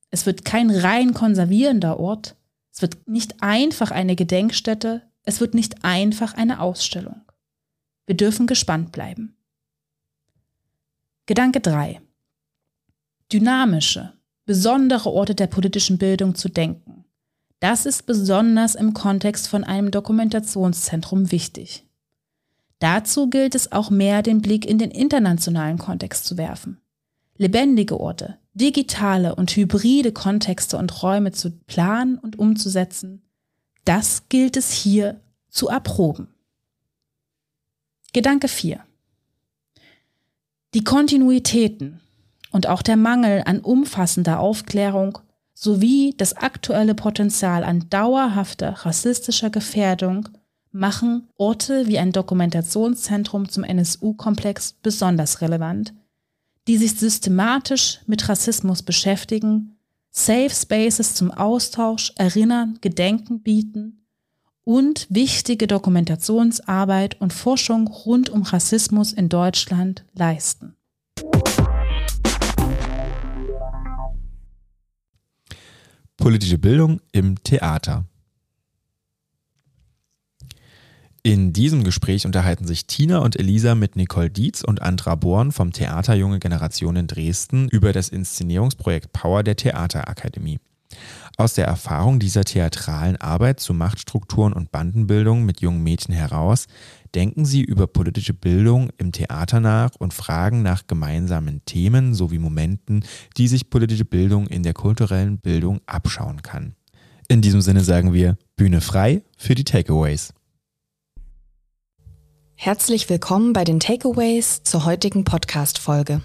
Es 0.10 0.26
wird 0.26 0.46
kein 0.46 0.70
rein 0.70 1.14
konservierender 1.14 2.00
Ort, 2.00 2.38
es 2.72 2.82
wird 2.82 3.06
nicht 3.08 3.44
einfach 3.44 3.92
eine 3.92 4.16
Gedenkstätte, 4.16 5.04
es 5.24 5.39
wird 5.39 5.54
nicht 5.54 5.84
einfach 5.84 6.34
eine 6.34 6.62
Ausstellung. 6.62 7.22
Wir 8.06 8.16
dürfen 8.16 8.48
gespannt 8.48 8.92
bleiben. 8.92 9.36
Gedanke 11.26 11.62
3. 11.62 12.02
Dynamische, 13.32 14.14
besondere 14.46 15.10
Orte 15.10 15.36
der 15.36 15.48
politischen 15.48 15.98
Bildung 15.98 16.36
zu 16.36 16.50
denken. 16.50 17.01
Das 17.62 17.86
ist 17.86 18.07
besonders 18.07 18.74
im 18.74 18.95
Kontext 18.95 19.47
von 19.47 19.64
einem 19.64 19.91
Dokumentationszentrum 19.91 21.32
wichtig. 21.32 21.86
Dazu 22.80 23.30
gilt 23.30 23.53
es 23.53 23.72
auch 23.72 23.91
mehr 23.91 24.24
den 24.24 24.41
Blick 24.41 24.66
in 24.66 24.80
den 24.80 24.89
internationalen 24.89 25.78
Kontext 25.78 26.26
zu 26.26 26.38
werfen. 26.38 26.82
Lebendige 27.38 27.99
Orte, 27.99 28.39
digitale 28.55 29.36
und 29.36 29.55
hybride 29.55 30.12
Kontexte 30.12 30.76
und 30.76 31.03
Räume 31.03 31.34
zu 31.34 31.51
planen 31.51 32.18
und 32.18 32.39
umzusetzen, 32.39 33.22
das 33.86 34.28
gilt 34.28 34.57
es 34.57 34.72
hier 34.72 35.22
zu 35.47 35.68
erproben. 35.68 36.34
Gedanke 38.12 38.47
4. 38.47 38.84
Die 40.74 40.84
Kontinuitäten 40.84 42.01
und 42.49 42.66
auch 42.66 42.82
der 42.82 42.97
Mangel 42.97 43.43
an 43.45 43.59
umfassender 43.59 44.39
Aufklärung 44.39 45.20
sowie 45.62 46.16
das 46.18 46.34
aktuelle 46.34 46.95
Potenzial 46.95 47.64
an 47.64 47.88
dauerhafter 47.89 48.72
rassistischer 48.84 49.51
Gefährdung 49.51 50.28
machen 50.72 51.28
Orte 51.38 51.86
wie 51.88 51.99
ein 51.99 52.12
Dokumentationszentrum 52.12 53.47
zum 53.47 53.64
NSU-Komplex 53.64 54.74
besonders 54.82 55.41
relevant, 55.41 55.93
die 56.68 56.78
sich 56.78 56.97
systematisch 56.97 57.99
mit 58.07 58.28
Rassismus 58.28 58.82
beschäftigen, 58.82 59.78
Safe 60.09 60.49
Spaces 60.49 61.14
zum 61.14 61.32
Austausch, 61.32 62.12
Erinnern, 62.16 62.80
Gedenken 62.82 63.41
bieten 63.41 64.05
und 64.64 65.05
wichtige 65.09 65.68
Dokumentationsarbeit 65.68 67.22
und 67.22 67.34
Forschung 67.34 67.88
rund 67.88 68.30
um 68.30 68.41
Rassismus 68.41 69.14
in 69.14 69.30
Deutschland 69.30 70.05
leisten. 70.14 70.76
Politische 76.22 76.59
Bildung 76.59 77.01
im 77.13 77.43
Theater. 77.43 78.05
In 81.24 81.51
diesem 81.51 81.84
Gespräch 81.84 82.28
unterhalten 82.28 82.67
sich 82.67 82.86
Tina 82.86 83.17
und 83.17 83.39
Elisa 83.39 83.74
mit 83.74 83.95
Nicole 83.95 84.30
Dietz 84.30 84.61
und 84.61 84.84
Andra 84.84 85.15
Born 85.15 85.51
vom 85.51 85.74
Theater 85.74 86.13
Junge 86.13 86.38
Generation 86.38 86.95
in 86.95 87.07
Dresden 87.07 87.69
über 87.69 87.91
das 87.91 88.09
Inszenierungsprojekt 88.09 89.11
Power 89.13 89.41
der 89.41 89.55
Theaterakademie. 89.55 90.59
Aus 91.38 91.54
der 91.54 91.66
Erfahrung 91.66 92.20
dieser 92.20 92.44
theatralen 92.44 93.16
Arbeit 93.18 93.60
zu 93.60 93.74
Machtstrukturen 93.74 94.54
und 94.54 94.72
Bandenbildung 94.72 95.44
mit 95.44 95.62
jungen 95.62 95.84
Mädchen 95.84 96.14
heraus 96.14 96.68
denken 97.16 97.46
sie 97.46 97.62
über 97.62 97.88
politische 97.88 98.34
Bildung 98.34 98.89
im 98.98 99.12
Theater 99.12 99.60
nach 99.60 99.92
und 100.00 100.14
fragen 100.14 100.62
nach 100.62 100.88
gemeinsamen 100.88 101.64
Themen 101.66 102.14
sowie 102.14 102.39
Momenten, 102.39 103.04
die 103.38 103.48
sich 103.48 103.70
politische 103.70 104.06
Bildung 104.06 104.48
in 104.48 104.64
der 104.64 104.74
kulturellen 104.74 105.39
Bildung 105.39 105.82
abschauen 105.86 106.42
kann. 106.42 106.76
In 107.28 107.42
diesem 107.42 107.62
Sinne 107.62 107.84
sagen 107.84 108.14
wir 108.14 108.38
Bühne 108.56 108.82
frei 108.82 109.24
für 109.38 109.56
die 109.56 109.64
Takeaways. 109.64 110.34
Herzlich 112.56 113.10
willkommen 113.10 113.54
bei 113.54 113.64
den 113.64 113.80
Takeaways 113.80 114.62
zur 114.64 114.86
heutigen 114.86 115.24
Podcast-Folge. 115.24 116.22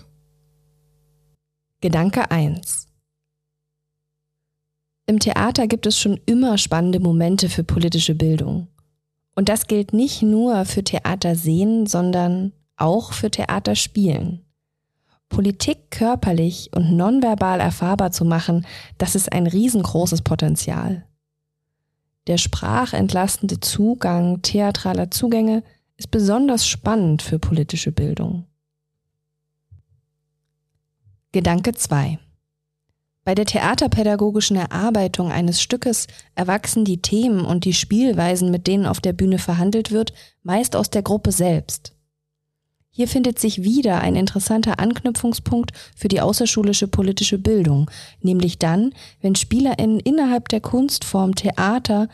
Gedanke 1.80 2.30
1. 2.30 2.85
Im 5.06 5.20
Theater 5.20 5.68
gibt 5.68 5.86
es 5.86 5.98
schon 5.98 6.18
immer 6.26 6.58
spannende 6.58 6.98
Momente 6.98 7.48
für 7.48 7.62
politische 7.62 8.16
Bildung. 8.16 8.66
Und 9.36 9.48
das 9.48 9.68
gilt 9.68 9.92
nicht 9.92 10.22
nur 10.22 10.64
für 10.64 10.82
Theater 10.82 11.36
sehen, 11.36 11.86
sondern 11.86 12.52
auch 12.76 13.12
für 13.12 13.30
Theater 13.30 13.76
spielen. 13.76 14.44
Politik 15.28 15.90
körperlich 15.90 16.70
und 16.74 16.96
nonverbal 16.96 17.60
erfahrbar 17.60 18.10
zu 18.10 18.24
machen, 18.24 18.66
das 18.98 19.14
ist 19.14 19.32
ein 19.32 19.46
riesengroßes 19.46 20.22
Potenzial. 20.22 21.04
Der 22.26 22.38
sprachentlastende 22.38 23.60
Zugang 23.60 24.42
theatraler 24.42 25.10
Zugänge 25.10 25.62
ist 25.96 26.10
besonders 26.10 26.66
spannend 26.66 27.22
für 27.22 27.38
politische 27.38 27.92
Bildung. 27.92 28.46
Gedanke 31.32 31.72
2. 31.72 32.18
Bei 33.26 33.34
der 33.34 33.44
theaterpädagogischen 33.44 34.56
Erarbeitung 34.56 35.32
eines 35.32 35.60
Stückes 35.60 36.06
erwachsen 36.36 36.84
die 36.84 37.02
Themen 37.02 37.44
und 37.44 37.64
die 37.64 37.74
Spielweisen, 37.74 38.52
mit 38.52 38.68
denen 38.68 38.86
auf 38.86 39.00
der 39.00 39.12
Bühne 39.12 39.38
verhandelt 39.38 39.90
wird, 39.90 40.12
meist 40.44 40.76
aus 40.76 40.90
der 40.90 41.02
Gruppe 41.02 41.32
selbst. 41.32 41.92
Hier 42.90 43.08
findet 43.08 43.40
sich 43.40 43.64
wieder 43.64 44.00
ein 44.00 44.14
interessanter 44.14 44.78
Anknüpfungspunkt 44.78 45.72
für 45.96 46.06
die 46.06 46.20
außerschulische 46.20 46.86
politische 46.86 47.38
Bildung, 47.38 47.90
nämlich 48.20 48.60
dann, 48.60 48.94
wenn 49.20 49.34
SpielerInnen 49.34 49.98
innerhalb 49.98 50.48
der 50.48 50.60
Kunstform 50.60 51.34
Theater 51.34 52.08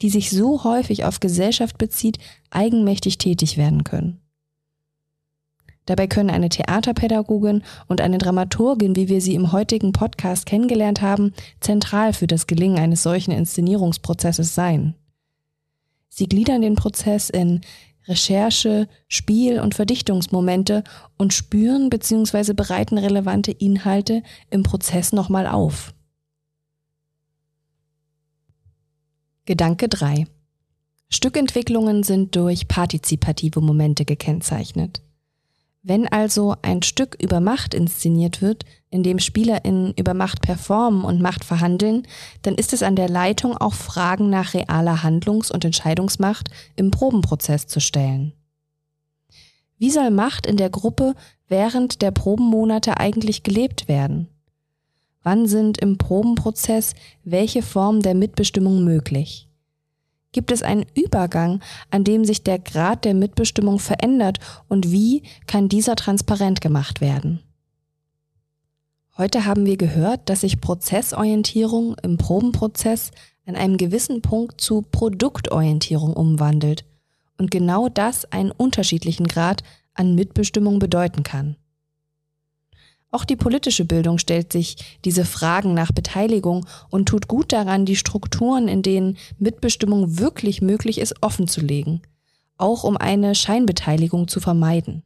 die 0.00 0.10
sich 0.10 0.30
so 0.30 0.62
häufig 0.62 1.04
auf 1.04 1.18
Gesellschaft 1.18 1.76
bezieht, 1.76 2.18
eigenmächtig 2.50 3.18
tätig 3.18 3.56
werden 3.56 3.82
können. 3.82 4.20
Dabei 5.88 6.06
können 6.06 6.28
eine 6.28 6.50
Theaterpädagogin 6.50 7.62
und 7.86 8.02
eine 8.02 8.18
Dramaturgin, 8.18 8.94
wie 8.94 9.08
wir 9.08 9.22
sie 9.22 9.34
im 9.34 9.52
heutigen 9.52 9.92
Podcast 9.92 10.44
kennengelernt 10.44 11.00
haben, 11.00 11.32
zentral 11.60 12.12
für 12.12 12.26
das 12.26 12.46
Gelingen 12.46 12.78
eines 12.78 13.02
solchen 13.02 13.30
Inszenierungsprozesses 13.30 14.54
sein. 14.54 14.94
Sie 16.10 16.28
gliedern 16.28 16.60
den 16.60 16.74
Prozess 16.74 17.30
in 17.30 17.62
Recherche, 18.06 18.86
Spiel 19.08 19.60
und 19.60 19.74
Verdichtungsmomente 19.74 20.84
und 21.16 21.32
spüren 21.32 21.88
bzw. 21.88 22.52
bereiten 22.52 22.98
relevante 22.98 23.52
Inhalte 23.52 24.22
im 24.50 24.64
Prozess 24.64 25.14
nochmal 25.14 25.46
auf. 25.46 25.94
Gedanke 29.46 29.88
3. 29.88 30.26
Stückentwicklungen 31.08 32.02
sind 32.02 32.36
durch 32.36 32.68
partizipative 32.68 33.62
Momente 33.62 34.04
gekennzeichnet. 34.04 35.00
Wenn 35.82 36.08
also 36.08 36.56
ein 36.62 36.82
Stück 36.82 37.16
über 37.22 37.40
Macht 37.40 37.72
inszeniert 37.72 38.42
wird, 38.42 38.64
in 38.90 39.02
dem 39.02 39.18
SpielerInnen 39.18 39.94
über 39.96 40.12
Macht 40.12 40.42
performen 40.42 41.04
und 41.04 41.20
Macht 41.20 41.44
verhandeln, 41.44 42.06
dann 42.42 42.54
ist 42.54 42.72
es 42.72 42.82
an 42.82 42.96
der 42.96 43.08
Leitung 43.08 43.56
auch 43.56 43.74
Fragen 43.74 44.28
nach 44.28 44.54
realer 44.54 45.02
Handlungs- 45.02 45.50
und 45.50 45.64
Entscheidungsmacht 45.64 46.50
im 46.76 46.90
Probenprozess 46.90 47.66
zu 47.66 47.80
stellen. 47.80 48.32
Wie 49.78 49.90
soll 49.90 50.10
Macht 50.10 50.46
in 50.46 50.56
der 50.56 50.70
Gruppe 50.70 51.14
während 51.46 52.02
der 52.02 52.10
Probenmonate 52.10 52.98
eigentlich 52.98 53.44
gelebt 53.44 53.86
werden? 53.86 54.28
Wann 55.22 55.46
sind 55.46 55.78
im 55.78 55.98
Probenprozess 55.98 56.94
welche 57.22 57.62
Formen 57.62 58.02
der 58.02 58.14
Mitbestimmung 58.14 58.84
möglich? 58.84 59.47
Gibt 60.32 60.52
es 60.52 60.62
einen 60.62 60.84
Übergang, 60.94 61.60
an 61.90 62.04
dem 62.04 62.24
sich 62.24 62.42
der 62.42 62.58
Grad 62.58 63.04
der 63.04 63.14
Mitbestimmung 63.14 63.78
verändert 63.78 64.38
und 64.68 64.92
wie 64.92 65.22
kann 65.46 65.68
dieser 65.68 65.96
transparent 65.96 66.60
gemacht 66.60 67.00
werden? 67.00 67.40
Heute 69.16 69.46
haben 69.46 69.66
wir 69.66 69.76
gehört, 69.76 70.28
dass 70.28 70.42
sich 70.42 70.60
Prozessorientierung 70.60 71.96
im 72.02 72.18
Probenprozess 72.18 73.10
an 73.46 73.56
einem 73.56 73.78
gewissen 73.78 74.22
Punkt 74.22 74.60
zu 74.60 74.82
Produktorientierung 74.82 76.12
umwandelt 76.12 76.84
und 77.38 77.50
genau 77.50 77.88
das 77.88 78.26
einen 78.26 78.50
unterschiedlichen 78.50 79.26
Grad 79.26 79.62
an 79.94 80.14
Mitbestimmung 80.14 80.78
bedeuten 80.78 81.22
kann. 81.22 81.56
Auch 83.10 83.24
die 83.24 83.36
politische 83.36 83.86
Bildung 83.86 84.18
stellt 84.18 84.52
sich 84.52 84.98
diese 85.04 85.24
Fragen 85.24 85.72
nach 85.72 85.92
Beteiligung 85.92 86.66
und 86.90 87.08
tut 87.08 87.26
gut 87.26 87.52
daran, 87.52 87.86
die 87.86 87.96
Strukturen, 87.96 88.68
in 88.68 88.82
denen 88.82 89.16
Mitbestimmung 89.38 90.18
wirklich 90.18 90.60
möglich 90.60 90.98
ist, 90.98 91.14
offenzulegen, 91.22 92.02
auch 92.58 92.84
um 92.84 92.98
eine 92.98 93.34
Scheinbeteiligung 93.34 94.28
zu 94.28 94.40
vermeiden. 94.40 95.02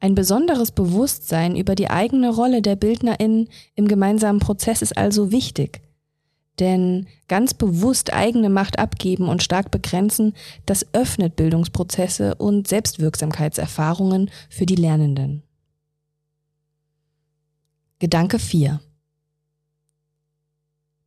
Ein 0.00 0.14
besonderes 0.14 0.72
Bewusstsein 0.72 1.54
über 1.54 1.74
die 1.74 1.88
eigene 1.88 2.34
Rolle 2.34 2.62
der 2.62 2.74
Bildnerinnen 2.74 3.48
im 3.74 3.86
gemeinsamen 3.86 4.40
Prozess 4.40 4.82
ist 4.82 4.96
also 4.96 5.30
wichtig. 5.30 5.80
Denn 6.60 7.06
ganz 7.28 7.54
bewusst 7.54 8.12
eigene 8.12 8.50
Macht 8.50 8.78
abgeben 8.78 9.28
und 9.28 9.42
stark 9.42 9.70
begrenzen, 9.70 10.34
das 10.66 10.86
öffnet 10.92 11.36
Bildungsprozesse 11.36 12.34
und 12.34 12.68
Selbstwirksamkeitserfahrungen 12.68 14.30
für 14.50 14.66
die 14.66 14.74
Lernenden. 14.76 15.42
Gedanke 17.98 18.38
4. 18.38 18.80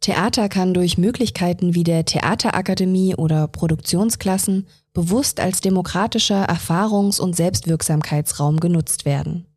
Theater 0.06 0.50
kann 0.50 0.74
durch 0.74 0.98
Möglichkeiten 0.98 1.74
wie 1.74 1.84
der 1.84 2.06
Theaterakademie 2.06 3.16
oder 3.16 3.48
Produktionsklassen 3.48 4.68
bewusst 4.94 5.40
als 5.40 5.62
demokratischer 5.62 6.48
Erfahrungs- 6.48 7.20
und 7.20 7.36
Selbstwirksamkeitsraum 7.36 8.60
genutzt 8.60 9.06
werden. 9.06 9.48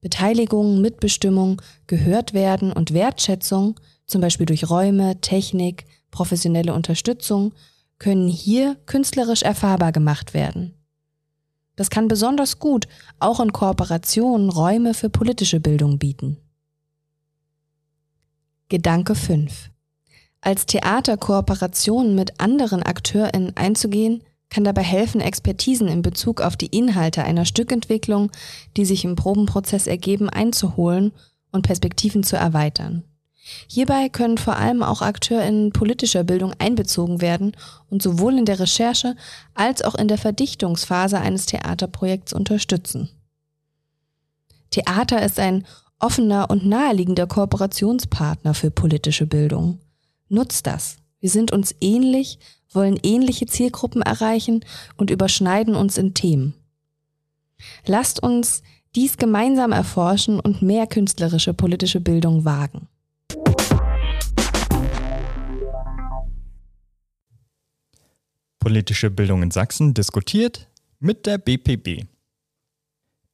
Beteiligung, 0.00 0.80
Mitbestimmung, 0.80 1.60
gehört 1.86 2.32
werden 2.32 2.72
und 2.72 2.94
Wertschätzung 2.94 3.78
zum 4.10 4.20
Beispiel 4.20 4.46
durch 4.46 4.68
Räume, 4.68 5.20
Technik, 5.20 5.86
professionelle 6.10 6.74
Unterstützung, 6.74 7.52
können 7.98 8.28
hier 8.28 8.76
künstlerisch 8.86 9.42
erfahrbar 9.42 9.92
gemacht 9.92 10.34
werden. 10.34 10.74
Das 11.76 11.90
kann 11.90 12.08
besonders 12.08 12.58
gut 12.58 12.88
auch 13.18 13.40
in 13.40 13.52
Kooperation 13.52 14.50
Räume 14.50 14.94
für 14.94 15.08
politische 15.08 15.60
Bildung 15.60 15.98
bieten. 15.98 16.38
Gedanke 18.68 19.14
5. 19.14 19.70
Als 20.42 20.66
Theater 20.66 21.16
Kooperationen 21.16 22.14
mit 22.14 22.40
anderen 22.40 22.82
AkteurInnen 22.82 23.56
einzugehen, 23.56 24.22
kann 24.48 24.64
dabei 24.64 24.82
helfen, 24.82 25.20
Expertisen 25.20 25.88
in 25.88 26.02
Bezug 26.02 26.40
auf 26.40 26.56
die 26.56 26.66
Inhalte 26.66 27.22
einer 27.22 27.44
Stückentwicklung, 27.44 28.30
die 28.76 28.84
sich 28.84 29.04
im 29.04 29.16
Probenprozess 29.16 29.86
ergeben, 29.86 30.28
einzuholen 30.28 31.12
und 31.52 31.62
Perspektiven 31.62 32.22
zu 32.22 32.36
erweitern. 32.36 33.04
Hierbei 33.68 34.08
können 34.08 34.38
vor 34.38 34.56
allem 34.56 34.82
auch 34.82 35.02
AkteurInnen 35.02 35.72
politischer 35.72 36.24
Bildung 36.24 36.52
einbezogen 36.58 37.20
werden 37.20 37.56
und 37.88 38.02
sowohl 38.02 38.38
in 38.38 38.44
der 38.44 38.58
Recherche 38.58 39.16
als 39.54 39.82
auch 39.82 39.94
in 39.94 40.08
der 40.08 40.18
Verdichtungsphase 40.18 41.18
eines 41.18 41.46
Theaterprojekts 41.46 42.32
unterstützen. 42.32 43.10
Theater 44.70 45.22
ist 45.22 45.38
ein 45.38 45.66
offener 45.98 46.50
und 46.50 46.64
naheliegender 46.66 47.26
Kooperationspartner 47.26 48.54
für 48.54 48.70
politische 48.70 49.26
Bildung. 49.26 49.78
Nutzt 50.28 50.66
das. 50.66 50.96
Wir 51.20 51.28
sind 51.28 51.52
uns 51.52 51.74
ähnlich, 51.80 52.38
wollen 52.72 52.98
ähnliche 53.02 53.46
Zielgruppen 53.46 54.02
erreichen 54.02 54.64
und 54.96 55.10
überschneiden 55.10 55.74
uns 55.74 55.98
in 55.98 56.14
Themen. 56.14 56.54
Lasst 57.84 58.22
uns 58.22 58.62
dies 58.94 59.18
gemeinsam 59.18 59.72
erforschen 59.72 60.40
und 60.40 60.62
mehr 60.62 60.86
künstlerische 60.86 61.54
politische 61.54 62.00
Bildung 62.00 62.44
wagen. 62.44 62.88
Politische 68.60 69.10
Bildung 69.10 69.42
in 69.42 69.50
Sachsen 69.50 69.94
diskutiert 69.94 70.68
mit 70.98 71.24
der 71.24 71.38
BPB. 71.38 72.04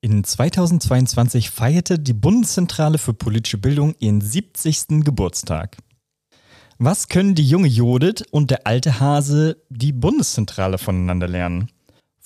In 0.01 0.22
2022 0.22 1.51
feierte 1.51 1.99
die 1.99 2.12
Bundeszentrale 2.12 2.97
für 2.97 3.12
politische 3.12 3.59
Bildung 3.59 3.97
ihren 3.99 4.20
70. 4.20 5.05
Geburtstag. 5.05 5.79
Was 6.79 7.09
können 7.09 7.35
die 7.35 7.49
junge 7.49 7.66
Judith 7.66 8.22
und 8.31 8.53
der 8.53 8.68
alte 8.68 9.01
Hase, 9.01 9.61
die 9.68 9.93
Bundeszentrale, 9.93 10.79
voneinander 10.79 11.27
lernen? 11.27 11.72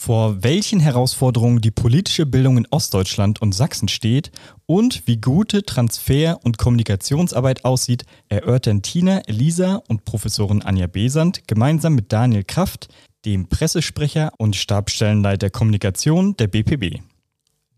Vor 0.02 0.42
welchen 0.42 0.80
Herausforderungen 0.80 1.60
die 1.60 1.70
politische 1.70 2.24
Bildung 2.24 2.56
in 2.56 2.66
Ostdeutschland 2.70 3.42
und 3.42 3.52
Sachsen 3.52 3.86
steht 3.86 4.32
und 4.64 5.06
wie 5.06 5.20
gute 5.20 5.62
Transfer- 5.62 6.40
und 6.42 6.56
Kommunikationsarbeit 6.56 7.66
aussieht, 7.66 8.06
erörtern 8.30 8.80
Tina 8.80 9.20
Elisa 9.26 9.82
und 9.88 10.06
Professorin 10.06 10.62
Anja 10.62 10.86
Besant 10.86 11.46
gemeinsam 11.46 11.96
mit 11.96 12.14
Daniel 12.14 12.44
Kraft, 12.44 12.88
dem 13.26 13.50
Pressesprecher 13.50 14.32
und 14.38 14.56
Stabsstellenleiter 14.56 15.50
Kommunikation 15.50 16.34
der 16.34 16.46
BPB. 16.46 17.02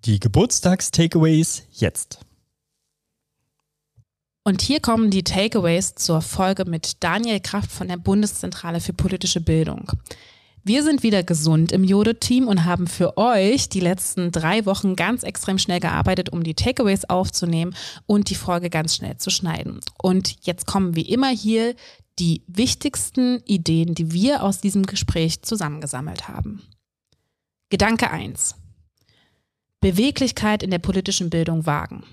Die 0.05 0.21
Geburtstags-Takeaways 0.21 1.65
jetzt. 1.73 2.21
Und 4.45 4.63
hier 4.63 4.79
kommen 4.79 5.11
die 5.11 5.25
Takeaways 5.25 5.97
zur 5.97 6.23
Folge 6.23 6.67
mit 6.67 7.03
Daniel 7.03 7.41
Kraft 7.41 7.73
von 7.73 7.89
der 7.89 7.97
Bundeszentrale 7.97 8.81
für 8.81 8.93
politische 8.93 9.41
Bildung. 9.41 9.91
Wir 10.65 10.85
sind 10.85 11.03
wieder 11.03 11.25
gesund 11.25 11.73
im 11.73 11.83
Jode-Team 11.83 12.47
und 12.47 12.65
haben 12.65 12.87
für 12.87 13.17
euch 13.17 13.69
die 13.69 13.81
letzten 13.81 14.31
drei 14.31 14.65
Wochen 14.65 14.95
ganz 14.95 15.25
extrem 15.25 15.59
schnell 15.59 15.81
gearbeitet, 15.81 16.29
um 16.29 16.45
die 16.45 16.55
Takeaways 16.55 17.05
aufzunehmen 17.07 17.75
und 18.07 18.31
die 18.31 18.37
Folge 18.37 18.71
ganz 18.71 18.95
schnell 18.95 19.17
zu 19.17 19.31
schneiden. 19.31 19.81
Und 20.01 20.37
jetzt 20.43 20.67
kommen 20.67 20.95
wie 20.95 21.09
immer 21.09 21.31
hier 21.31 21.75
die 22.21 22.45
wichtigsten 22.47 23.41
Ideen, 23.45 23.97
die 23.97 24.13
wir 24.13 24.45
aus 24.45 24.61
diesem 24.61 24.87
Gespräch 24.87 25.43
zusammengesammelt 25.43 26.29
haben. 26.29 26.63
Gedanke 27.69 28.13
1. 28.13 28.55
Beweglichkeit 29.81 30.63
in 30.63 30.71
der 30.71 30.79
politischen 30.79 31.29
Bildung 31.29 31.67
wagen. 31.67 32.05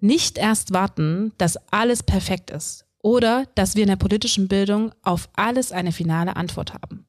Nicht 0.00 0.38
erst 0.38 0.72
warten, 0.72 1.32
dass 1.36 1.58
alles 1.70 2.02
perfekt 2.02 2.50
ist 2.50 2.86
oder 3.02 3.44
dass 3.54 3.76
wir 3.76 3.82
in 3.82 3.90
der 3.90 3.96
politischen 3.96 4.48
Bildung 4.48 4.94
auf 5.02 5.28
alles 5.34 5.72
eine 5.72 5.92
finale 5.92 6.36
Antwort 6.36 6.72
haben. 6.72 7.06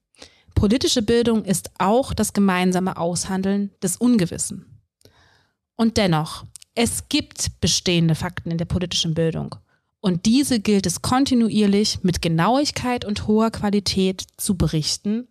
Politische 0.63 1.01
Bildung 1.01 1.43
ist 1.43 1.71
auch 1.77 2.13
das 2.13 2.31
gemeinsame 2.31 2.95
Aushandeln 2.95 3.71
des 3.81 3.97
Ungewissen. 3.97 4.79
Und 5.75 5.97
dennoch, 5.97 6.45
es 6.73 7.09
gibt 7.09 7.59
bestehende 7.59 8.15
Fakten 8.15 8.49
in 8.49 8.57
der 8.57 8.63
politischen 8.63 9.13
Bildung. 9.13 9.55
Und 9.99 10.25
diese 10.25 10.61
gilt 10.61 10.85
es 10.85 11.01
kontinuierlich 11.01 12.01
mit 12.03 12.21
Genauigkeit 12.21 13.03
und 13.03 13.27
hoher 13.27 13.51
Qualität 13.51 14.25
zu 14.37 14.55
berichten, 14.55 15.27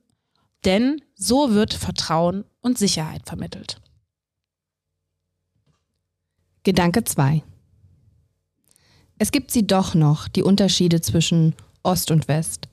denn 0.66 1.00
so 1.14 1.54
wird 1.54 1.72
Vertrauen 1.72 2.44
und 2.60 2.76
Sicherheit 2.76 3.22
vermittelt. 3.24 3.80
Gedanke 6.62 7.04
2. 7.04 7.42
Es 9.16 9.32
gibt 9.32 9.50
sie 9.50 9.66
doch 9.66 9.94
noch, 9.94 10.28
die 10.28 10.42
Unterschiede 10.42 11.00
zwischen 11.00 11.54
Ost 11.82 12.10
und 12.10 12.28
West. 12.28 12.68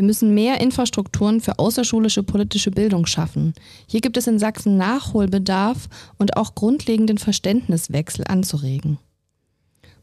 Wir 0.00 0.06
müssen 0.06 0.32
mehr 0.32 0.62
Infrastrukturen 0.62 1.42
für 1.42 1.58
außerschulische 1.58 2.22
politische 2.22 2.70
Bildung 2.70 3.04
schaffen. 3.04 3.52
Hier 3.86 4.00
gibt 4.00 4.16
es 4.16 4.26
in 4.26 4.38
Sachsen 4.38 4.78
Nachholbedarf 4.78 5.90
und 6.16 6.38
auch 6.38 6.54
grundlegenden 6.54 7.18
Verständniswechsel 7.18 8.24
anzuregen. 8.26 8.96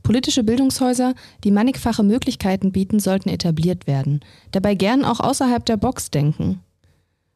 Politische 0.03 0.43
Bildungshäuser, 0.43 1.15
die 1.43 1.49
mannigfache 1.49 2.03
Möglichkeiten 2.03 2.71
bieten, 2.71 2.99
sollten 2.99 3.29
etabliert 3.29 3.87
werden. 3.87 4.19
Dabei 4.51 4.75
gern 4.75 5.03
auch 5.03 5.19
außerhalb 5.19 5.65
der 5.65 5.77
Box 5.77 6.11
denken. 6.11 6.59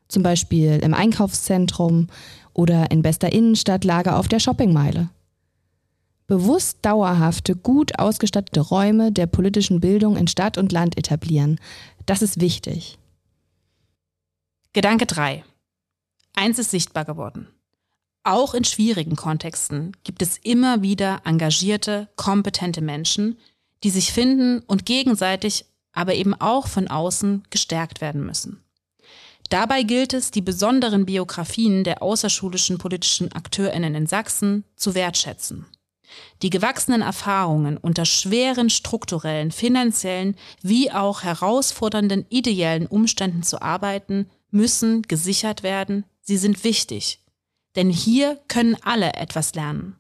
Zum 0.08 0.22
Beispiel 0.22 0.82
im 0.84 0.94
Einkaufszentrum 0.94 2.10
oder 2.54 2.92
in 2.92 3.02
bester 3.02 3.34
Innenstadtlage 3.34 4.16
auf 4.16 4.28
der 4.28 4.40
Shoppingmeile 4.40 5.10
bewusst 6.32 6.78
dauerhafte, 6.82 7.58
gut 7.58 8.00
ausgestattete 8.00 8.62
Räume 8.62 9.12
der 9.12 9.26
politischen 9.26 9.82
Bildung 9.82 10.16
in 10.16 10.28
Stadt 10.28 10.58
und 10.58 10.72
Land 10.72 10.98
etablieren. 10.98 11.60
Das 12.12 12.22
ist 12.22 12.42
wichtig. 12.42 12.98
Gedanke 14.74 15.06
3. 15.06 15.46
Eins 16.36 16.60
ist 16.60 16.72
sichtbar 16.72 17.06
geworden. 17.06 17.48
Auch 18.26 18.54
in 18.54 18.66
schwierigen 18.66 19.16
Kontexten 19.16 19.96
gibt 20.04 20.22
es 20.22 20.38
immer 20.38 20.82
wieder 20.82 21.22
engagierte, 21.24 22.10
kompetente 22.18 22.82
Menschen, 22.82 23.40
die 23.86 23.92
sich 23.92 24.12
finden 24.12 24.60
und 24.68 24.86
gegenseitig, 24.86 25.64
aber 25.94 26.14
eben 26.14 26.34
auch 26.34 26.68
von 26.68 26.90
außen 26.90 27.44
gestärkt 27.50 28.02
werden 28.02 28.26
müssen. 28.26 28.62
Dabei 29.50 29.84
gilt 29.84 30.14
es, 30.14 30.32
die 30.32 30.42
besonderen 30.42 31.06
Biografien 31.06 31.86
der 31.86 32.04
außerschulischen 32.04 32.78
politischen 32.78 33.32
Akteurinnen 33.32 33.96
in 33.96 34.08
Sachsen 34.08 34.66
zu 34.76 34.96
wertschätzen. 34.96 35.66
Die 36.42 36.50
gewachsenen 36.50 37.02
Erfahrungen 37.02 37.78
unter 37.78 38.06
schweren 38.06 38.70
strukturellen, 38.70 39.52
finanziellen 39.52 40.36
wie 40.62 40.92
auch 40.92 41.24
herausfordernden 41.24 42.26
ideellen 42.30 42.88
Umständen 42.88 43.44
zu 43.44 43.62
arbeiten, 43.62 44.30
müssen 44.50 45.04
gesichert 45.04 45.64
werden. 45.64 46.06
Sie 46.22 46.38
sind 46.38 46.64
wichtig. 46.64 47.20
Denn 47.76 47.90
hier 47.90 48.40
können 48.48 48.78
alle 48.84 49.14
etwas 49.14 49.56
lernen. 49.56 49.96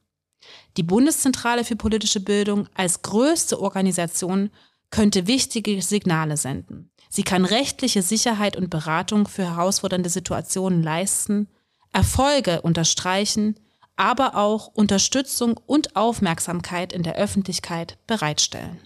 Die 0.78 0.84
Bundeszentrale 0.84 1.64
für 1.64 1.76
politische 1.76 2.20
Bildung 2.20 2.68
als 2.74 3.02
größte 3.02 3.60
Organisation 3.62 4.50
könnte 4.90 5.28
wichtige 5.28 5.82
Signale 5.82 6.38
senden. 6.38 6.92
Sie 7.10 7.24
kann 7.24 7.46
rechtliche 7.46 8.02
Sicherheit 8.02 8.56
und 8.56 8.70
Beratung 8.70 9.28
für 9.28 9.44
herausfordernde 9.44 10.10
Situationen 10.10 10.82
leisten, 10.82 11.48
Erfolge 11.92 12.62
unterstreichen, 12.62 13.56
aber 14.02 14.36
auch 14.36 14.66
Unterstützung 14.74 15.60
und 15.68 15.96
Aufmerksamkeit 15.96 16.92
in 16.92 17.04
der 17.04 17.18
Öffentlichkeit 17.18 18.00
bereitstellen. 18.08 18.80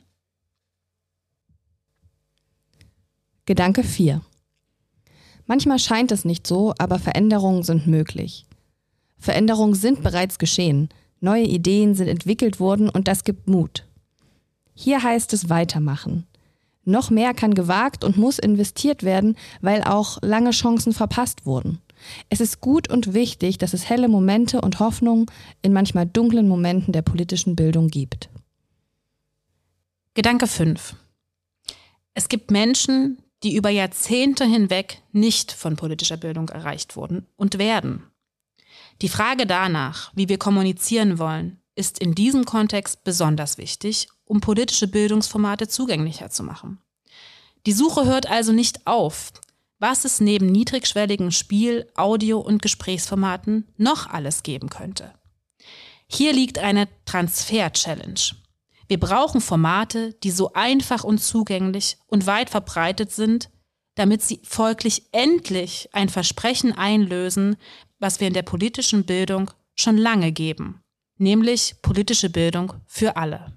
Gedanke 3.46 3.86
4. 3.86 4.20
Manchmal 5.46 5.80
scheint 5.80 6.12
es 6.12 6.26
nicht 6.26 6.46
so, 6.46 6.74
aber 6.80 7.00
Veränderungen 7.00 7.64
sind 7.64 7.88
möglich. 7.88 8.46
Veränderungen 9.18 9.74
sind 9.74 10.04
bereits 10.04 10.38
geschehen, 10.38 10.90
neue 11.22 11.46
Ideen 11.46 11.96
sind 11.96 12.10
entwickelt 12.10 12.60
worden 12.60 12.90
und 12.90 13.08
das 13.08 13.24
gibt 13.24 13.48
Mut. 13.48 13.88
Hier 14.74 15.02
heißt 15.02 15.32
es 15.32 15.48
weitermachen. 15.48 16.28
Noch 16.84 17.10
mehr 17.10 17.34
kann 17.34 17.54
gewagt 17.54 18.04
und 18.04 18.18
muss 18.18 18.38
investiert 18.38 19.04
werden, 19.04 19.38
weil 19.62 19.82
auch 19.82 20.18
lange 20.22 20.52
Chancen 20.52 20.92
verpasst 20.92 21.46
wurden. 21.46 21.80
Es 22.30 22.40
ist 22.40 22.62
gut 22.62 22.90
und 22.90 23.14
wichtig, 23.14 23.58
dass 23.58 23.74
es 23.74 23.90
helle 23.90 24.08
Momente 24.08 24.62
und 24.62 24.80
Hoffnung 24.80 25.30
in 25.62 25.74
manchmal 25.74 26.06
dunklen 26.06 26.48
Momenten 26.48 26.94
der 26.94 27.02
politischen 27.02 27.56
Bildung 27.56 27.88
gibt. 27.88 28.30
Gedanke 30.14 30.48
5. 30.48 30.96
Es 32.14 32.30
gibt 32.30 32.52
Menschen, 32.52 33.18
die 33.44 33.56
über 33.56 33.70
Jahrzehnte 33.70 34.46
hinweg 34.46 35.02
nicht 35.12 35.52
von 35.52 35.76
politischer 35.76 36.18
Bildung 36.18 36.50
erreicht 36.50 36.96
wurden 36.96 37.28
und 37.36 37.58
werden. 37.58 38.04
Die 39.02 39.10
Frage 39.10 39.46
danach, 39.46 40.12
wie 40.16 40.30
wir 40.30 40.38
kommunizieren 40.38 41.20
wollen, 41.20 41.60
ist 41.76 42.00
in 42.00 42.16
diesem 42.16 42.46
Kontext 42.46 43.04
besonders 43.04 43.58
wichtig, 43.58 44.08
um 44.24 44.40
politische 44.40 44.88
Bildungsformate 44.88 45.68
zugänglicher 45.68 46.30
zu 46.30 46.44
machen. 46.44 46.80
Die 47.66 47.74
Suche 47.74 48.06
hört 48.06 48.28
also 48.30 48.52
nicht 48.52 48.88
auf, 48.88 49.34
was 49.80 50.06
es 50.06 50.20
neben 50.20 50.48
niedrigschwelligen 50.48 51.32
Spiel-, 51.32 51.90
Audio- 51.96 52.40
und 52.40 52.62
Gesprächsformaten 52.62 53.68
noch 53.78 54.08
alles 54.08 54.44
geben 54.44 54.70
könnte. 54.70 55.14
Hier 56.08 56.34
liegt 56.34 56.60
eine 56.60 56.88
Transfer-Challenge. 57.06 58.20
Wir 58.88 59.00
brauchen 59.00 59.42
Formate, 59.42 60.14
die 60.24 60.32
so 60.32 60.54
einfach 60.54 61.04
und 61.04 61.20
zugänglich 61.20 61.98
und 62.08 62.28
weit 62.28 62.50
verbreitet 62.50 63.12
sind, 63.12 63.50
damit 63.96 64.22
sie 64.22 64.40
folglich 64.44 65.04
endlich 65.12 65.90
ein 65.94 66.10
Versprechen 66.10 66.74
einlösen, 66.74 67.56
was 68.00 68.20
wir 68.20 68.28
in 68.28 68.34
der 68.34 68.44
politischen 68.44 69.06
Bildung 69.06 69.50
schon 69.74 69.98
lange 69.98 70.32
geben, 70.32 70.82
nämlich 71.18 71.76
politische 71.82 72.30
Bildung 72.30 72.74
für 72.86 73.18
alle. 73.18 73.54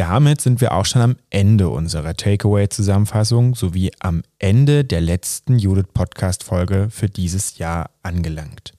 Damit 0.00 0.40
sind 0.40 0.62
wir 0.62 0.72
auch 0.72 0.86
schon 0.86 1.02
am 1.02 1.16
Ende 1.28 1.68
unserer 1.68 2.14
Takeaway-Zusammenfassung 2.14 3.54
sowie 3.54 3.90
am 3.98 4.22
Ende 4.38 4.82
der 4.82 5.02
letzten 5.02 5.58
Judith-Podcast-Folge 5.58 6.88
für 6.90 7.10
dieses 7.10 7.58
Jahr 7.58 7.90
angelangt. 8.02 8.72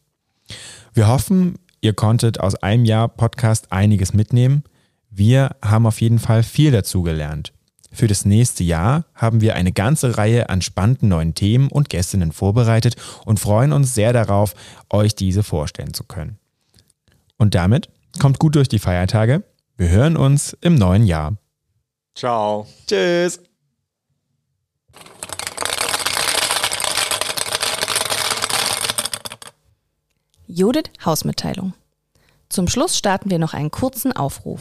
Wir 0.95 1.07
hoffen, 1.07 1.59
ihr 1.79 1.93
konntet 1.93 2.39
aus 2.39 2.55
einem 2.55 2.85
Jahr 2.85 3.07
Podcast 3.07 3.71
einiges 3.71 4.13
mitnehmen. 4.13 4.63
Wir 5.11 5.55
haben 5.63 5.85
auf 5.85 6.01
jeden 6.01 6.17
Fall 6.17 6.41
viel 6.41 6.71
dazu 6.71 7.03
gelernt. 7.03 7.53
Für 7.91 8.07
das 8.07 8.25
nächste 8.25 8.63
Jahr 8.63 9.05
haben 9.13 9.41
wir 9.41 9.53
eine 9.53 9.73
ganze 9.73 10.17
Reihe 10.17 10.49
an 10.49 10.63
spannenden 10.63 11.09
neuen 11.09 11.35
Themen 11.35 11.67
und 11.67 11.91
Gästinnen 11.91 12.31
vorbereitet 12.31 12.95
und 13.25 13.39
freuen 13.39 13.73
uns 13.73 13.93
sehr 13.93 14.11
darauf, 14.11 14.55
euch 14.89 15.13
diese 15.13 15.43
vorstellen 15.43 15.93
zu 15.93 16.03
können. 16.03 16.39
Und 17.37 17.53
damit 17.53 17.89
kommt 18.17 18.39
gut 18.39 18.55
durch 18.55 18.69
die 18.69 18.79
Feiertage. 18.79 19.43
Wir 19.81 19.89
hören 19.89 20.15
uns 20.15 20.55
im 20.61 20.75
neuen 20.75 21.07
Jahr. 21.07 21.37
Ciao. 22.13 22.67
Tschüss. 22.85 23.39
Judith 30.45 30.91
Hausmitteilung. 31.03 31.73
Zum 32.47 32.67
Schluss 32.67 32.95
starten 32.95 33.31
wir 33.31 33.39
noch 33.39 33.55
einen 33.55 33.71
kurzen 33.71 34.15
Aufruf. 34.15 34.59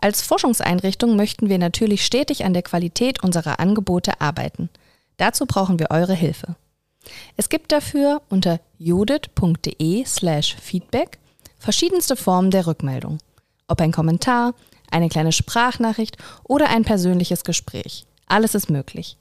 Als 0.00 0.22
Forschungseinrichtung 0.22 1.14
möchten 1.14 1.48
wir 1.48 1.60
natürlich 1.60 2.04
stetig 2.04 2.44
an 2.44 2.54
der 2.54 2.62
Qualität 2.62 3.22
unserer 3.22 3.60
Angebote 3.60 4.20
arbeiten. 4.20 4.68
Dazu 5.16 5.46
brauchen 5.46 5.78
wir 5.78 5.92
eure 5.92 6.14
Hilfe. 6.14 6.56
Es 7.36 7.48
gibt 7.48 7.70
dafür 7.70 8.20
unter 8.30 8.58
judith.de 8.78 10.04
slash 10.04 10.56
feedback 10.56 11.20
verschiedenste 11.56 12.16
Formen 12.16 12.50
der 12.50 12.66
Rückmeldung. 12.66 13.20
Ob 13.66 13.80
ein 13.80 13.92
Kommentar, 13.92 14.54
eine 14.90 15.08
kleine 15.08 15.32
Sprachnachricht 15.32 16.18
oder 16.44 16.68
ein 16.68 16.84
persönliches 16.84 17.44
Gespräch. 17.44 18.06
Alles 18.26 18.54
ist 18.54 18.70
möglich. 18.70 19.16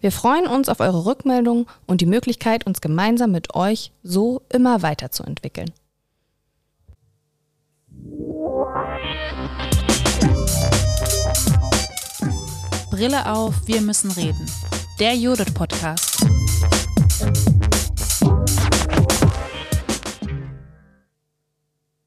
Wir 0.00 0.12
freuen 0.12 0.46
uns 0.46 0.68
auf 0.68 0.80
eure 0.80 1.06
Rückmeldung 1.06 1.66
und 1.86 2.00
die 2.00 2.06
Möglichkeit, 2.06 2.66
uns 2.66 2.80
gemeinsam 2.80 3.32
mit 3.32 3.54
euch 3.54 3.92
so 4.02 4.42
immer 4.48 4.82
weiterzuentwickeln. 4.82 5.72
Brille 12.90 13.32
auf, 13.32 13.54
wir 13.66 13.80
müssen 13.80 14.10
reden. 14.12 14.46
Der 15.00 15.14
Judith 15.14 15.54
Podcast. 15.54 16.24